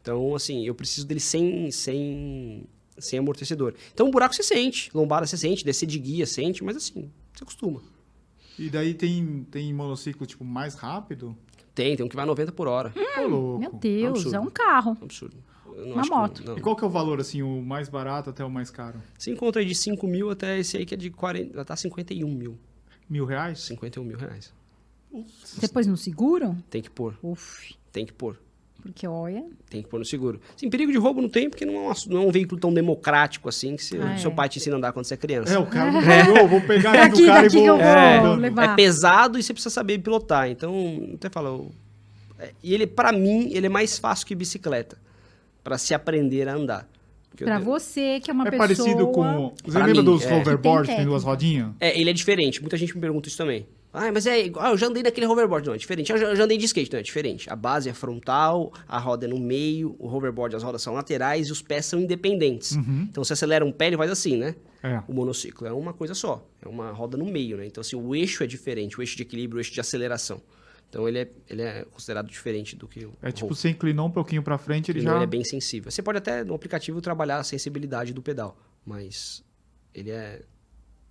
[0.03, 2.65] Então, assim, eu preciso dele sem, sem,
[2.99, 3.73] sem amortecedor.
[3.95, 7.45] Então, o buraco você sente, lombada você sente, descer de guia sente, mas assim, você
[7.45, 7.83] acostuma.
[8.59, 11.37] E daí tem, tem monociclo, tipo, mais rápido?
[11.75, 12.93] Tem, tem um que vai a 90 por hora.
[13.29, 13.59] Louco.
[13.59, 14.37] Meu Deus, absurdo.
[14.37, 14.97] é um carro.
[14.99, 15.37] É um absurdo.
[15.77, 16.43] Não Uma que- moto.
[16.45, 16.57] não.
[16.57, 18.99] E qual que é o valor, assim, o mais barato até o mais caro?
[19.19, 22.29] Você encontra aí de 5 mil até esse aí que é de 40, tá 51
[22.33, 22.59] mil.
[23.11, 23.61] Mil reais?
[23.61, 24.55] 51 mil reais.
[25.73, 26.57] Pôs no seguro?
[26.71, 28.39] Tem que pôr, Uf, tem que pôr.
[28.93, 29.45] Porque olha.
[29.71, 30.41] Tem que pôr no seguro.
[30.57, 32.73] Sim, perigo de roubo não tem, porque não é um, não é um veículo tão
[32.73, 34.35] democrático assim que se- Ah, seu é.
[34.35, 35.55] pai te ensina a andar quando você é criança.
[35.55, 37.67] É, o cara não falou, vou pegar aqui Daqui, do cara daqui e que vou...
[37.67, 38.37] eu vou É.
[38.37, 38.73] levar.
[38.73, 40.49] É pesado e você precisa saber pilotar.
[40.51, 41.65] Então, até fala.
[42.39, 44.97] é, E ele, pra mim, ele é mais fácil que bicicleta.
[45.65, 46.89] Pra se aprender a andar.
[47.37, 48.67] Tenho- você, que é uma É pessoa...
[48.69, 49.53] parecido com...
[49.63, 50.35] Você Pra lembra mim, dos é.
[50.41, 51.71] hoverboards tem duas rodinhas?
[51.79, 52.61] É, ele é diferente.
[52.63, 53.67] Muita gente me pergunta isso também.
[53.99, 54.67] Ah, mas é igual.
[54.67, 55.67] Ah, eu já andei naquele hoverboard.
[55.67, 56.13] Não, é diferente.
[56.13, 56.93] Eu já, eu já andei de skate.
[56.93, 57.51] Não, é diferente.
[57.51, 61.49] A base é frontal, a roda é no meio, o hoverboard, as rodas são laterais
[61.49, 62.73] e os pés são independentes.
[62.73, 63.07] Uhum.
[63.11, 64.55] Então, você acelera um pé, ele faz assim, né?
[64.83, 65.03] É.
[65.09, 66.47] O monociclo é uma coisa só.
[66.61, 67.65] É uma roda no meio, né?
[67.65, 68.99] Então, assim, o eixo é diferente.
[68.99, 70.43] O eixo de equilíbrio, o eixo de aceleração.
[70.91, 74.11] Então, ele é, ele é considerado diferente do que o É tipo, você inclinou um
[74.11, 75.17] pouquinho pra frente, ele Então, já...
[75.17, 75.91] ele é bem sensível.
[75.91, 78.57] Você pode até, no aplicativo, trabalhar a sensibilidade do pedal.
[78.85, 79.43] Mas
[79.95, 80.43] ele é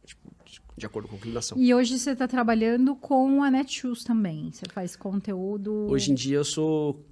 [0.06, 0.35] tipo,
[0.78, 1.58] de, acordo com a inclinação.
[1.58, 4.52] E hoje você está trabalhando com a Netshoes também.
[4.52, 5.88] Você faz conteúdo.
[5.90, 7.06] Hoje em dia eu sou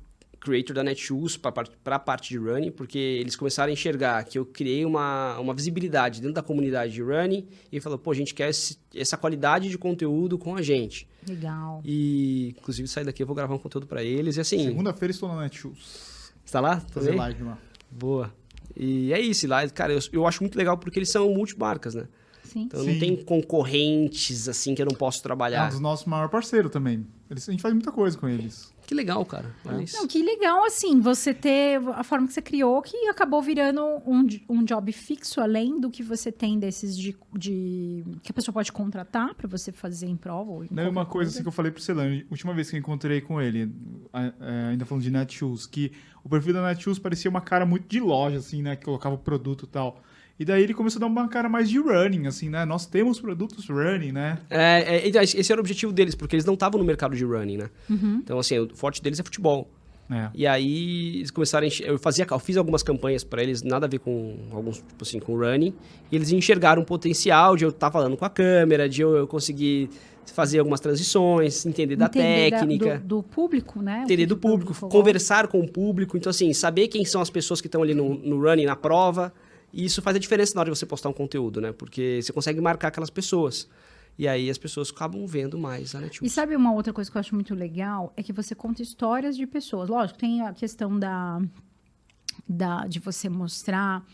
[0.44, 4.46] creator da Netshoes para a parte de running, porque eles começaram a enxergar que eu
[4.46, 8.50] criei uma, uma visibilidade dentro da comunidade de running e falou, pô, a gente quer
[8.50, 11.08] esse, essa qualidade de conteúdo com a gente.
[11.28, 11.82] Legal.
[11.86, 14.66] E, inclusive, sair daqui eu vou gravar um conteúdo para eles e assim...
[14.66, 16.34] Segunda-feira estou na Netshoes.
[16.44, 16.82] Você tá lá?
[16.92, 17.58] Fazer live lá.
[17.90, 18.34] Boa.
[18.76, 22.08] E é isso, lá, cara, eu, eu acho muito legal porque eles são multimarcas, né?
[22.54, 22.62] Sim.
[22.64, 22.94] Então Sim.
[22.94, 25.70] não tem concorrentes, assim, que eu não posso É um trabalhar.
[25.70, 27.06] dos nossos maiores parceiros também.
[27.30, 28.72] Eles, a gente faz muita coisa com eles.
[28.86, 29.50] Que legal, cara.
[29.66, 29.82] É.
[29.82, 29.96] isso.
[29.98, 34.28] Não, que legal, assim, você ter a forma que você criou, que acabou virando um,
[34.50, 38.72] um job fixo, além do que você tem desses de, de- que a pessoa pode
[38.74, 40.52] contratar para você fazer em prova.
[40.52, 42.76] Ou em Não é uma coisa assim que eu falei pro Celano, última vez que
[42.76, 43.72] eu encontrei com ele,
[44.14, 45.94] é, ainda falando de Netshoes, que
[46.24, 48.76] o perfil da Netshoes parecia uma cara muito de loja, assim, né?
[48.76, 50.04] Que colocava o produto e tal.
[50.40, 52.66] E daí ele começou a dar uma cara mais de running, assim, né?
[52.66, 54.40] Nós temos produtos running, né?
[54.50, 57.24] É, é, então, esse era o objetivo deles, porque eles não estavam no mercado de
[57.24, 57.70] running, né?
[57.90, 59.70] Então, assim, o forte deles é futebol.
[60.12, 60.30] É.
[60.34, 63.86] E aí eles começaram a enxer- eu fazia eu fiz algumas campanhas para eles, nada
[63.86, 65.74] a ver com alguns tipo assim, com running,
[66.12, 69.26] e eles enxergaram o potencial de eu estar falando com a câmera, de eu, eu
[69.28, 69.90] conseguir
[70.34, 72.98] fazer algumas transições, entender da Entender da- técnica.
[73.00, 74.02] do, do público, né?
[74.04, 74.88] Entender do público, gosta.
[74.90, 76.18] conversar com o público.
[76.18, 79.34] Então, assim, saber quem são as pessoas que estão ali no, no running, na prova.
[79.74, 81.72] E isso faz a diferença na hora de você postar um conteúdo, né?
[81.72, 83.68] Porque você consegue marcar aquelas pessoas.
[84.18, 86.32] E aí as pessoas acabam vendo mais a E Netshoes.
[86.32, 88.14] sabe uma outra coisa que eu acho muito legal?
[88.16, 89.90] É que você conta histórias de pessoas.
[89.90, 91.42] Lógico, tem a questão da,
[92.48, 94.06] da de você mostrar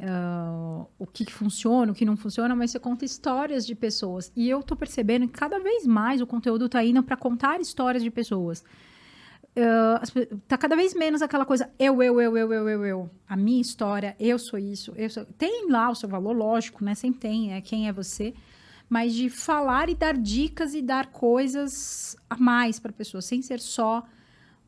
[0.00, 4.32] ah, o que, que funciona, o que não funciona, mas você conta histórias de pessoas.
[4.34, 8.02] E eu tô percebendo que cada vez mais o conteúdo tá indo para contar histórias
[8.02, 8.64] de pessoas.
[10.48, 13.10] Tá cada vez menos aquela coisa eu, eu, eu, eu, eu, eu, eu.
[13.28, 15.24] A minha história, eu sou isso, eu sou...
[15.38, 16.94] Tem lá o seu valor, lógico, né?
[16.94, 18.34] Sempre tem, é quem é você.
[18.88, 23.60] Mas de falar e dar dicas e dar coisas a mais para pessoa, sem ser
[23.60, 24.04] só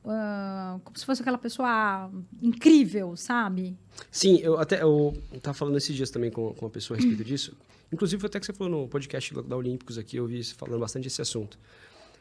[0.09, 2.11] ah, como se fosse aquela pessoa ah,
[2.41, 3.76] incrível, sabe?
[4.11, 5.12] Sim, eu até eu
[5.43, 7.57] tava falando esses dias também com, com uma pessoa a respeito disso.
[7.93, 11.05] Inclusive, até que você falou no podcast da Olímpicos aqui, eu vi você falando bastante
[11.05, 11.59] desse assunto.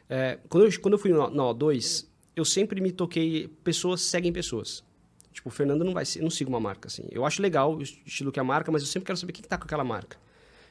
[0.08, 2.06] É, quando, eu, quando eu fui na O2,
[2.36, 4.84] eu sempre me toquei, pessoas seguem pessoas.
[5.32, 7.04] Tipo, o Fernando não vai ser, não siga uma marca, assim.
[7.10, 9.42] Eu acho legal o estilo que é a marca, mas eu sempre quero saber quem
[9.42, 10.18] que tá com aquela marca.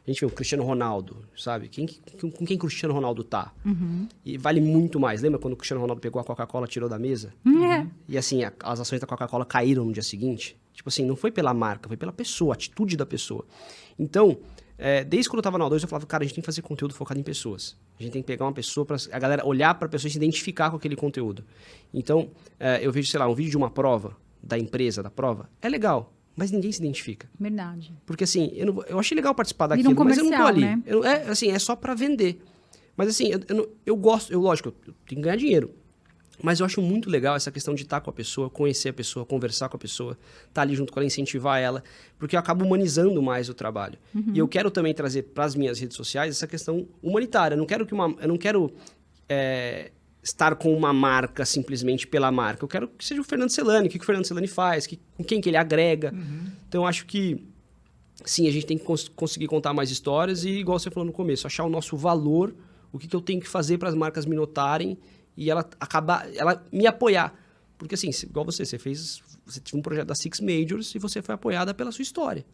[0.08, 1.68] A gente vê o Cristiano Ronaldo, sabe?
[1.68, 3.52] Quem, que- com, quem que o Cristiano Ronaldo tá?
[4.24, 5.22] E vale muito mais.
[5.24, 7.34] Lembra quando o Cristiano Ronaldo pegou a Coca-Cola e tirou da mesa?
[7.46, 7.88] É.
[8.08, 10.56] E assim, a- as ações da Coca-Cola caíram no dia seguinte.
[10.74, 13.46] Tipo assim, não foi pela marca, foi pela pessoa, a atitude da pessoa.
[13.98, 14.38] Então,
[14.78, 16.62] é, desde quando eu tava na O2, eu falava, cara, a gente tem que fazer
[16.62, 17.78] conteúdo focado em pessoas.
[18.00, 20.12] A gente tem que pegar uma pessoa para a galera olhar para a pessoa e
[20.12, 21.44] se identificar com aquele conteúdo.
[21.94, 25.50] Então, é, eu vejo, sei lá, um vídeo de uma prova, da empresa, da prova,
[25.62, 27.28] é legal, mas ninguém se identifica.
[27.40, 27.94] Verdade.
[28.06, 30.46] Porque assim, eu, não eu achei legal participar Vira um daquilo, mas eu não tô
[30.46, 30.62] ali.
[30.62, 30.84] né?
[30.86, 32.44] Eu- é, assim, é só pra vender.
[32.98, 35.74] Mas assim, eu, eu, não- eu gosto, eu lógico, eu tenho que ganhar dinheiro.
[36.44, 39.26] Mas eu acho muito legal essa questão de estar com a pessoa, conhecer a pessoa,
[39.26, 40.18] conversar com a pessoa,
[40.48, 41.84] estar ali junto com ela, incentivar ela,
[42.20, 43.98] porque eu acabo humanizando mais o trabalho.
[44.34, 47.56] E eu quero também trazer para as minhas redes sociais essa questão humanitária.
[47.56, 48.72] Eu não quero que uma, eu não quero
[49.30, 49.92] é,
[50.24, 52.64] estar com uma marca simplesmente pela marca.
[52.64, 55.00] Eu quero que seja o Fernando Celani, o que, que o Fernando Celani faz, que,
[55.18, 56.14] com quem que ele agrega.
[56.68, 57.44] Então eu acho que
[58.24, 61.14] sim, a gente tem que cons- conseguir contar mais histórias e, igual você falou no
[61.14, 62.56] começo, achar o nosso valor,
[62.92, 64.98] o que, que eu tenho que fazer para as marcas me notarem
[65.38, 67.34] e ela acabar, ela me apoiar.
[67.78, 71.22] Porque assim, igual você, você fez, você tinha um projeto da Six Majors e você
[71.22, 72.46] foi apoiada pela sua história,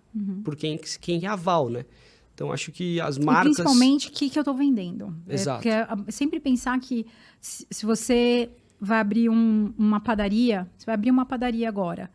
[0.43, 1.85] por quem, quem é aval, né?
[2.33, 5.15] Então acho que as E marcas principalmente o que, que eu tô vendendo.
[5.29, 5.67] Exato.
[5.67, 7.05] É, porque é sempre pensar que
[7.39, 12.09] se, se você vai abrir um- uma padaria, você vai abrir uma padaria agora.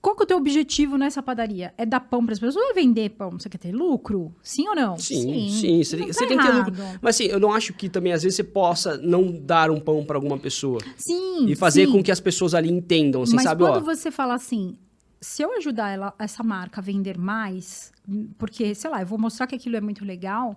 [0.00, 1.74] Qual que é o teu objetivo nessa padaria?
[1.76, 3.32] É dar pão para as pessoas ou é vender pão?
[3.32, 4.32] Você quer ter lucro?
[4.42, 4.96] Sim ou não?
[4.96, 5.82] Sim, sim.
[5.82, 6.74] Você, tá tem que ter lucro.
[7.00, 10.04] Mas assim, eu não acho que também, às vezes, você possa não dar um pão
[10.04, 10.80] para alguma pessoa.
[10.96, 11.46] Sim.
[11.46, 11.92] E fazer sim.
[11.92, 13.64] com que as pessoas ali entendam, assim, Mas sabe?
[13.64, 14.76] quando Ó, você fala assim,
[15.20, 17.92] se eu ajudar ela, essa marca a vender mais,
[18.38, 20.56] porque, sei lá, eu vou mostrar que aquilo é muito legal,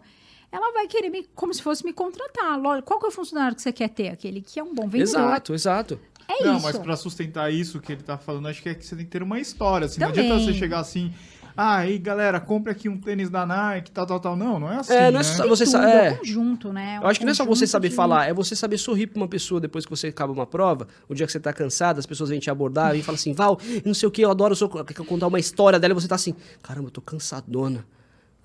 [0.55, 2.59] ela vai querer me, como se fosse me contratar.
[2.59, 4.09] Lógico, Qual que é o funcionário que você quer ter?
[4.09, 5.01] Aquele que é um bom vendedor.
[5.03, 5.99] Exato, exato.
[6.27, 6.65] É não, isso.
[6.65, 9.11] mas pra sustentar isso que ele tá falando, acho que é que você tem que
[9.11, 9.85] ter uma história.
[9.85, 11.13] Assim, não adianta você chegar assim,
[11.55, 14.35] ah, aí galera, compre aqui um tênis da Nike, tal, tal, tal.
[14.35, 14.91] Não, não é assim.
[14.93, 15.19] É, não né?
[15.19, 16.11] é só- Tem você tudo, sa- é é.
[16.11, 16.99] um conjunto, né?
[17.01, 19.17] Eu acho que não é só você saber de- falar, é você saber sorrir pra
[19.21, 22.07] uma pessoa depois que você acaba uma prova, o dia que você tá cansado, as
[22.07, 24.55] pessoas vêm te abordar e falam assim, Val, não sei o que, eu adoro o
[24.55, 24.67] seu...
[24.67, 26.33] Quer que eu contar uma história dela e você tá assim,
[26.63, 27.85] caramba, eu tô cansadona.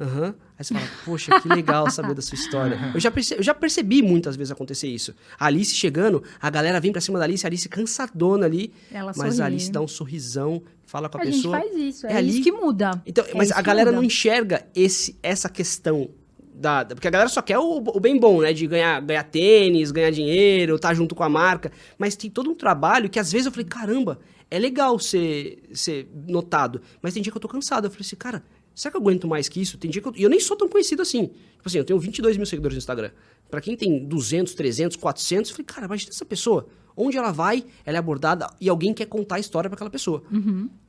[0.01, 0.34] Aham.
[0.59, 2.78] Aí você fala, poxa, que legal saber da sua história.
[2.94, 5.14] Eu já, perce- eu já percebi muitas vezes acontecer isso.
[5.38, 9.12] A Alice chegando, a galera vem pra cima da Alice, a Alice cansadona ali, Ela
[9.16, 9.42] mas sorri.
[9.42, 11.59] a Alice dá um sorrisão, fala com a, A gente pessoa.
[11.61, 13.01] faz isso, é, é ali- isso que muda.
[13.07, 16.09] Então, É mas a galera não enxerga esse, essa questão
[16.55, 18.53] da, da- porque a galera só quer o, o bem bom, né?
[18.53, 21.70] De ganhar, ganhar tênis, ganhar dinheiro, estar junto com a marca.
[21.98, 24.18] Mas tem todo um trabalho que às vezes eu falei, caramba,
[24.51, 26.82] é legal ser, ser notado.
[27.01, 27.86] Mas tem dia que eu tô cansado.
[27.86, 28.42] Eu falei assim, cara,
[28.75, 29.79] será que eu aguento mais que isso?
[29.79, 30.12] Tem dia que eu.
[30.16, 31.27] E eu nem sou tão conhecido assim.
[31.27, 33.11] Tipo assim, eu tenho 22 mil seguidores no Instagram.
[33.51, 36.66] Pra quem tem 200, 300, 400, eu falei, cara, imagina essa pessoa.
[36.97, 40.23] Onde ela vai, ela é abordada e alguém quer contar a história pra aquela pessoa.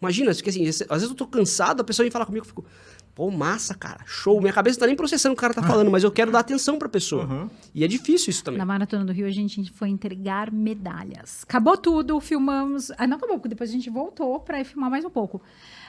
[0.02, 2.66] Imagina, porque assim, às vezes eu tô cansado, a pessoa vem falar comigo, eu fico,
[3.16, 4.42] pô, massa, cara, show.
[4.42, 6.32] Minha cabeça não tá nem processando o que o cara tá falando, mas eu quero
[6.32, 7.24] dar atenção pra pessoa.
[7.24, 7.50] Aham.
[7.74, 8.58] E é difícil isso também.
[8.58, 11.44] Na Maratona do Rio, a gente foi entregar medalhas.
[11.44, 12.92] Acabou tudo, filmamos.
[12.98, 15.42] Ah, não acabou, depois a gente voltou pra ir filmar mais um pouco.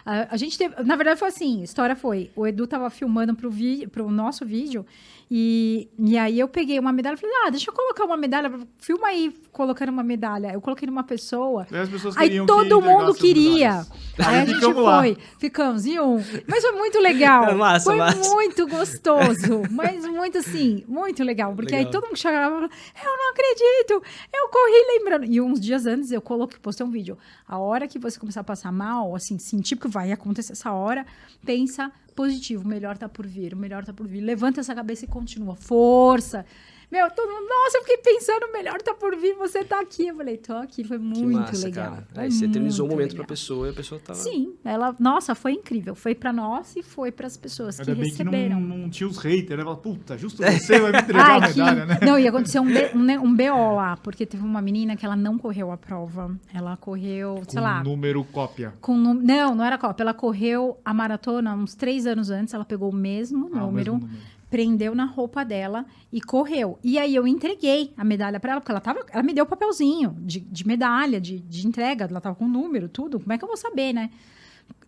[0.05, 0.83] Ah, a gente teve.
[0.83, 4.45] Na verdade, foi assim: a história foi: o Edu tava filmando pro, vi, pro nosso
[4.45, 4.85] vídeo,
[5.31, 8.53] e, e aí eu peguei uma medalha e falei: ah, deixa eu colocar uma medalha,
[8.79, 10.53] filma aí colocando uma medalha.
[10.53, 11.67] Eu coloquei numa pessoa.
[11.71, 13.69] Aí as pessoas Aí queriam que todo mundo queria.
[13.69, 13.91] medalhas.
[14.19, 15.01] Aí a gente lá.
[15.01, 16.23] foi, ficamos em um.
[16.47, 17.45] Mas foi muito legal.
[17.45, 18.31] É massa, foi massa.
[18.31, 19.63] muito gostoso.
[19.71, 21.55] Mas muito assim, muito legal.
[21.55, 21.93] Porque aí Legal.
[21.93, 24.03] todo mundo chegava e falava, eu não acredito,
[24.35, 25.25] eu corri lembrando.
[25.25, 27.17] E uns dias antes eu coloquei, postei um vídeo.
[27.49, 31.07] A hora que você começar a passar mal, assim, sentir que vai acontecer essa hora,
[31.45, 34.21] pensa positivo, o melhor tá por vir, o melhor tá por vir.
[34.21, 35.55] Levanta essa cabeça e continua.
[35.55, 36.45] Força.
[36.93, 40.09] Meu, todo mundo, nossa, eu fiquei pensando, o melhor tá por vir, você tá aqui.
[40.09, 41.91] Eu falei, tô aqui, foi Que muito massa, legal.
[41.93, 42.09] cara.
[42.13, 43.25] Foi Aí você eternizou o muito momento legal.
[43.27, 44.13] pra pessoa e a pessoa tá.
[44.13, 45.95] Sim, ela, nossa, foi incrível.
[45.95, 48.61] Foi pra nós e foi pras pessoas Ainda que bem que receberam.
[48.61, 49.65] não, não tinha os haters, né?
[49.65, 51.99] Fala, puta, justo você vai me entregar a Ai, que- medalha, né?
[52.03, 55.17] Não, ia acontecer um, B- um, um BO lá, porque teve uma menina que ela
[55.17, 56.37] não correu a prova.
[56.53, 58.75] Ela correu, sei Com lá, número cópia.
[58.83, 60.03] com num- Não, não era Copa.
[60.03, 62.53] Ela correu a maratona uns três anos antes.
[62.53, 64.32] Ela pegou o mesmo Ah, o número, mesmo número.
[64.53, 66.79] Prendeu na roupa dela e correu.
[66.85, 69.01] E aí eu entreguei a medalha pra ela, porque ela tava.
[69.11, 72.05] Ela me deu o papelzinho de, de medalha, de, de entrega.
[72.05, 73.19] Ela tava com o número, tudo.
[73.19, 74.11] Como é que eu vou saber, né?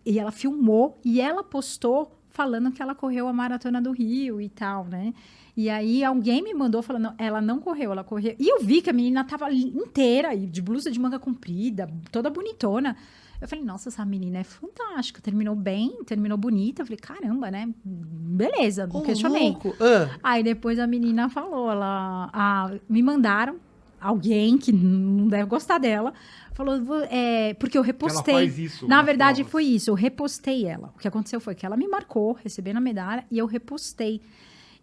[0.05, 4.49] E ela filmou e ela postou falando que ela correu a maratona do Rio e
[4.49, 5.15] tal, né?
[5.57, 8.35] E aí alguém me mandou falando, ela não correu, ela correu.
[8.37, 12.95] E eu vi que a menina tava inteira, de blusa de manga comprida, toda bonitona.
[13.39, 15.21] Eu falei, nossa, essa menina é fantástica.
[15.21, 16.81] Terminou bem, terminou bonita.
[16.81, 17.69] Eu falei, caramba, né?
[17.83, 19.49] Beleza, não Ô, questionei.
[19.49, 19.73] louco.
[19.79, 23.57] Ah, Aí depois a menina falou, ela ah, me mandaram
[23.99, 26.13] alguém que não deve gostar dela,
[26.53, 28.33] falou, "Vo- é, porque eu Que ela repostei.
[28.33, 28.87] faz isso.
[28.87, 29.89] Na verdade, foi isso.
[29.89, 30.91] Eu repostei ela.
[30.95, 34.21] O que aconteceu foi que ela me marcou, recebendo a medalha, e eu repostei.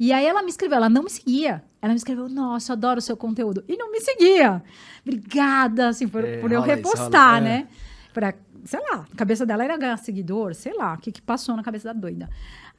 [0.03, 1.63] E aí ela me escreveu, ela não me seguia.
[1.81, 3.63] Ela me escreveu, nossa, eu adoro o seu conteúdo.
[3.69, 4.61] E não me seguia.
[5.07, 7.41] Obrigada, assim, por, É, por eu isso, repostar, rola, é.
[7.41, 7.69] né?
[8.13, 8.35] Pra,
[8.65, 11.63] sei lá, a cabeça dela era ganhar seguidor, sei lá, o que, que passou na
[11.63, 12.29] cabeça da doida.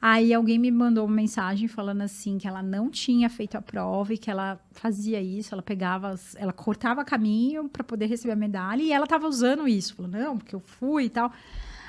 [0.02, 4.12] Aí alguém me mandou uma mensagem falando assim que ela não tinha feito a prova
[4.12, 8.82] e que ela fazia isso, ela pegava, ela cortava caminho para poder receber a medalha
[8.82, 9.94] e ela tava usando isso.
[9.94, 11.32] Falou, não, porque eu fui e tal.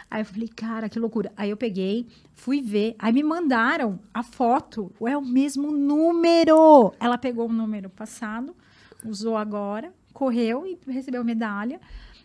[0.09, 1.31] Aí eu falei, cara, que loucura.
[1.35, 6.93] Aí eu peguei, fui ver, aí me mandaram a foto, é o mesmo número.
[6.99, 8.55] Ela pegou o número passado,
[9.03, 11.79] usou agora, correu e recebeu a medalha.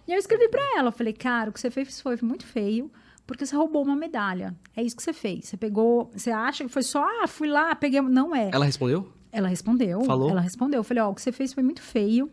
[0.07, 2.91] E eu escrevi pra ela, falei, cara, o que você fez foi muito feio,
[3.27, 4.55] porque você roubou uma medalha.
[4.77, 5.47] É isso que você fez.
[5.47, 8.01] Você pegou, você acha que foi só, ah, fui lá, peguei.
[8.01, 8.51] Não é.
[8.53, 9.09] ela respondeu?
[9.33, 10.03] Ela respondeu.
[10.05, 10.31] Falou?
[10.31, 10.81] Ela respondeu.
[10.81, 12.31] Eu falei, ó, o que você fez foi muito feio,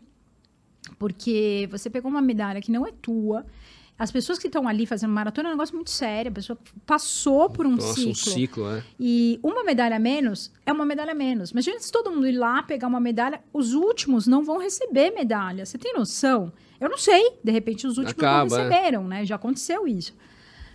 [0.98, 3.46] porque você pegou uma medalha que não é tua.
[3.98, 6.30] As pessoas que estão ali fazendo maratona é um negócio muito sério.
[6.30, 8.10] A pessoa passou por um Nossa, ciclo.
[8.10, 8.84] um ciclo, é.
[8.98, 11.50] E uma medalha menos é uma medalha menos.
[11.50, 15.66] Imagina se todo mundo ir lá pegar uma medalha, os últimos não vão receber medalha.
[15.66, 16.52] Você tem noção?
[16.80, 17.38] Eu não sei.
[17.42, 18.68] De repente, os últimos Acaba, não é.
[18.68, 19.24] receberam, né?
[19.24, 20.14] Já aconteceu isso.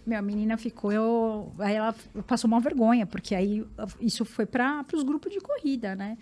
[0.06, 1.96] Meu, a menina ficou, eu, aí ela
[2.28, 3.66] passou uma vergonha, porque aí
[4.02, 6.18] isso foi para os grupos de corrida, né?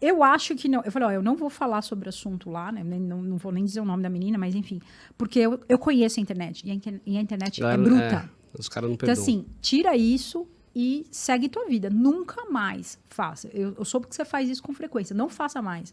[0.00, 0.82] Eu acho que não.
[0.84, 2.84] Eu falei, ó, eu não vou falar sobre o assunto lá, né?
[2.84, 4.80] Nem- não, não vou nem dizer o nome da menina, mas enfim.
[5.18, 8.30] Porque eu, eu conheço a internet, e a, inter- a internet é Ela- bruta.
[8.54, 9.22] é, os caras não Então, perdoam.
[9.22, 11.90] assim, tira isso e segue tua vida.
[11.90, 13.48] Nunca mais faça.
[13.52, 15.14] Eu, eu soube que você faz isso com frequência.
[15.14, 15.92] Não faça mais.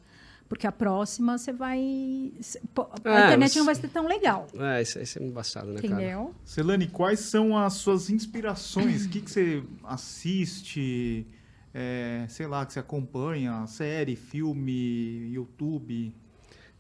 [0.52, 1.80] Porque a próxima você vai.
[1.80, 4.48] a É, internet mas- não vai ser tão legal.
[4.54, 5.94] É, isso, isso é embaçado, né, cara?
[5.94, 6.36] Entendeu?
[6.44, 9.06] Celane, quais são as suas inspirações?
[9.06, 11.26] O que, que você assiste?
[11.74, 13.66] é, sei lá, que você acompanha?
[13.66, 16.14] Série, filme, YouTube?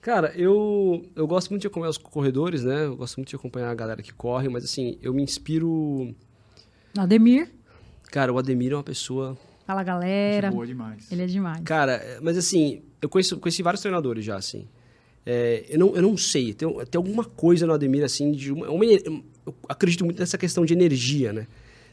[0.01, 2.87] Cara, eu, eu gosto muito de acompanhar os corredores, né?
[2.87, 6.13] Eu gosto muito de acompanhar a galera que corre, mas assim, eu me inspiro.
[6.97, 7.49] Ademir,
[8.11, 9.37] Cara, o Ademir é uma pessoa.
[9.71, 10.51] Fala Gente galera.
[10.51, 11.11] boa demais.
[11.11, 11.61] Ele é demais.
[11.63, 14.67] Cara, mas assim, eu conheço, conheci vários treinadores já, assim.
[15.25, 18.69] É, eu, não, eu não sei, tem, tem alguma coisa no Ademir, assim, de uma,
[18.69, 19.23] uma Eu
[19.69, 21.47] acredito muito nessa questão de energia, né?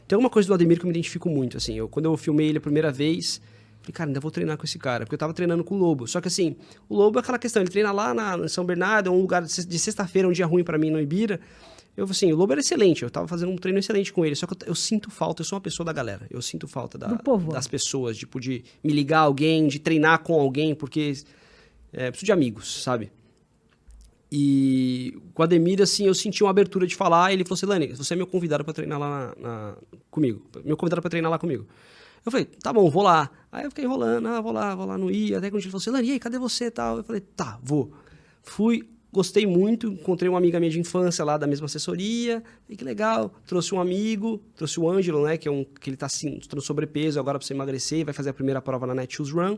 [0.07, 1.75] Tem alguma coisa do Ademir que eu me identifico muito, assim.
[1.75, 3.39] Eu, quando eu filmei ele a primeira vez,
[3.81, 5.05] falei, cara, ainda vou treinar com esse cara.
[5.05, 6.07] Porque eu tava treinando com o Lobo.
[6.07, 6.55] Só que assim,
[6.89, 9.43] o Lobo é aquela questão, ele treina lá na, em São Bernardo, é um lugar
[9.43, 11.39] de se- de sexta-feira, um dia ruim pra mim no Ibira.
[11.99, 14.47] Eu, assim, o Lobo era excelente, eu tava fazendo um treino excelente com ele, só
[14.47, 17.07] que eu, eu sinto falta, eu sou uma pessoa da galera, eu sinto falta da,
[17.53, 21.13] das pessoas, tipo, de me ligar a alguém, de treinar com alguém, porque
[21.93, 23.11] é, preciso de amigos, sabe?
[24.31, 27.87] E com o Ademir, assim, eu senti uma abertura de falar, ele falou assim, Lani,
[27.93, 29.75] você é meu convidado pra treinar lá na, na-
[30.11, 31.65] comigo, meu convidado pra treinar lá comigo.
[32.25, 33.29] Eu falei, tá bom, vou lá.
[33.51, 35.37] Aí eu fiquei enrolando, ah, vou lá, vou lá, não ia.
[35.39, 36.97] Até dia ele falou assim, Lani, e aí, cadê você e tal?
[36.97, 37.91] Eu falei, tá, vou.
[38.43, 42.83] Fui, gostei muito, encontrei uma amiga minha de infância lá da mesma assessoria, falei, que
[42.83, 43.33] legal.
[43.45, 46.61] Trouxe um amigo, trouxe o Ângelo, né, que é um que ele tá assim, no
[46.61, 49.57] sobrepeso agora pra você emagrecer, vai fazer a primeira prova lá na Netshoes Run.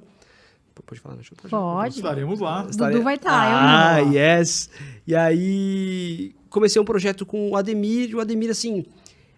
[0.86, 1.38] Pode falar, Netshoes?
[1.42, 1.52] Pode.
[1.52, 1.96] Pode.
[1.96, 2.64] Estaremos lá.
[2.64, 4.14] Dudu vai estar, Ah, eu não.
[4.14, 4.70] yes.
[5.06, 8.86] E aí comecei um projeto com o Ademir, e o Ademir, assim,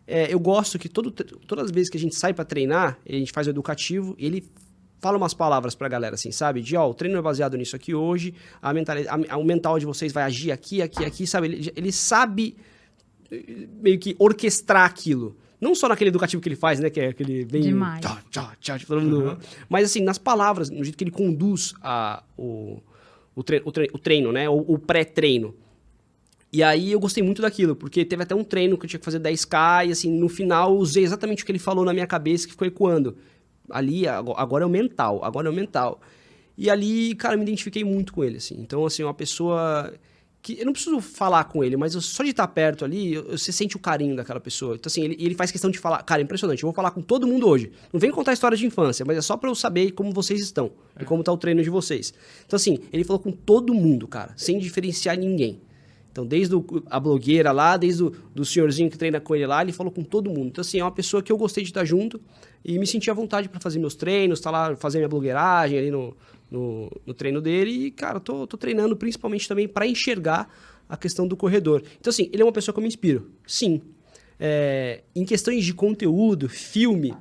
[0.07, 3.11] é, eu gosto que todo, todas as vezes que a gente sai pra treinar, a
[3.11, 4.47] gente faz o educativo, ele
[5.03, 6.61] fala umas palavras pra galera, assim, sabe?
[6.61, 9.77] De, ó, o treino é baseado nisso aqui hoje, a mentali- a- a- o mental
[9.77, 11.47] de vocês vai agir aqui, aqui, aqui, sabe?
[11.47, 12.55] Ele, ele sabe
[13.31, 15.35] eh, meio que orquestrar aquilo.
[15.59, 16.89] Não só naquele educativo que ele faz, né?
[16.89, 17.61] Que é aquele bem...
[17.61, 18.01] Demais.
[18.01, 19.37] Tchá, tchá, tchá, tipo, todo mundo-
[19.69, 22.81] Mas, assim, nas palavras, no jeito que ele conduz a, o,
[23.35, 24.49] o, tre- o tre- o treino, né?
[24.49, 25.53] O, o pré-treino.
[26.51, 29.05] E aí eu gostei muito daquilo, porque teve até um treino que eu tinha que
[29.05, 32.05] fazer 10K e assim, no final eu usei exatamente o que ele falou na minha
[32.05, 33.17] cabeça que ficou ecoando.
[33.73, 35.99] Ali, ago- agora é o mental, agora é o mental.
[36.57, 38.55] E ali, cara, eu me identifiquei muito com ele, assim.
[38.59, 39.91] Então, assim, uma pessoa
[40.41, 43.37] que eu não preciso falar com ele, mas eu- só de estar perto ali, eu-
[43.37, 44.75] você sente o carinho daquela pessoa.
[44.75, 46.03] Então, assim, ele, ele faz questão de falar.
[46.03, 47.71] Cara, impressionante, eu vou falar com todo mundo hoje.
[47.93, 50.71] Não vem contar história de infância, mas é só pra eu saber como vocês estão
[50.99, 52.13] e como tá o treino de vocês.
[52.45, 55.61] Então, assim, ele falou com todo mundo, cara, sem diferenciar ninguém.
[56.11, 59.63] Então, desde o- a blogueira lá, desde o do senhorzinho que treina com ele lá,
[59.63, 60.47] ele falou com todo mundo.
[60.49, 62.21] Então, assim, é uma pessoa que eu gostei de estar junto
[62.63, 65.91] e me senti à vontade para fazer meus treinos, tá lá, fazer minha blogueiragem ali
[65.91, 66.15] no,
[66.49, 67.71] no, no treino dele.
[67.71, 70.49] E, cara, tô, tô treinando principalmente também para enxergar
[70.87, 71.83] a questão do corredor.
[71.99, 73.31] Então, assim, ele é uma pessoa que eu me inspiro.
[73.45, 73.81] Sim.
[74.39, 77.13] É, em questões de conteúdo, filme,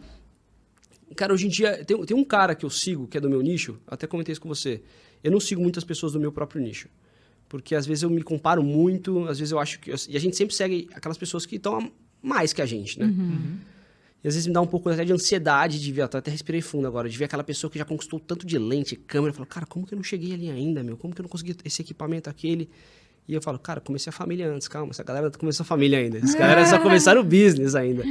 [1.15, 3.43] Cara, hoje em dia, tem, tem um cara que eu sigo, que é do meu
[3.43, 4.83] nicho, até comentei isso com você.
[5.23, 6.89] Eu não sigo muitas pessoas do meu próprio nicho.
[7.49, 9.91] Porque às vezes eu me comparo muito, às vezes eu acho que.
[9.91, 13.13] E a gente sempre segue aquelas pessoas que estão mais que a gente, né?
[14.23, 16.87] E às vezes me dá um pouco até de ansiedade de ver, até respirei fundo
[16.87, 19.85] agora, de ver aquela pessoa que já conquistou tanto de lente, câmera, falo, cara, como
[19.85, 20.97] que eu não cheguei ali ainda, meu?
[20.97, 22.71] Como que eu não consegui esse equipamento aquele?
[23.27, 26.19] E eu falo, cara, comecei a família antes, calma, essa galera começou a família ainda.
[26.19, 28.05] Essa galera só começaram o business ainda.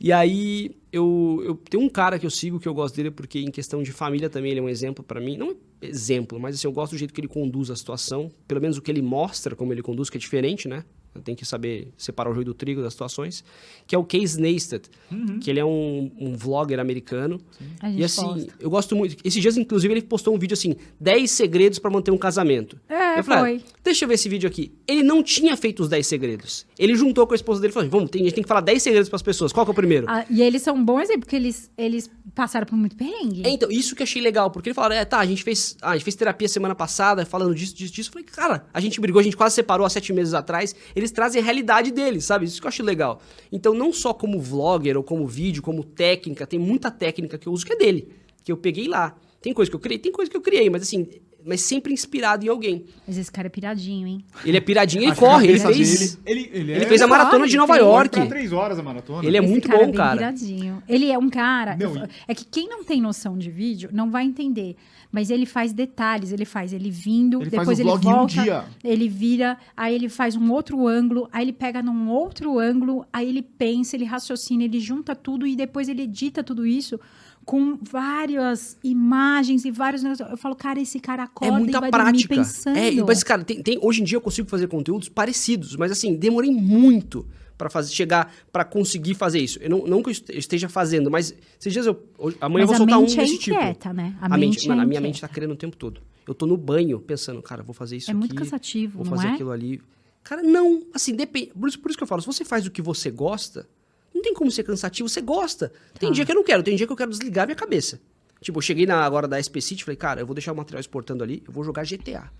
[0.00, 3.38] E aí, eu, eu tenho um cara que eu sigo que eu gosto dele porque
[3.38, 5.36] em questão de família também ele é um exemplo pra mim.
[5.36, 8.60] Não é exemplo, mas assim, eu gosto do jeito que ele conduz a situação, pelo
[8.60, 10.84] menos o que ele mostra como ele conduz, que é diferente, né?
[11.22, 13.44] Tem que saber separar o joio do trigo das situações,
[13.86, 14.88] que é o Case Neistat,
[15.40, 17.40] que ele é um, um vlogger americano.
[17.80, 18.52] A gente E assim, posta.
[18.58, 19.16] eu gosto muito.
[19.24, 22.78] Esses dias, inclusive, ele postou um vídeo assim: 10 segredos pra manter um casamento.
[22.88, 23.66] É, eu falei, foi.
[23.68, 24.72] ah, deixa eu ver esse vídeo aqui.
[24.86, 26.66] Ele não tinha feito os 10 segredos.
[26.78, 28.60] Ele juntou com a esposa dele e falou: vamos, tem, a gente tem que falar
[28.62, 29.52] 10 segredos pras pessoas.
[29.52, 30.06] Qual que é o primeiro?
[30.08, 33.42] Ah, e eles são um bom exemplo, porque eles, eles passaram por muito perrengue.
[33.44, 35.76] É, então, isso que eu achei legal, porque ele falaram, é, tá, a gente fez,
[35.80, 38.08] ah, a gente fez terapia semana passada, falando disso, disso, disso.
[38.08, 40.74] Eu falei, cara, a gente brigou, a gente quase separou há sete meses atrás.
[41.04, 42.46] Eles trazem a realidade deles, sabe?
[42.46, 43.20] Isso que eu acho legal.
[43.52, 47.52] Então, não só como vlogger ou como vídeo, como técnica, tem muita técnica que eu
[47.52, 48.08] uso que é dele,
[48.42, 49.14] que eu peguei lá.
[49.42, 51.06] Tem coisa que eu criei, tem coisa que eu criei, mas assim,
[51.44, 52.86] mas sempre inspirado em alguém.
[53.06, 54.24] Mas esse cara é piradinho, hein?
[54.46, 56.14] Ele é piradinho, ele Acho corre, ele fez.
[56.16, 57.84] dele- ele, ele, Ele é- fez a maratona de Corre, Nova fez.
[57.86, 58.28] York.
[58.30, 59.28] Três horas a maratona.
[59.28, 60.16] Ele é Esse muito cara bom, é bem cara.
[60.16, 60.82] piradinho.
[60.88, 61.76] Ele é um cara.
[61.76, 64.74] Não, eu- É que quem não tem noção de vídeo não vai entender.
[65.14, 68.64] Mas ele faz detalhes, ele faz ele vindo, Ele depois ele um volta, dia.
[68.82, 73.28] ele vira, aí ele faz um outro ângulo, aí ele pega num outro ângulo, aí
[73.28, 76.98] ele pensa, ele raciocina, ele junta tudo e depois ele edita tudo isso
[77.44, 80.28] com várias imagens e vários negócios.
[80.28, 82.34] Eu falo, cara, esse cara É acorda muita e vai prática.
[82.34, 82.76] pensando.
[82.76, 86.16] É, mas, cara, tem, tem- hoje em dia eu consigo fazer conteúdos parecidos, mas assim,
[86.16, 87.24] demorei muito
[87.56, 89.58] pra fazer, chegar pra conseguir fazer isso.
[89.60, 92.02] Eu não, não que eu est- esteja fazendo, mas esses dias eu.
[92.18, 93.56] hoje- amanhã eu Mas vou a soltar um mente é desse tipo.
[93.56, 94.16] inquieta, né?
[94.20, 96.00] A A, mente, mente é mano, a minha mente tá querendo o tempo todo.
[96.26, 99.16] Eu tô no banho pensando, cara, vou fazer isso É muito aqui, cansativo, vou não
[99.16, 99.30] fazer é?
[99.32, 99.80] aquilo ali.
[100.22, 101.48] Cara, não, assim, depende.
[101.58, 103.68] Por isso, por isso que eu falo, se você faz o que você gosta,
[104.14, 105.70] não tem como ser cansativo, você gosta.
[105.98, 106.14] Tem Tá.
[106.14, 108.00] dia que eu não quero, tem dia que eu quero desligar minha cabeça.
[108.40, 110.56] Tipo, eu cheguei na agora da SP City e falei, cara, eu vou deixar o
[110.56, 112.30] material exportando ali, eu vou jogar GTA.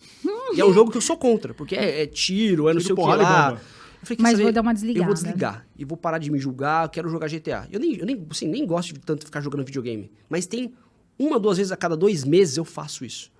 [0.54, 2.94] E é um jogo que eu sou contra, porque é, é tiro, é não Tiro,
[2.96, 3.48] sei o que e lá.
[3.50, 3.60] bomba.
[4.04, 4.42] Eu falei, Mas saber?
[4.44, 5.04] vou dar uma Eu desligada.
[5.06, 5.66] vou desligar.
[5.76, 7.66] E vou parar de me julgar, eu quero jogar GTA.
[7.72, 10.10] Eu nem, eu nem, assim, nem gosto de tanto ficar jogando videogame.
[10.28, 10.74] Mas tem
[11.18, 13.32] uma, duas vezes a cada dois meses eu faço isso.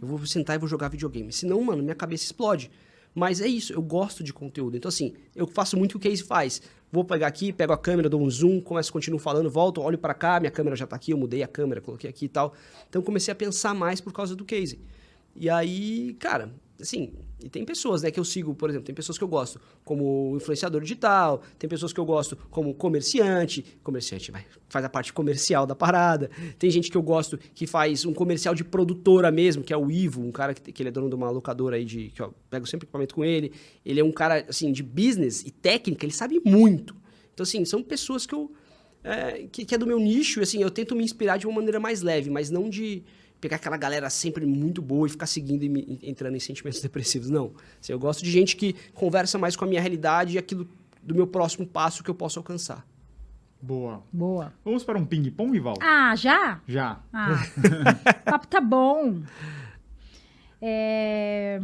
[0.00, 1.32] Eu vou sentar e vou jogar videogame.
[1.32, 2.70] Senão, mano, minha cabeça explode.
[3.14, 4.76] Mas é isso, eu gosto de conteúdo.
[4.76, 6.62] Então, assim, eu faço muito o que o Casey faz.
[6.90, 10.14] Vou pegar aqui, pego a câmera, dou um zoom, começo, continuo falando, volto, olho pra
[10.14, 12.54] cá, minha câmera já tá aqui, eu mudei a câmera, coloquei aqui e tal.
[12.88, 14.78] Então, eu comecei a pensar mais por causa do Casey.
[15.34, 16.52] E aí, cara,
[16.82, 17.12] assim,
[17.42, 20.36] e tem pessoas, né, que eu sigo, por exemplo, tem pessoas que eu gosto como
[20.36, 25.66] influenciador digital, tem pessoas que eu gosto como comerciante, comerciante vai, faz a parte comercial
[25.66, 26.30] da parada.
[26.58, 29.90] Tem gente que eu gosto que faz um comercial de produtora mesmo, que é o
[29.90, 32.34] Ivo, um cara que, que ele é dono de uma locadora aí de que eu
[32.50, 33.52] pego sempre equipamento com ele.
[33.84, 36.96] Ele é um cara assim de business e técnica, ele sabe muito.
[37.32, 38.52] Então assim, são pessoas que eu
[39.04, 41.56] é, que, que é do meu nicho, e assim, eu tento me inspirar de uma
[41.56, 43.02] maneira mais leve, mas não de
[43.42, 47.28] pegar aquela galera sempre muito boa e ficar seguindo e me, entrando em sentimentos depressivos.
[47.28, 47.52] Não.
[47.80, 50.66] Assim, eu gosto de gente que conversa mais com a minha realidade e aquilo
[51.02, 52.86] do meu próximo passo que eu posso alcançar.
[53.60, 54.02] Boa.
[54.12, 54.54] Boa.
[54.64, 55.74] Vamos para um ping-pong, Val?
[55.82, 56.60] Ah, já?
[56.66, 57.00] Já.
[57.12, 57.42] Ah,
[58.22, 59.22] o papo tá bom.
[60.60, 61.60] É...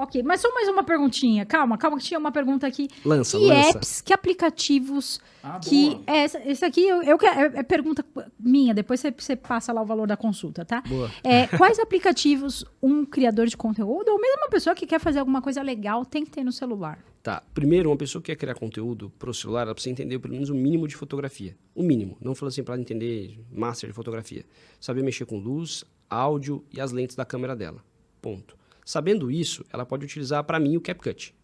[0.00, 1.44] Ok, mas só mais uma perguntinha.
[1.44, 2.86] Calma, calma, que tinha uma pergunta aqui.
[3.04, 3.70] Lança, que lança.
[3.78, 5.90] apps, que aplicativos Ah, que...
[5.90, 6.02] boa.
[6.06, 8.04] É, essa, esse aqui eu, eu quero- é, é pergunta
[8.38, 10.82] minha, depois você, você passa lá o valor da consulta, tá?
[10.82, 11.10] Boa.
[11.24, 15.42] É, quais aplicativos um criador de conteúdo ou mesmo uma pessoa que quer fazer alguma
[15.42, 16.98] coisa legal tem que ter no celular?
[17.20, 17.42] Tá.
[17.52, 20.54] Primeiro, uma pessoa que quer criar conteúdo pro celular, ela precisa entender pelo menos o
[20.54, 21.56] mínimo de fotografia.
[21.74, 22.16] O mínimo.
[22.20, 24.44] Não falando assim para ela entender master de fotografia.
[24.80, 27.82] Saber mexer com luz, áudio e as lentes da câmera dela.
[28.22, 28.56] Ponto.
[28.88, 31.34] Sabendo isso, ela pode utilizar para mim o CapCut.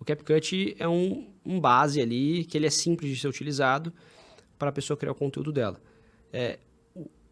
[0.00, 3.92] O CapCut é um, um base ali que ele é simples de ser utilizado
[4.58, 5.80] para a pessoa criar o conteúdo dela.
[6.32, 6.58] É,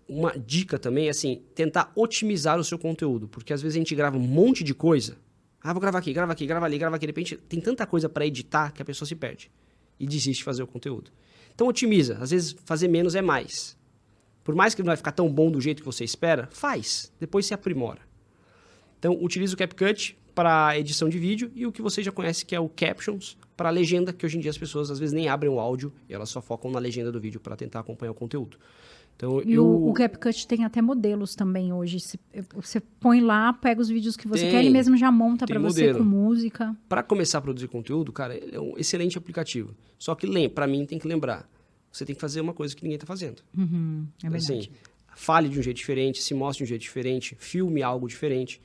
[0.09, 3.93] uma dica também é assim, tentar otimizar o seu conteúdo, porque às vezes a gente
[3.97, 5.19] grava um monte de coisa.
[5.61, 7.05] Ah, vou gravar aqui, grava aqui, grava ali, grava aqui.
[7.05, 9.51] De repente tem tanta coisa para editar que a pessoa se perde
[9.99, 11.11] e desiste de fazer o conteúdo.
[11.53, 12.19] Então otimiza.
[12.21, 13.77] Às vezes fazer menos é mais.
[14.45, 17.13] Por mais que não vai ficar tão bom do jeito que você espera, faz.
[17.19, 18.06] Depois se aprimora.
[18.99, 22.55] Então utiliza o CapCut para edição de vídeo e o que você já conhece que
[22.55, 25.51] é o Captions para legenda, que hoje em dia as pessoas às vezes nem abrem
[25.51, 28.59] o áudio e elas só focam na legenda do vídeo para tentar acompanhar o conteúdo.
[29.17, 31.99] Então E eu o, o CapCut tem até modelos também hoje.
[32.55, 34.51] Você põe lá, pega os vídeos que você Tem.
[34.51, 36.77] quer, ele mesmo já monta pra você com música.
[36.87, 39.75] Para começar a produzir conteúdo, cara, é um excelente aplicativo.
[39.99, 41.49] Só que para mim tem que lembrar,
[41.91, 43.43] você tem que fazer uma coisa que ninguém está fazendo.
[43.57, 44.53] Uhum, é verdade.
[44.53, 44.69] Assim,
[45.15, 48.61] fale de um jeito diferente, se mostre de um jeito diferente, filme algo diferente.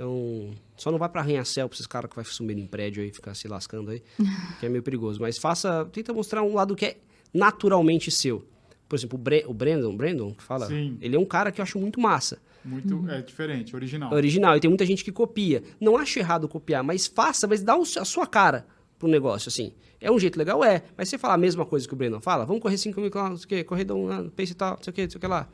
[0.00, 3.12] Então, só não vai para arranha-céu pra esses caras que vai sumindo em prédio aí,
[3.12, 4.02] ficar se lascando aí,
[4.58, 5.20] que é meio perigoso.
[5.20, 6.96] Mas faça, tenta mostrar um lado que é
[7.34, 8.48] naturalmente seu.
[8.88, 10.96] Por exemplo, o, Bre o Brandon, Brandon, que fala, Sim.
[11.02, 12.40] ele é um cara que eu acho muito massa.
[12.64, 14.10] Muito é diferente, original.
[14.10, 14.56] Original.
[14.56, 15.62] E tem muita gente que copia.
[15.78, 18.66] Não acho errado copiar, mas faça, mas dá a sua cara
[18.98, 19.74] pro negócio, assim.
[20.00, 20.64] É um jeito legal?
[20.64, 20.82] É.
[20.96, 23.42] Mas você falar a mesma coisa que o Brandon fala, vamos correr 5 mil quilômetros,
[23.42, 25.18] não sei o quê, corredão, lá, pace e tal, não sei o quê, não sei
[25.18, 25.46] o que lá.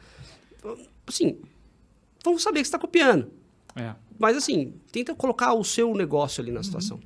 [1.04, 1.36] Assim,
[2.24, 3.28] vamos saber que você tá copiando.
[3.74, 4.05] É.
[4.18, 6.48] Mas assim, tenta colocar o seu negócio Uhum.
[6.48, 7.00] ali na situação.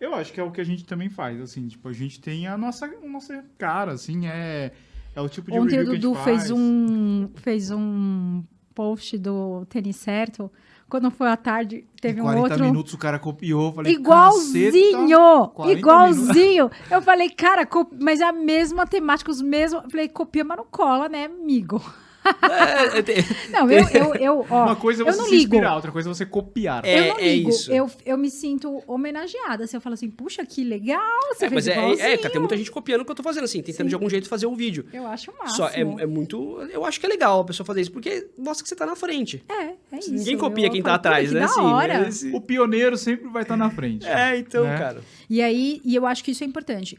[0.00, 2.46] Eu acho que é o que a gente também faz, assim, tipo, a gente tem
[2.48, 4.72] a nossa, a nossa cara, assim, é,
[5.14, 8.42] é o tipo de Ontem o review que a gente Dudu fez um, fez um
[8.74, 10.50] post do Tênis Certo.
[10.88, 12.64] Quando foi à tarde, teve um 40 outro.
[12.66, 15.48] minutos o cara copiou, falei, Igualzinho!
[15.54, 16.70] 40 Igualzinho!
[16.90, 19.84] Eu falei, cara, co- mas é a mesma temática, os mesmos.
[19.90, 21.80] Falei, copia, mas não cola, né, amigo?
[22.24, 25.54] É, é, Não, eu, eu, eu ó, Uma coisa é você não se ligo.
[25.54, 26.84] inspirar, outra coisa é você copiar.
[26.84, 27.50] É, eu não ligo.
[27.50, 27.72] isso.
[27.72, 29.64] Eu, eu me sinto homenageada.
[29.64, 31.00] Assim, eu falo assim, puxa, que legal,
[31.34, 32.06] você é, mas fez é, igualzinho.
[32.06, 33.88] é, cara, tem muita gente copiando o que eu tô fazendo, assim, tentando Sim.
[33.88, 34.86] de algum jeito fazer o vídeo.
[34.92, 35.56] Eu acho massa.
[35.56, 36.60] Só é, é muito.
[36.70, 38.96] Eu acho que é legal a pessoa fazer isso, porque mostra que você tá na
[38.96, 39.42] frente.
[39.48, 39.54] É,
[39.94, 40.12] é isso.
[40.12, 41.44] Ninguém copia Eu quem tá falo, atrás, "Pô, né?
[41.44, 41.98] Assim, hora.
[42.00, 44.06] mas- O pioneiro sempre vai estar na frente.
[44.06, 44.78] É, então, Né?
[44.78, 45.00] cara.
[45.28, 46.98] E aí, e eu acho que isso é importante.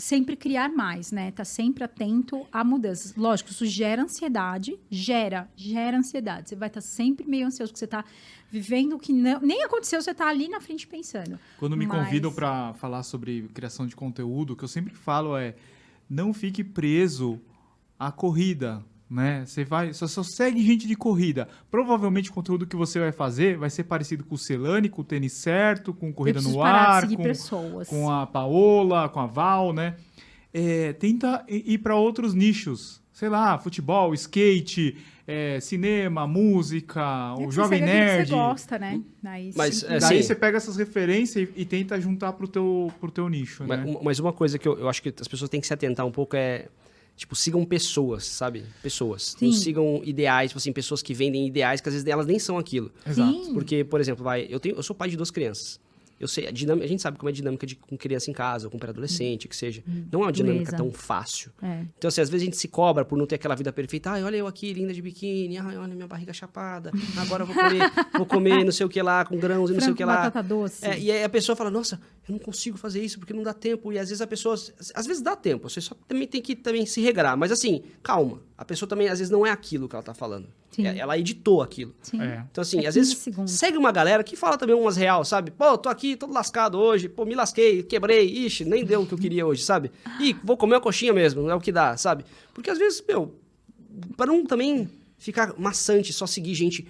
[0.00, 1.30] Sempre criar mais, né?
[1.30, 3.14] Tá sempre atento a mudanças.
[3.14, 6.48] Lógico, isso gera ansiedade, gera, gera ansiedade.
[6.48, 8.02] Você vai estar sempre meio ansioso, porque você tá
[8.50, 11.38] vivendo o que não, nem aconteceu, você tá ali na frente pensando.
[11.58, 15.36] Quando me Mas- convidam pra falar sobre criação de conteúdo, o que eu sempre falo
[15.36, 15.54] é
[16.08, 17.38] não fique preso
[17.98, 19.44] à corrida, né?
[19.44, 21.48] Você vai, só, só segue gente de corrida.
[21.70, 25.04] Provavelmente o conteúdo que você vai fazer vai ser parecido com o Celane, com o
[25.04, 27.88] tênis certo, com corrida no ar, com, pessoas.
[27.88, 29.96] com a Paola, com a Val, né?
[30.54, 33.00] É, tenta ir para outros nichos.
[33.12, 38.28] Sei lá, futebol, skate, é, cinema, música, É o Jovem aquilo que Nerd.
[38.28, 39.00] Você gosta, né?
[39.24, 42.90] Aí, Mas, é, Daí assim- você pega essas referências e, e tenta juntar pro teu,
[42.98, 43.84] pro teu nicho, Mas, né?
[43.90, 46.06] uma- mas uma coisa que eu, eu acho que as pessoas têm que se atentar
[46.06, 46.68] um pouco é.
[47.20, 48.64] Tipo, sigam pessoas, sabe?
[48.82, 49.36] Pessoas.
[49.42, 49.58] Não Sim.
[49.58, 52.90] sigam ideais, tipo assim, pessoas que vendem ideais que às vezes elas nem são aquilo.
[53.06, 53.44] Exato.
[53.44, 53.52] Sim.
[53.52, 55.78] Porque, por exemplo, vai, eu, tenho, eu sou pai de duas crianças.
[56.20, 58.34] Eu sei, a, dinâmica, a gente sabe como é a dinâmica de, com criança em
[58.34, 59.82] casa, ou com pré-adolescente, que seja.
[60.12, 60.76] Não é uma dinâmica Dureza.
[60.76, 61.50] tão fácil.
[61.62, 61.84] É.
[61.96, 64.10] Então, assim, às vezes a gente se cobra por não ter aquela vida perfeita.
[64.10, 65.56] Ai, olha eu aqui, linda de biquíni.
[65.56, 66.90] Ai, olha minha barriga chapada.
[67.16, 69.80] Agora eu vou comer, vou comer não sei o que lá, com grãos e não
[69.80, 70.16] sei o que lá.
[70.16, 70.84] batata doce.
[70.86, 71.98] É, e aí a pessoa fala, nossa,
[72.28, 73.90] eu não consigo fazer isso porque não dá tempo.
[73.90, 74.54] E às vezes a pessoa.
[74.94, 77.34] Às vezes dá tempo, você só também tem que também se regrar.
[77.36, 78.42] Mas assim, calma.
[78.58, 80.46] A pessoa também, às vezes, não é aquilo que ela tá falando.
[80.70, 80.86] Sim.
[80.86, 81.94] É- Ela editou aquilo.
[82.02, 82.20] Sim.
[82.20, 82.44] É.
[82.50, 83.52] Então, assim, É às 15 vezes segundos.
[83.54, 85.50] segue uma galera que fala também umas real, sabe?
[85.50, 89.14] Pô, tô aqui todo lascado hoje, pô, me lasquei, quebrei, ixi, nem deu o que
[89.14, 89.90] eu queria hoje, sabe?
[90.20, 92.24] Ih, vou comer uma coxinha mesmo, é o que dá, sabe?
[92.54, 93.34] Porque às vezes, meu,
[94.16, 94.88] para não também
[95.18, 96.86] ficar maçante só seguir gente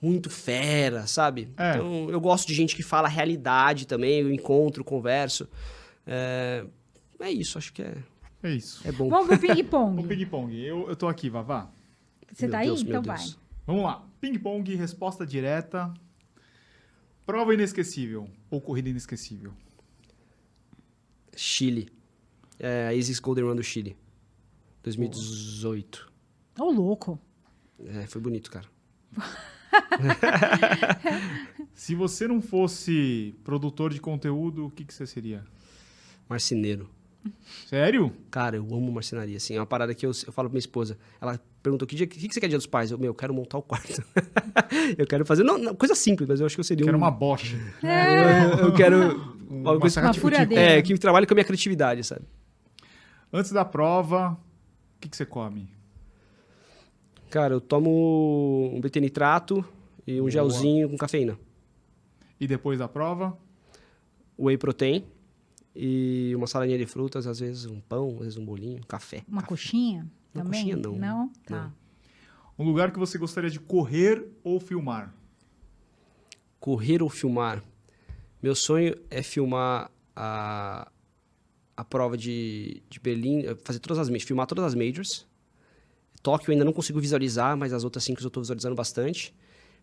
[0.00, 1.48] muito fera, sabe?
[1.56, 1.74] É.
[1.76, 5.48] Então, eu gosto de gente que fala a realidade também, eu encontro, converso.
[6.06, 6.64] É,
[7.20, 7.94] é isso, acho que é,
[8.42, 8.86] É isso.
[8.86, 9.08] é bom.
[9.08, 10.06] Vamos pro O ping-pong.
[10.06, 10.62] ping-pong.
[10.62, 11.70] Eu, eu tô aqui, Vavá.
[12.32, 12.66] Você Meu tá aí?
[12.66, 13.16] Deus, meu então vai.
[13.16, 13.38] Deus.
[13.66, 14.04] Vamos lá.
[14.20, 15.92] Ping-pong, resposta direta.
[17.26, 19.52] Prova inesquecível ou corrida inesquecível?
[21.34, 21.88] Chile.
[22.58, 23.96] É, a Isis Golden Run do Chile.
[24.82, 26.12] 2018.
[26.58, 27.18] Ô, louco.
[27.78, 28.68] É, foi bonito, cara.
[31.74, 35.44] Se você não fosse produtor de conteúdo, o que, que você seria?
[36.28, 36.88] Marceneiro.
[37.66, 38.12] Sério?
[38.30, 39.56] Cara, eu amo marcenaria, assim.
[39.56, 40.98] É uma parada que eu, eu falo pra minha esposa.
[41.20, 42.90] Ela perguntou, que dia, que, que você quer dia dos pais?
[42.90, 44.02] Eu, meu, eu quero montar o quarto.
[44.98, 45.42] eu quero fazer...
[45.42, 47.00] Não, não, coisa simples, mas eu acho que eu seria Que era um...
[47.00, 47.56] uma bocha.
[47.82, 49.34] Eu, eu quero...
[49.48, 50.78] Uma Uma coisa, Uma tipo furadeira.
[50.78, 52.22] é, que trabalhe com a minha criatividade, sabe?
[53.32, 54.32] Antes da prova,
[54.96, 55.68] o que, que você come?
[57.30, 59.64] Cara, eu tomo um betenitrato
[60.06, 60.30] e um Boa.
[60.30, 61.38] gelzinho com cafeína.
[62.40, 63.36] E depois da prova?
[64.38, 65.04] Whey protein
[65.74, 69.24] e uma saladinha de frutas, às vezes um pão, às vezes um bolinho, café.
[69.28, 69.48] Uma Café.
[69.48, 70.10] coxinha?
[70.34, 70.60] Uma também?
[70.64, 70.96] coxinha, não.
[70.96, 71.28] Não?
[71.46, 71.72] Tá.
[72.58, 75.12] Um lugar que você gostaria de correr ou filmar?
[76.60, 77.62] Correr ou filmar?
[78.42, 80.90] Meu sonho é filmar a,
[81.76, 85.26] a prova de, de Berlim, eh, fazer todas as, ma- filmar todas as majors.
[86.22, 89.34] Tóquio eu ainda não consigo visualizar, mas as outras cinco eu estou visualizando bastante.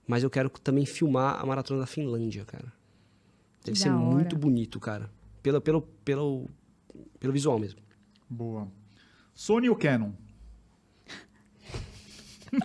[0.07, 2.71] Mas eu quero também filmar a maratona da Finlândia, cara.
[3.63, 4.05] Deve Que ser da hora.
[4.15, 5.09] muito bonito, cara.
[5.41, 6.49] Pelo, pelo, pelo,
[7.19, 7.79] pelo visual mesmo.
[8.29, 8.67] Boa.
[9.33, 10.11] Sony ou Canon?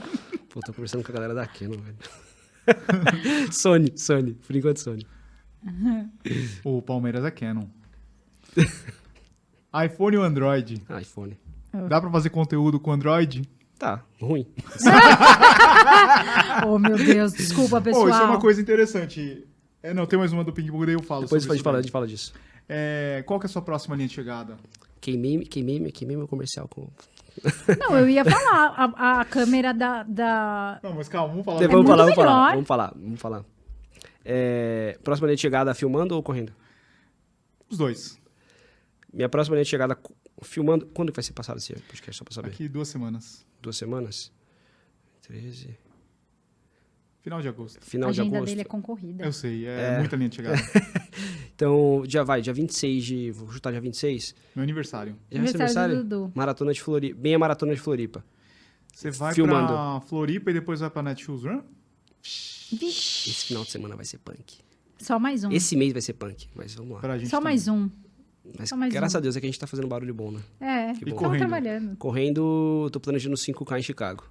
[0.50, 1.96] Pô, tô conversando com a galera da Canon, velho.
[3.52, 4.34] Sony, Sony.
[4.34, 5.06] Por enquanto, Sony.
[6.64, 7.66] O Palmeiras é Canon.
[9.84, 10.82] iPhone ou Android?
[10.88, 11.38] Ah, iPhone.
[11.88, 13.42] Dá pra fazer conteúdo com Android?
[13.78, 14.46] Tá, ruim.
[16.66, 17.34] Oh, meu Deus.
[17.34, 18.04] Desculpa, pessoal.
[18.04, 19.46] Pô, isso é uma coisa interessante.
[19.82, 21.78] É, não, tem mais uma do Ping Pong, daí eu falo Depois a gente fala,
[21.78, 22.32] a gente fala disso.
[22.68, 24.56] É, qual que é a sua próxima linha de chegada?
[25.00, 26.88] Queimei, queimei, queimei meu comercial com.
[27.78, 28.74] Não, eu ia falar.
[28.76, 30.80] A, a câmera da, da...
[30.82, 31.58] Não, mas calma, vamos falar.
[31.58, 33.44] vamos É muito falar, vamos falar, vamos falar, vamos falar.
[34.24, 36.52] É, próxima linha de chegada filmando ou correndo?
[37.70, 38.20] Os dois.
[39.12, 39.96] Minha próxima linha de chegada
[40.42, 40.86] filmando.
[40.86, 42.16] Quando que vai ser passado esse podcast?
[42.16, 42.48] Só pra saber.
[42.48, 43.46] Aqui duas semanas.
[43.62, 44.32] Duas semanas?
[45.22, 45.85] 13.
[47.26, 47.80] Final de agosto.
[47.84, 48.50] Final a de agenda agosto.
[48.50, 49.24] dele é concorrida.
[49.24, 50.56] Eu sei, é, muita linha de chegada.
[51.56, 53.30] Então, já vai, dia 26 de.
[53.30, 54.34] Vou chutar dia 26.
[54.54, 55.12] Meu aniversário.
[55.12, 56.04] Já ser Aniversário do aniversário?
[56.04, 56.32] Dudu.
[56.34, 57.18] Maratona de Floripa.
[57.18, 58.22] Bem a maratona de Floripa.
[58.94, 59.68] Você vai Filmando.
[59.68, 61.62] pra Floripa e depois vai pra Netshoes Run?
[62.72, 63.30] Vixe.
[63.30, 64.58] Esse final de semana vai ser punk.
[64.98, 65.50] Só mais um.
[65.50, 67.00] Esse mês vai ser punk, mas vamos lá.
[67.00, 67.88] Pra gente Só mais um.
[68.58, 69.18] Mas só mais graças um.
[69.18, 70.40] a Deus é que a gente tá fazendo barulho bom, né?
[70.60, 71.10] É, Que bom.
[71.10, 71.38] E correndo?
[71.38, 71.96] trabalhando.
[71.96, 74.24] Correndo, tô planejando 5K em Chicago.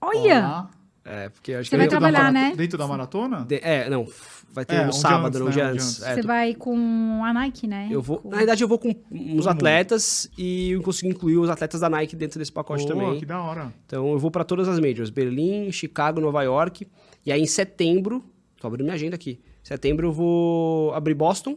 [0.00, 0.38] Olha!
[0.38, 0.70] Olá.
[1.10, 2.54] É, porque acho Você que vai Dentro da trabalhar, mara- né?
[2.56, 3.44] Dentro da maratona?
[3.46, 4.06] De- É, não,
[4.52, 5.50] vai ter É, um no dia sábado, antes, um né?
[5.52, 6.02] dia Um antes.
[6.02, 7.88] É, Você tô- vai com a Nike, né?
[7.90, 9.48] Eu vou, Com- na verdade, eu vou com uns mundo.
[9.48, 13.18] atletas e eu consigo incluir os atletas da Nike dentro desse pacote Pô, também.
[13.18, 13.72] que da hora.
[13.86, 16.86] Então eu vou para todas as majors, Berlim, Chicago, Nova York.
[17.24, 18.22] E aí em setembro,
[18.60, 19.40] tô abrindo minha agenda aqui.
[19.62, 21.56] Setembro eu vou abrir Boston,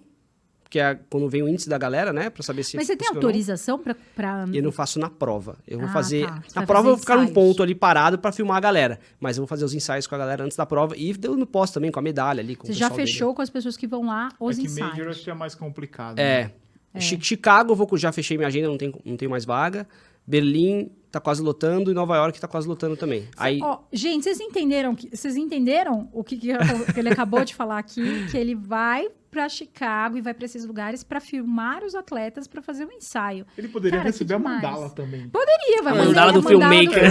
[0.71, 3.07] que é quando vem o índice da galera, né, Pra saber se Mas você tem
[3.09, 3.93] autorização pra...
[4.15, 4.45] pra...
[4.53, 5.57] Eu não faço na prova.
[5.67, 6.25] Eu vou Ah, fazer.
[6.25, 6.41] tá.
[6.55, 8.97] Na prova fazer eu vou ficar num ponto ali parado pra filmar a galera.
[9.19, 10.95] Mas eu vou fazer os ensaios com a galera antes da prova.
[10.97, 12.55] E eu não posso também com a medalha ali.
[12.55, 13.11] Com Você o já pessoal dele.
[13.11, 14.91] fechou com as pessoas que vão lá os é que ensaios.
[14.91, 16.15] Major acho que é mais complicado.
[16.17, 16.51] né?
[16.93, 16.99] É.
[16.99, 19.85] Chi- Chicago, eu vou, já fechei minha agenda, não tenho, não tenho mais vaga.
[20.25, 23.27] Berlim tá quase lotando e Nova York tá quase lotando também.
[23.35, 26.47] Aí, Ó, gente, vocês entenderam, que, vocês entenderam o que, que
[26.93, 28.27] que ele acabou de falar aqui?
[28.29, 32.61] Que ele vai pra Chicago e vai pra esses lugares pra filmar os atletas pra
[32.61, 33.45] fazer um ensaio.
[33.57, 35.29] Ele poderia Cara, receber a mandala também.
[35.29, 37.01] Poderia, vai A mandala do filmmaker.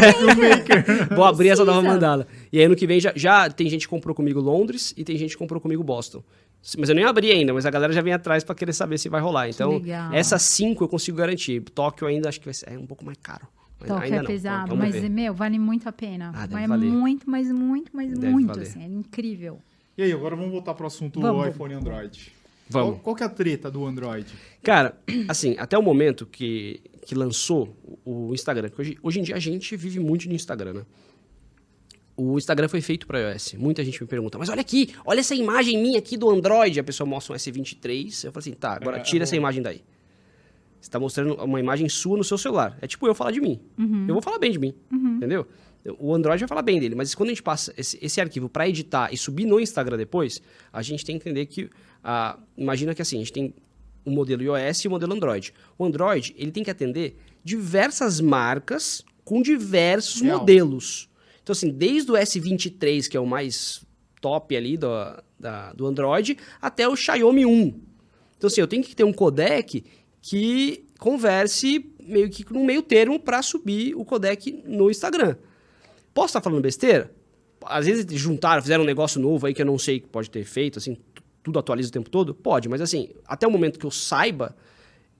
[1.16, 2.26] vou abrir essa nova mandala.
[2.52, 5.16] E aí ano que vem já, já tem gente que comprou comigo Londres e tem
[5.16, 6.22] gente que comprou comigo Boston.
[6.78, 9.08] Mas eu nem abri ainda, mas a galera já vem atrás pra querer saber se
[9.08, 9.48] vai rolar.
[9.48, 9.80] Então,
[10.12, 11.60] essas cinco eu consigo garantir.
[11.62, 13.48] Tóquio ainda acho que vai ser é um pouco mais caro.
[14.02, 15.08] Ainda é pesado, Vamos mas, ver.
[15.08, 16.32] meu, vale muito a pena.
[16.34, 16.90] Ah, deve Vai valer.
[16.90, 18.62] muito, mas muito, mas Deve muito, valer.
[18.66, 19.58] assim, é incrível.
[20.00, 21.46] E aí, agora vamos voltar pro assunto Vamos.
[21.48, 22.32] iPhone e Android.
[22.70, 22.92] Vamos.
[22.94, 24.32] Qual, qual que é a treta do Android?
[24.62, 24.98] Cara,
[25.28, 29.36] assim, até o momento que, que lançou o o Instagram, porque hoje, hoje em dia
[29.36, 30.82] a gente vive muito no Instagram, né?
[32.16, 33.54] O Instagram foi feito para iOS.
[33.58, 36.80] Muita gente me pergunta, mas olha aqui, olha essa imagem minha aqui do Android.
[36.80, 38.24] A pessoa mostra um S23.
[38.24, 39.38] Eu falo assim, tá, agora É, tira é essa bom.
[39.38, 39.82] imagem daí.
[40.80, 42.78] Você está mostrando uma imagem sua no seu celular.
[42.80, 43.60] É tipo eu falar de mim.
[44.08, 45.46] Eu vou falar bem de mim, entendeu?
[45.98, 48.68] O Android vai falar bem dele, mas quando a gente passa esse, esse arquivo para
[48.68, 50.42] editar e subir no Instagram depois,
[50.72, 51.70] a gente tem que entender que,
[52.04, 53.54] ah, imagina que assim, a gente tem
[54.04, 55.54] o modelo iOS e o modelo Android.
[55.78, 60.40] O Android, ele tem que atender diversas marcas com diversos Real.
[60.40, 61.08] modelos.
[61.42, 63.82] Então assim, desde o S23, que é o mais
[64.20, 64.88] top ali do,
[65.38, 67.80] da- do Android, até o Xiaomi 1.
[68.36, 69.82] Então assim, eu tenho que ter um codec
[70.20, 75.36] que converse meio que no meio termo para subir o codec no Instagram.
[76.14, 77.10] Posso estar falando besteira?
[77.64, 80.44] Às vezes juntaram, fizeram um negócio novo aí que eu não sei que pode ter
[80.44, 82.34] feito, assim, tu- tudo atualiza o tempo todo?
[82.34, 84.56] Pode, mas assim, até o momento que eu saiba,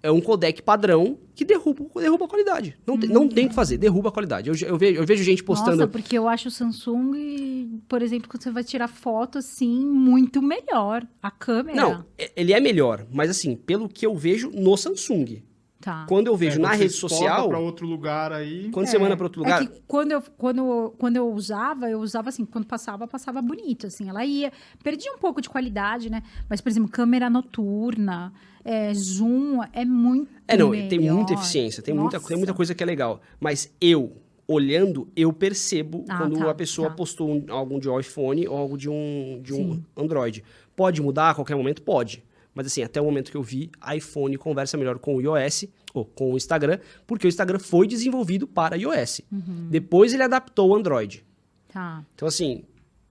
[0.02, 2.78] é um codec padrão que derruba, derruba a qualidade.
[2.86, 4.48] Não, tem, não tem o que fazer, derruba a qualidade.
[4.48, 5.76] Eu, eu vejo, eu vejo gente postando.
[5.76, 10.40] Nossa, porque eu acho o Samsung, por exemplo, quando você vai tirar foto, assim, muito
[10.42, 11.06] melhor.
[11.22, 11.76] A câmera.
[11.80, 12.04] Não,
[12.34, 15.42] ele é melhor, mas assim, pelo que eu vejo no Samsung.
[15.81, 16.05] Tá.
[16.07, 18.69] Quando eu vejo É, na rede social, pra outro lugar aí.
[18.70, 22.01] quando você manda para outro lugar, É que quando eu, quando, quando eu usava, eu
[22.01, 24.52] usava assim, quando passava, passava bonito, assim, ela ia,
[24.85, 26.23] perdia um pouco de qualidade, né?
[26.51, 28.31] Mas, por exemplo, câmera noturna,
[28.65, 30.89] é, zoom, é muito É, não, melhor.
[30.89, 33.20] tem muita eficiência, tem muita, tem muita coisa que é legal.
[33.40, 34.12] Mas eu,
[34.47, 36.94] olhando, eu percebo Ah, quando tá, a pessoa tá.
[36.94, 39.85] postou um- algum de iPhone ou algo de um, de um Sim.
[39.97, 40.44] Android.
[40.77, 41.81] Pode mudar a qualquer momento?
[41.82, 42.23] Pode.
[42.55, 46.05] Mas assim, até o momento que eu vi, iPhone conversa melhor com o iOS, ou
[46.05, 49.22] com o Instagram, porque o Instagram foi desenvolvido para iOS.
[49.31, 49.68] Uhum.
[49.70, 51.24] Depois ele adaptou o Android.
[51.72, 52.05] Tá.
[52.14, 52.64] Então assim,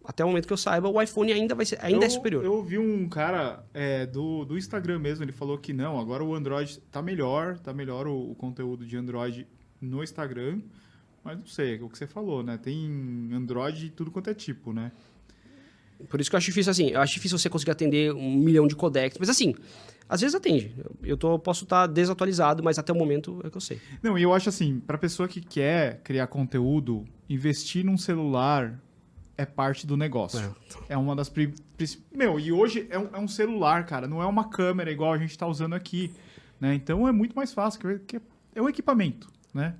[0.03, 2.44] até o momento que eu saiba, o iPhone ainda, vai ser, ainda eu, é superior.
[2.44, 6.34] Eu vi um cara é, do, do Instagram mesmo, ele falou que não, agora o
[6.34, 9.48] Android tá melhor, tá melhor o, o conteúdo de Android
[9.80, 10.61] no Instagram.
[11.24, 12.57] Mas não sei, é o que você falou, né?
[12.57, 14.91] Tem Android de tudo quanto é tipo, né?
[16.08, 18.68] Por isso que eu acho difícil, assim, eu acho difícil você conseguir atender um milhão
[18.68, 19.18] de codecs.
[19.20, 19.54] Mas assim,
[20.08, 20.74] às vezes atende.
[21.04, 23.80] Eu- tô, posso estar desatualizado, mas até o momento é o que eu sei.
[24.02, 28.80] Não, e eu acho assim, pra pessoa que quer criar conteúdo, investir num celular
[29.38, 30.40] é parte do negócio.
[30.90, 31.30] É, uma das...
[31.30, 31.54] pri-
[32.14, 35.18] Meu, e hoje é um, é um celular, cara, não é uma câmera igual a
[35.18, 36.12] gente tá usando aqui,
[36.60, 36.74] né?
[36.76, 38.20] Então é muito mais fácil, que
[38.56, 39.76] é um equipamento, né?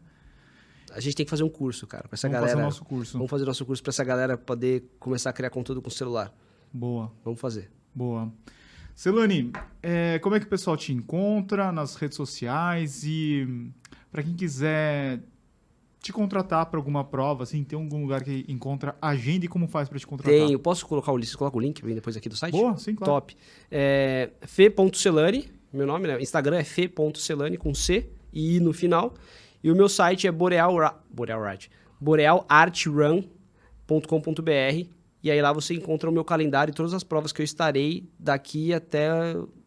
[0.92, 2.52] A gente tem que fazer um curso, cara, pra essa Vamos galera.
[2.52, 3.14] fazer o nosso curso.
[3.14, 6.34] Vamos fazer nosso curso pra essa galera poder começar a criar conteúdo com celular.
[6.72, 7.12] Boa.
[7.24, 7.70] Vamos fazer.
[7.94, 8.32] Boa.
[8.96, 9.52] Celane,
[9.82, 13.72] é, como é que o pessoal te encontra nas redes sociais e
[14.12, 15.22] para quem quiser
[16.02, 19.88] te contratar para alguma prova, assim, tem algum lugar que encontra agenda e como faz
[19.90, 20.48] para te contratar?
[20.48, 20.60] Tenho.
[20.60, 21.36] Posso colocar o link?
[21.36, 22.52] Coloca o link vem depois aqui do site?
[22.52, 23.14] Boa, sim, claro.
[23.14, 23.38] Top.
[23.70, 26.22] É, fe.celani, meu nome, né?
[26.22, 29.14] Instagram é fe.celani com C e I no final.
[29.64, 30.74] E o meu site é Boreal,
[31.10, 31.70] Boreal, Right,
[33.88, 34.88] borealartrun.com.br.
[35.22, 38.10] E aí lá você encontra o meu calendário e todas as provas que eu estarei
[38.18, 39.08] daqui até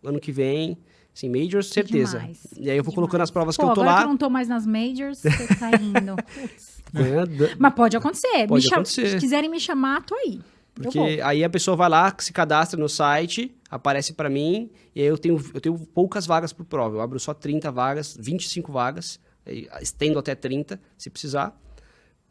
[0.02, 0.78] ano que vem.
[1.12, 2.19] Sim, Majors, certeza.
[2.20, 3.28] demais, E aí eu vou que colocando demais.
[3.28, 4.01] as provas Pô, que eu tô agora lá.
[4.01, 6.16] que eu não tô mais nas majors, você tá indo.
[6.90, 7.51] Ganhando.
[7.59, 8.47] Mas pode acontecer.
[8.48, 9.09] Pode me acontecer.
[9.09, 10.40] Se quiserem me chamar, tô aí.
[10.74, 15.06] Porque aí a pessoa vai lá, se cadastra no site, aparece pra mim, e aí
[15.06, 16.97] eu tenho, eu tenho poucas vagas por prova.
[16.97, 19.20] Eu abro só 30 vagas, 25 vagas,
[19.81, 21.59] estendo até 30, se precisar,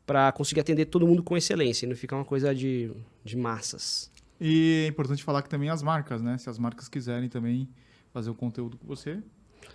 [0.06, 2.92] pra conseguir atender todo mundo com excelência, e não ficar uma coisa de,
[3.24, 4.12] de massas.
[4.40, 6.38] E é importante falar que também as marcas, né?
[6.38, 7.70] Se as marcas quiserem também
[8.12, 9.20] fazer o conteúdo com você,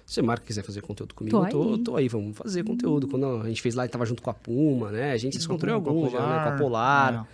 [0.04, 1.82] Se a marca quiser fazer conteúdo comigo, Tô eu tô, aí.
[1.84, 3.06] tô aí, vamos fazer conteúdo.
[3.08, 5.12] Quando a gente fez lá, tava junto com a Puma, né?
[5.12, 6.42] A gente se encontrou em com a alguns já, né?
[6.44, 7.28] Com a Polar.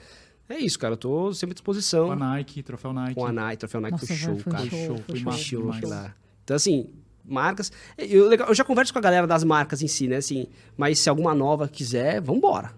[0.48, 0.58] É.
[0.58, 2.06] isso, cara, eu tô sempre à disposição.
[2.06, 3.14] com a Nike, troféu Nike.
[3.14, 4.66] Com a Nike, troféu Nike Nossa, foi show, foi cara.
[4.66, 5.24] Foi show, foi show.
[5.24, 5.88] massa show demais.
[5.88, 6.14] lá.
[6.44, 6.90] Então, assim,
[7.24, 7.72] marcas.
[7.96, 10.16] Eu, eu já converso com a galera das marcas em si, né?
[10.16, 10.46] Assim,
[10.76, 12.72] mas se alguma nova quiser, vambora.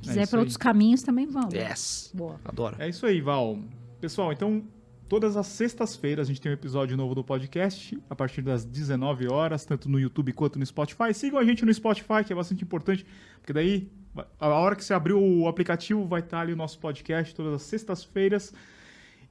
[0.00, 1.48] quiser isso para outros caminhos também vão.
[1.52, 2.10] Yes.
[2.14, 2.40] Boa.
[2.44, 2.76] Adoro.
[2.78, 3.58] É isso aí, Val.
[4.00, 4.62] Pessoal, então,
[5.08, 9.26] todas as sextas-feiras a gente tem um episódio novo do podcast, a partir das 19
[9.32, 11.12] horas, tanto no YouTube quanto no Spotify.
[11.14, 13.06] Sigam a gente no Spotify, que é bastante importante,
[13.40, 13.90] porque daí,
[14.38, 17.62] a hora que você abrir o aplicativo, vai estar ali o nosso podcast todas as
[17.62, 18.52] sextas-feiras.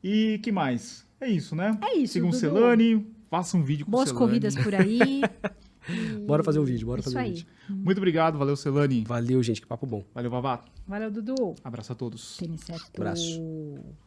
[0.03, 1.05] E que mais?
[1.19, 1.77] É isso, né?
[1.81, 2.33] É isso, Sigam o.
[2.33, 4.25] Celane, façam um vídeo com Boas Celane.
[4.25, 5.21] corridas por aí.
[6.27, 7.33] Bora fazer um vídeo, bora Isso fazer um aí.
[7.33, 7.47] vídeo.
[7.69, 9.05] Muito obrigado, valeu, Celane.
[9.05, 10.03] Valeu, gente, que papo bom.
[10.13, 10.65] Valeu, Vavá.
[10.85, 11.55] Valeu, Dudu.
[11.63, 12.35] Abraço a todos.
[12.35, 12.91] Tênis certo.
[12.97, 13.97] Abraço.